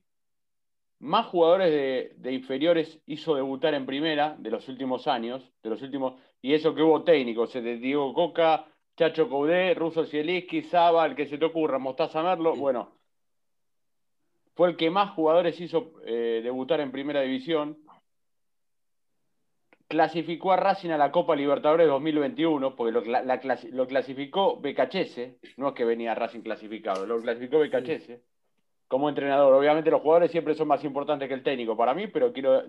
más 0.99 1.25
jugadores 1.25 2.21
de, 2.21 2.31
inferiores 2.31 3.01
hizo 3.07 3.33
debutar 3.33 3.73
en 3.73 3.87
primera 3.87 4.35
de 4.37 4.51
los 4.51 4.69
últimos 4.69 5.07
años, 5.07 5.51
de 5.63 5.71
los 5.71 5.81
últimos, 5.81 6.21
y 6.39 6.53
eso 6.53 6.75
que 6.75 6.83
hubo 6.83 7.03
técnicos, 7.03 7.51
de 7.51 7.77
Diego 7.77 8.13
Coca, 8.13 8.67
Chacho 8.95 9.27
Coudé, 9.27 9.73
Russo 9.73 10.05
Zielinski, 10.05 10.61
Saba, 10.61 11.07
el 11.07 11.15
que 11.15 11.25
se 11.25 11.39
te 11.39 11.45
ocurra, 11.45 11.79
Mostaza 11.79 12.21
Merlo, 12.21 12.55
bueno, 12.55 12.91
fue 14.53 14.69
el 14.69 14.77
que 14.77 14.91
más 14.91 15.15
jugadores 15.15 15.59
hizo 15.59 15.93
eh, 16.05 16.41
debutar 16.43 16.79
en 16.79 16.91
primera 16.91 17.21
división, 17.21 17.79
clasificó 19.91 20.53
a 20.53 20.55
Racing 20.55 20.91
a 20.91 20.97
la 20.97 21.11
Copa 21.11 21.35
Libertadores 21.35 21.85
2021, 21.85 22.77
porque 22.77 22.93
lo, 22.93 23.87
clasificó 23.87 24.57
Becachese, 24.57 25.37
no 25.57 25.67
es 25.67 25.73
que 25.73 25.83
venía 25.83 26.15
Racing 26.15 26.39
clasificado, 26.39 27.05
lo 27.05 27.21
clasificó 27.21 27.59
Becachese 27.59 28.23
como 28.87 29.09
entrenador. 29.09 29.53
Obviamente 29.53 29.91
los 29.91 30.01
jugadores 30.01 30.31
siempre 30.31 30.55
son 30.55 30.69
más 30.69 30.81
importantes 30.85 31.27
que 31.27 31.33
el 31.33 31.43
técnico 31.43 31.75
para 31.75 31.93
mí, 31.93 32.07
pero 32.07 32.31
quiero, 32.31 32.63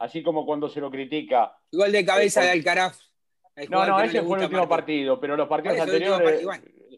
así 0.00 0.24
como 0.24 0.44
cuando 0.44 0.68
se 0.68 0.80
lo 0.80 0.90
critica... 0.90 1.56
Igual 1.70 1.92
de 1.92 2.04
cabeza 2.04 2.42
eh, 2.42 2.46
de 2.46 2.50
Alcaraz. 2.50 3.08
No, 3.70 3.86
no, 3.86 4.00
ese 4.00 4.22
fue 4.22 4.38
el 4.38 4.44
último 4.46 4.68
partido, 4.68 5.20
pero 5.20 5.36
los 5.36 5.46
partidos 5.46 5.78
anteriores... 5.78 6.44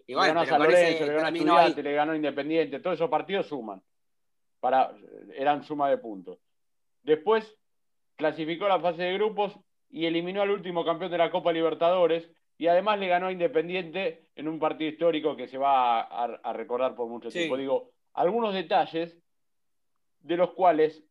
le 0.06 0.14
ganó 0.14 0.40
a 0.40 0.46
San 0.46 0.62
Lorenzo, 0.62 1.04
le 1.04 1.12
ganó 1.12 1.26
a 1.26 1.28
Estudiantes, 1.28 1.84
le 1.84 1.92
ganó 1.92 2.12
a 2.12 2.16
Independiente, 2.16 2.80
todos 2.80 2.94
esos 2.94 3.10
partidos 3.10 3.46
suman. 3.46 3.82
Para, 4.58 4.90
eran 5.34 5.62
suma 5.64 5.90
de 5.90 5.98
puntos. 5.98 6.38
Después 7.02 7.54
clasificó 8.16 8.66
la 8.66 8.80
fase 8.80 9.02
de 9.02 9.12
grupos 9.12 9.54
y 9.96 10.04
eliminó 10.04 10.42
al 10.42 10.50
último 10.50 10.84
campeón 10.84 11.10
de 11.10 11.16
la 11.16 11.30
Copa 11.30 11.54
Libertadores 11.54 12.30
y 12.58 12.66
además 12.66 12.98
le 12.98 13.08
ganó 13.08 13.28
a 13.28 13.32
Independiente 13.32 14.26
en 14.36 14.46
un 14.46 14.58
partido 14.58 14.90
histórico 14.90 15.34
que 15.34 15.48
se 15.48 15.56
va 15.56 16.02
a, 16.02 16.52
recordar 16.52 16.94
por 16.94 17.08
mucho 17.08 17.30
tiempo. 17.30 17.56
Digo, 17.56 17.92
algunos 18.12 18.52
detalles 18.52 19.16
de 20.20 20.36
los 20.36 20.50
cuales, 20.50 21.02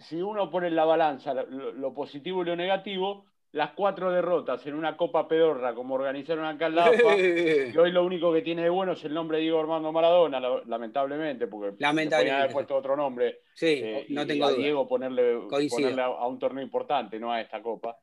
si 0.00 0.22
uno 0.22 0.50
pone 0.50 0.68
en 0.68 0.76
la 0.76 0.86
balanza 0.86 1.34
lo, 1.34 1.92
positivo 1.92 2.40
y 2.40 2.46
lo 2.46 2.56
negativo, 2.56 3.26
las 3.52 3.72
cuatro 3.72 4.10
derrotas 4.10 4.66
en 4.66 4.74
una 4.74 4.96
Copa 4.96 5.28
Pedorra, 5.28 5.74
como 5.74 5.94
organizaron 5.94 6.46
acá 6.46 6.68
en 6.68 6.76
la 6.76 6.86
AFA, 6.86 7.16
que 7.16 7.78
hoy 7.78 7.92
lo 7.92 8.06
único 8.06 8.32
que 8.32 8.40
tiene 8.40 8.62
de 8.62 8.70
bueno 8.70 8.92
es 8.92 9.04
el 9.04 9.12
nombre 9.12 9.36
de 9.36 9.42
Diego 9.42 9.60
Armando 9.60 9.92
Maradona, 9.92 10.40
lamentablemente, 10.64 11.46
porque 11.46 11.76
lamentablemente. 11.78 12.40
haber 12.40 12.52
puesto 12.52 12.74
otro 12.74 12.96
nombre. 12.96 13.40
Sí, 13.52 13.80
eh, 13.84 14.06
no 14.08 14.26
tengo 14.26 14.50
y 14.50 14.54
a 14.54 14.56
Diego 14.56 14.88
ponerle, 14.88 15.40
ponerle 15.68 16.02
a, 16.02 16.26
un 16.26 16.38
torneo 16.38 16.64
importante, 16.64 17.20
no 17.20 17.30
a 17.30 17.42
esta 17.42 17.60
Copa. 17.60 17.98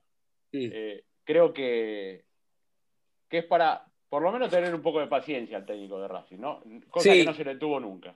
Eh, 0.51 1.03
creo 1.23 1.53
que, 1.53 2.25
que 3.29 3.39
es 3.39 3.45
para, 3.45 3.85
por 4.09 4.21
lo 4.21 4.31
menos, 4.31 4.49
tener 4.49 4.73
un 4.73 4.81
poco 4.81 4.99
de 4.99 5.07
paciencia 5.07 5.57
al 5.57 5.65
técnico 5.65 6.01
de 6.01 6.07
Racing, 6.07 6.39
¿no? 6.39 6.63
Cosa 6.89 7.13
que 7.13 7.23
no 7.23 7.33
se 7.33 7.45
le 7.45 7.55
tuvo 7.55 7.79
nunca. 7.79 8.15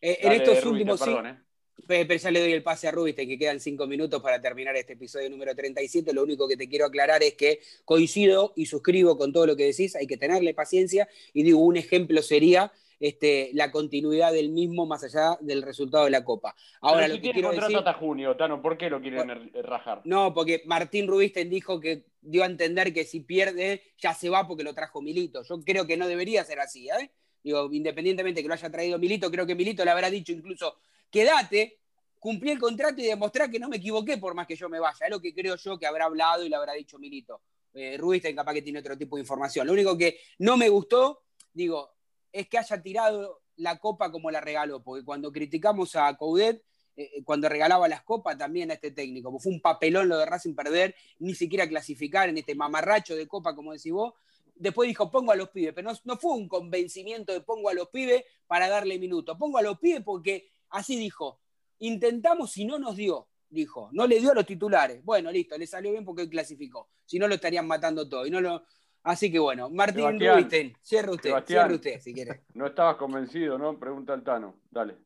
Eh, 0.00 0.18
en 0.22 0.32
estos 0.32 0.64
últimos 0.64 1.00
perdón, 1.00 1.26
eh. 1.26 1.38
Pero 1.86 2.14
ya 2.14 2.30
le 2.30 2.40
doy 2.40 2.52
el 2.52 2.62
pase 2.62 2.86
a 2.86 2.90
Rubiste, 2.90 3.26
que 3.26 3.38
quedan 3.38 3.58
cinco 3.58 3.86
minutos 3.86 4.22
para 4.22 4.40
terminar 4.40 4.76
este 4.76 4.92
episodio 4.92 5.28
número 5.30 5.54
37. 5.54 6.12
Lo 6.12 6.22
único 6.22 6.46
que 6.46 6.56
te 6.56 6.68
quiero 6.68 6.86
aclarar 6.86 7.22
es 7.22 7.34
que 7.34 7.60
coincido 7.84 8.52
y 8.56 8.66
suscribo 8.66 9.16
con 9.16 9.32
todo 9.32 9.46
lo 9.46 9.56
que 9.56 9.64
decís, 9.64 9.96
hay 9.96 10.06
que 10.06 10.16
tenerle 10.16 10.54
paciencia. 10.54 11.08
Y 11.32 11.42
digo, 11.42 11.60
un 11.60 11.76
ejemplo 11.76 12.22
sería 12.22 12.70
este, 13.02 13.50
la 13.54 13.72
continuidad 13.72 14.32
del 14.32 14.50
mismo 14.50 14.86
más 14.86 15.02
allá 15.02 15.36
del 15.40 15.62
resultado 15.62 16.04
de 16.04 16.12
la 16.12 16.24
Copa. 16.24 16.54
Ahora, 16.80 17.08
lo 17.08 17.16
que 17.16 17.32
quiero 17.32 17.50
decir, 17.50 17.76
hasta 17.76 17.94
junio, 17.94 18.36
Tano, 18.36 18.62
¿por 18.62 18.78
qué 18.78 18.88
lo 18.88 19.00
quieren 19.00 19.28
er, 19.28 19.50
rajar? 19.64 20.02
No, 20.04 20.32
porque 20.32 20.62
Martín 20.66 21.08
Rubisten 21.08 21.50
dijo 21.50 21.80
que 21.80 22.04
dio 22.20 22.44
a 22.44 22.46
entender 22.46 22.94
que 22.94 23.02
si 23.02 23.18
pierde 23.18 23.82
ya 23.98 24.14
se 24.14 24.28
va 24.28 24.46
porque 24.46 24.62
lo 24.62 24.72
trajo 24.72 25.02
Milito. 25.02 25.42
Yo 25.42 25.60
creo 25.64 25.84
que 25.84 25.96
no 25.96 26.06
debería 26.06 26.44
ser 26.44 26.60
así, 26.60 26.88
¿eh? 26.90 27.10
Digo, 27.42 27.68
independientemente 27.72 28.40
que 28.40 28.46
lo 28.46 28.54
haya 28.54 28.70
traído 28.70 29.00
Milito, 29.00 29.32
creo 29.32 29.46
que 29.46 29.56
Milito 29.56 29.84
le 29.84 29.90
habrá 29.90 30.08
dicho 30.08 30.30
incluso, 30.30 30.76
quédate, 31.10 31.80
cumplí 32.20 32.52
el 32.52 32.60
contrato 32.60 33.00
y 33.00 33.06
demostrá 33.06 33.50
que 33.50 33.58
no 33.58 33.68
me 33.68 33.78
equivoqué 33.78 34.16
por 34.18 34.32
más 34.34 34.46
que 34.46 34.54
yo 34.54 34.68
me 34.68 34.78
vaya. 34.78 35.06
Es 35.06 35.10
lo 35.10 35.20
que 35.20 35.34
creo 35.34 35.56
yo 35.56 35.76
que 35.76 35.86
habrá 35.86 36.04
hablado 36.04 36.44
y 36.44 36.48
le 36.48 36.54
habrá 36.54 36.74
dicho 36.74 37.00
Milito. 37.00 37.42
Eh, 37.74 37.96
Rubisten 37.98 38.36
capaz 38.36 38.54
que 38.54 38.62
tiene 38.62 38.78
otro 38.78 38.96
tipo 38.96 39.16
de 39.16 39.22
información. 39.22 39.66
Lo 39.66 39.72
único 39.72 39.98
que 39.98 40.20
no 40.38 40.56
me 40.56 40.68
gustó, 40.68 41.24
digo, 41.52 41.96
es 42.32 42.48
que 42.48 42.58
haya 42.58 42.82
tirado 42.82 43.42
la 43.56 43.78
copa 43.78 44.10
como 44.10 44.30
la 44.30 44.40
regaló, 44.40 44.82
porque 44.82 45.04
cuando 45.04 45.30
criticamos 45.30 45.94
a 45.96 46.16
Coudet, 46.16 46.64
eh, 46.96 47.10
eh, 47.14 47.24
cuando 47.24 47.48
regalaba 47.48 47.88
las 47.88 48.02
copas 48.02 48.36
también 48.36 48.70
a 48.70 48.74
este 48.74 48.90
técnico, 48.90 49.38
fue 49.38 49.52
un 49.52 49.60
papelón 49.60 50.08
lo 50.08 50.18
de 50.18 50.26
Racing 50.26 50.54
perder, 50.54 50.94
ni 51.18 51.34
siquiera 51.34 51.68
clasificar 51.68 52.28
en 52.28 52.38
este 52.38 52.54
mamarracho 52.54 53.14
de 53.14 53.26
copa, 53.26 53.54
como 53.54 53.72
decís 53.72 53.92
vos. 53.92 54.14
Después 54.54 54.88
dijo, 54.88 55.10
pongo 55.10 55.32
a 55.32 55.36
los 55.36 55.48
pibes, 55.50 55.72
pero 55.74 55.90
no, 56.04 56.16
fue 56.16 56.34
un 56.34 56.48
convencimiento 56.48 57.32
de 57.32 57.40
pongo 57.40 57.68
a 57.68 57.74
los 57.74 57.88
pibes 57.88 58.24
para 58.46 58.68
darle 58.68 58.98
minutos, 58.98 59.36
pongo 59.38 59.58
a 59.58 59.62
los 59.62 59.78
pibes 59.78 60.02
porque 60.02 60.50
así 60.70 60.96
dijo, 60.96 61.40
intentamos 61.78 62.56
y 62.58 62.64
no 62.66 62.78
nos 62.78 62.96
dio, 62.96 63.28
dijo, 63.48 63.88
no 63.92 64.06
le 64.06 64.20
dio 64.20 64.32
a 64.32 64.34
los 64.34 64.46
titulares. 64.46 65.02
Bueno, 65.04 65.32
listo, 65.32 65.56
le 65.56 65.66
salió 65.66 65.90
bien 65.90 66.04
porque 66.04 66.28
clasificó, 66.28 66.88
si 67.06 67.18
no 67.18 67.26
lo 67.26 67.34
estarían 67.34 67.66
matando 67.66 68.08
todo. 68.08 68.26
Y 68.26 68.30
no 68.30 68.40
lo, 68.40 68.64
Así 69.04 69.32
que 69.32 69.38
bueno, 69.38 69.68
Martín 69.68 70.20
Ruiten, 70.20 70.74
cierre 70.80 71.10
usted, 71.10 71.32
cierre 71.44 71.74
usted 71.74 72.00
si 72.00 72.14
quiere. 72.14 72.42
No 72.54 72.66
estabas 72.66 72.96
convencido, 72.96 73.58
¿no? 73.58 73.78
Pregunta 73.78 74.12
al 74.12 74.22
Tano, 74.22 74.54
dale. 74.70 74.96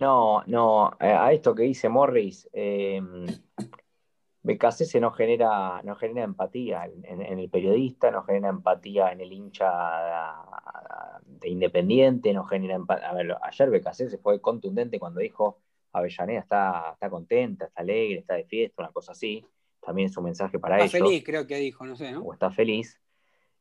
No, 0.00 0.42
no, 0.46 0.90
a 0.98 1.32
esto 1.32 1.54
que 1.54 1.64
dice 1.64 1.88
Morris, 1.88 2.48
eh, 2.52 3.00
BKC 4.42 5.00
no 5.00 5.10
genera, 5.10 5.82
no 5.82 5.96
genera 5.96 6.24
empatía 6.24 6.86
en, 6.86 7.38
el 7.38 7.50
periodista, 7.50 8.10
no 8.10 8.22
genera 8.22 8.48
empatía 8.48 9.12
en 9.12 9.20
el 9.20 9.32
hincha 9.32 9.66
de 11.26 11.48
Independiente, 11.48 12.32
no 12.32 12.44
genera 12.44 12.74
empatía. 12.74 13.10
A 13.10 13.14
ver, 13.14 13.36
ayer 13.42 13.70
BKC 13.70 14.08
se 14.08 14.18
fue 14.18 14.40
contundente 14.40 14.98
cuando 14.98 15.20
dijo 15.20 15.58
Avellaneda 15.92 16.40
está, 16.40 16.90
está 16.92 17.10
contenta, 17.10 17.66
está 17.66 17.82
alegre, 17.82 18.20
está 18.20 18.34
de 18.34 18.44
fiesta, 18.44 18.82
una 18.82 18.92
cosa 18.92 19.12
así. 19.12 19.44
También 19.88 20.10
es 20.10 20.16
un 20.18 20.24
mensaje 20.24 20.58
para 20.58 20.76
ellos. 20.76 20.92
Está 20.92 21.02
feliz, 21.02 21.24
creo 21.24 21.46
que 21.46 21.56
dijo, 21.56 21.86
no 21.86 21.96
sé, 21.96 22.12
¿no? 22.12 22.20
O 22.20 22.34
está 22.34 22.50
feliz. 22.50 23.00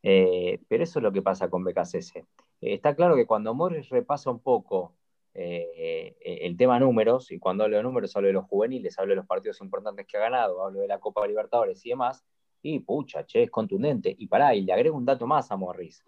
Eh, 0.03 0.59
pero 0.67 0.83
eso 0.83 0.99
es 0.99 1.03
lo 1.03 1.13
que 1.13 1.21
pasa 1.21 1.49
con 1.49 1.63
BKC. 1.63 2.17
Eh, 2.17 2.25
está 2.59 2.97
claro 2.97 3.15
que 3.15 3.25
cuando 3.25 3.53
Morris 3.53 3.87
repasa 3.87 4.29
un 4.29 4.41
poco 4.41 4.93
eh, 5.33 6.17
el 6.21 6.57
tema 6.57 6.81
números, 6.81 7.31
y 7.31 7.39
cuando 7.39 7.63
hablo 7.63 7.77
de 7.77 7.83
números 7.83 8.13
hablo 8.17 8.27
de 8.27 8.33
los 8.33 8.43
juveniles, 8.43 8.99
hablo 8.99 9.11
de 9.11 9.15
los 9.15 9.25
partidos 9.25 9.61
importantes 9.61 10.05
que 10.05 10.17
ha 10.17 10.19
ganado, 10.19 10.65
hablo 10.65 10.81
de 10.81 10.89
la 10.89 10.99
Copa 10.99 11.25
Libertadores 11.25 11.85
y 11.85 11.91
demás, 11.91 12.25
y 12.61 12.79
pucha, 12.79 13.25
che, 13.25 13.43
es 13.43 13.49
contundente. 13.49 14.13
Y 14.17 14.27
pará, 14.27 14.53
y 14.53 14.63
le 14.63 14.73
agrego 14.73 14.97
un 14.97 15.05
dato 15.05 15.27
más 15.27 15.49
a 15.49 15.55
Morris. 15.55 16.03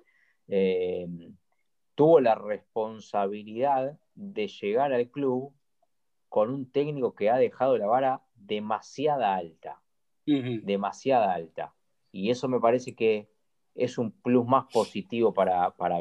Eh, 0.49 1.07
tuvo 1.95 2.19
la 2.19 2.35
responsabilidad 2.35 3.97
de 4.15 4.49
llegar 4.49 4.91
al 4.91 5.09
club 5.09 5.53
con 6.27 6.49
un 6.49 6.69
técnico 6.69 7.15
que 7.15 7.29
ha 7.29 7.37
dejado 7.37 7.77
la 7.77 7.87
vara 7.87 8.21
demasiada 8.35 9.33
alta. 9.33 9.81
Demasiada 10.63 11.33
alta. 11.33 11.73
Y 12.11 12.29
eso 12.29 12.47
me 12.47 12.59
parece 12.59 12.95
que 12.95 13.29
es 13.75 13.97
un 13.97 14.11
plus 14.11 14.45
más 14.45 14.65
positivo 14.71 15.33
para, 15.33 15.71
para. 15.71 15.99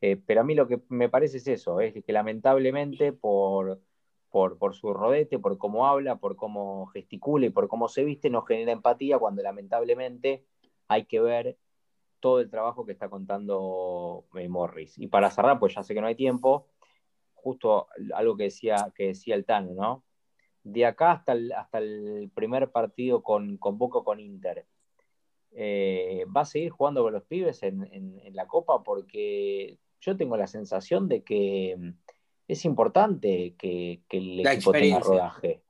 Eh, 0.00 0.16
pero 0.26 0.40
a 0.40 0.44
mí 0.44 0.54
lo 0.54 0.68
que 0.68 0.82
me 0.88 1.08
parece 1.08 1.38
es 1.38 1.48
eso, 1.48 1.80
es 1.80 1.94
que 2.04 2.12
lamentablemente 2.12 3.12
por, 3.12 3.80
por, 4.30 4.74
su 4.74 4.92
rodete, 4.92 5.38
por 5.38 5.56
cómo 5.56 5.86
habla, 5.86 6.16
por 6.16 6.36
cómo 6.36 6.86
gesticula 6.86 7.46
y 7.46 7.50
por 7.50 7.68
cómo 7.68 7.88
se 7.88 8.04
viste, 8.04 8.28
no 8.28 8.42
genera 8.42 8.72
empatía 8.72 9.18
cuando 9.18 9.42
lamentablemente 9.42 10.44
hay 10.88 11.06
que 11.06 11.20
ver 11.20 11.56
todo 12.20 12.40
el 12.40 12.50
trabajo 12.50 12.84
que 12.84 12.92
está 12.92 13.08
contando 13.08 14.26
eh, 14.34 14.48
Morris. 14.48 14.98
Y 14.98 15.06
para 15.06 15.30
cerrar, 15.30 15.58
pues 15.58 15.74
ya 15.74 15.82
sé 15.82 15.94
que 15.94 16.00
no 16.00 16.06
hay 16.06 16.14
tiempo, 16.14 16.68
justo 17.34 17.88
algo 18.14 18.36
que 18.36 18.44
decía, 18.44 18.92
que 18.94 19.08
decía 19.08 19.34
el 19.34 19.44
Tano, 19.44 19.72
¿no? 19.72 20.04
De 20.68 20.84
acá 20.84 21.12
hasta 21.12 21.32
el, 21.32 21.52
hasta 21.52 21.78
el 21.78 22.28
primer 22.34 22.72
partido 22.72 23.22
con, 23.22 23.56
con 23.56 23.78
Boca 23.78 24.00
con 24.02 24.18
Inter, 24.18 24.66
eh, 25.52 26.24
va 26.36 26.40
a 26.40 26.44
seguir 26.44 26.70
jugando 26.70 27.04
con 27.04 27.12
los 27.12 27.22
pibes 27.22 27.62
en, 27.62 27.88
en, 27.92 28.34
la 28.34 28.48
Copa 28.48 28.82
porque 28.82 29.78
yo 30.00 30.16
tengo 30.16 30.36
la 30.36 30.48
sensación 30.48 31.06
de 31.06 31.22
que 31.22 31.76
mm, 31.78 31.90
es 32.48 32.64
importante 32.64 33.54
que, 33.56 34.02
el 34.10 34.44
equipo 34.44 34.72
tenga 34.72 34.98
rodaje. 34.98 35.62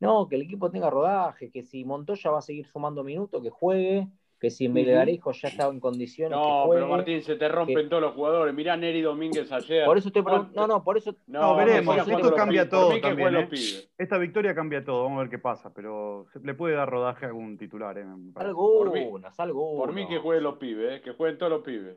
No, 0.00 0.26
que 0.26 0.34
el 0.34 0.42
equipo 0.42 0.68
tenga 0.68 0.90
rodaje, 0.90 1.52
que 1.52 1.62
si 1.62 1.84
Montoya 1.84 2.32
va 2.32 2.40
a 2.40 2.42
seguir 2.42 2.66
sumando 2.66 3.04
minutos, 3.04 3.40
que 3.40 3.50
juegue, 3.50 4.08
que 4.44 4.50
si 4.50 4.68
Melgarejo 4.68 5.32
ya 5.32 5.48
estaba 5.48 5.72
en 5.72 5.80
condiciones. 5.80 6.36
No, 6.36 6.66
pero 6.70 6.86
Martín, 6.86 7.22
se 7.22 7.36
te 7.36 7.48
rompen 7.48 7.88
todos 7.88 8.02
los 8.02 8.12
jugadores. 8.12 8.54
Mirá 8.54 8.76
Neri 8.76 9.00
Domínguez 9.00 9.50
ayer. 9.50 9.86
Por 9.86 9.96
eso 9.96 10.08
estoy 10.08 10.22
preguntando. 10.22 10.60
No, 10.60 10.66
no, 10.66 10.84
por 10.84 10.98
eso. 10.98 11.16
No, 11.26 11.56
veremos. 11.56 11.96
Esto 11.96 12.34
cambia 12.34 12.68
todo. 12.68 13.00
También, 13.00 13.34
¿eh? 13.36 13.48
Esta 13.96 14.18
victoria 14.18 14.54
cambia 14.54 14.84
todo. 14.84 15.04
Vamos 15.04 15.16
a 15.16 15.20
ver 15.22 15.30
qué 15.30 15.38
pasa. 15.38 15.72
Pero 15.72 16.26
se 16.30 16.40
le 16.40 16.52
puede 16.52 16.74
dar 16.74 16.90
rodaje 16.90 17.24
a 17.24 17.28
algún 17.28 17.56
titular. 17.56 17.96
¿eh? 17.96 18.04
Algunas, 18.34 19.40
algunas. 19.40 19.86
Por 19.86 19.94
mí 19.94 20.06
que 20.06 20.18
jueguen 20.18 20.44
los 20.44 20.58
pibes, 20.58 20.98
¿eh? 20.98 21.00
que 21.02 21.12
jueguen 21.12 21.38
todos 21.38 21.52
los 21.52 21.62
pibes. 21.62 21.96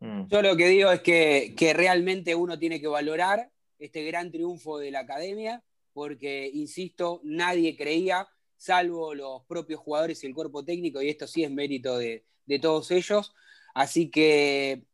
Mm. 0.00 0.26
Yo 0.26 0.42
lo 0.42 0.54
que 0.54 0.66
digo 0.66 0.90
es 0.90 1.00
que, 1.00 1.72
realmente 1.74 2.34
uno 2.34 2.58
tiene 2.58 2.82
que 2.82 2.88
valorar 2.88 3.48
este 3.78 4.04
gran 4.04 4.30
triunfo 4.30 4.78
de 4.78 4.90
la 4.90 5.00
academia, 5.00 5.62
porque, 5.94 6.50
insisto, 6.52 7.22
nadie 7.24 7.78
creía, 7.78 8.28
salvo 8.62 9.12
los 9.12 9.42
propios 9.46 9.80
jugadores 9.80 10.22
y 10.22 10.28
el 10.28 10.34
cuerpo 10.34 10.64
técnico, 10.64 11.02
y 11.02 11.08
esto 11.08 11.26
sí 11.26 11.42
es 11.42 11.50
mérito 11.50 11.98
de, 11.98 12.24
todos 12.60 12.92
ellos. 12.92 13.34
Así 13.74 14.08
que 14.08 14.84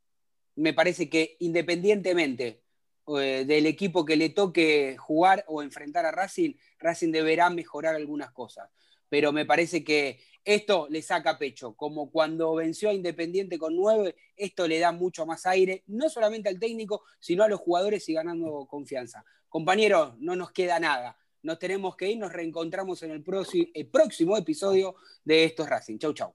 me 0.54 0.72
parece 0.72 1.10
que 1.10 1.36
independientemente 1.40 2.62
eh, 3.08 3.44
del 3.46 3.66
equipo 3.66 4.04
que 4.06 4.16
le 4.16 4.30
toque 4.30 4.96
jugar 4.96 5.44
o 5.48 5.62
enfrentar 5.62 6.06
a 6.06 6.12
Racing, 6.12 6.54
Racing 6.78 7.12
deberá 7.12 7.50
mejorar 7.50 7.94
algunas 7.94 8.30
cosas. 8.30 8.70
Pero 9.10 9.32
me 9.32 9.44
parece 9.44 9.84
que 9.84 10.20
esto 10.44 10.86
le 10.88 11.02
saca 11.02 11.38
pecho, 11.38 11.74
como 11.74 12.10
cuando 12.10 12.54
venció 12.54 12.88
a 12.88 12.94
Independiente 12.94 13.58
con 13.58 13.76
9, 13.76 14.14
esto 14.36 14.66
le 14.66 14.78
da 14.78 14.92
mucho 14.92 15.26
más 15.26 15.44
aire, 15.44 15.82
no 15.88 16.08
solamente 16.08 16.48
al 16.48 16.58
técnico, 16.58 17.02
sino 17.18 17.42
a 17.42 17.48
los 17.48 17.60
jugadores 17.60 18.08
y 18.08 18.14
ganando 18.14 18.66
confianza. 18.66 19.24
Compañeros, 19.50 20.14
no 20.20 20.36
nos 20.36 20.52
queda 20.52 20.80
nada. 20.80 21.18
Nos 21.43 21.59
tenemos 21.59 21.97
que 21.97 22.11
ir, 22.11 22.18
nos 22.18 22.32
reencontramos 22.32 23.03
en 23.03 23.11
el, 23.12 23.22
próximo 23.22 24.36
episodio 24.36 24.97
de 25.24 25.45
Estos 25.45 25.68
Racing. 25.68 25.99
Chau, 25.99 26.12
chau. 26.12 26.34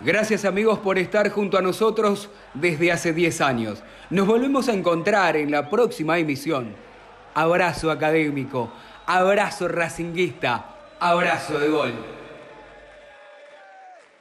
Gracias 0.00 0.44
amigos 0.44 0.78
por 0.80 0.98
estar 0.98 1.28
junto 1.30 1.56
a 1.56 1.62
nosotros 1.62 2.28
desde 2.54 2.92
hace 2.92 3.12
10 3.12 3.40
años. 3.40 3.82
Nos 4.10 4.26
volvemos 4.26 4.68
a 4.68 4.74
encontrar 4.74 5.36
en 5.36 5.50
la 5.50 5.70
próxima 5.70 6.18
emisión. 6.18 6.74
Abrazo 7.34 7.90
académico, 7.90 8.72
abrazo 9.06 9.66
racinguista, 9.66 10.96
abrazo 11.00 11.58
de 11.58 11.68
gol. 11.68 12.23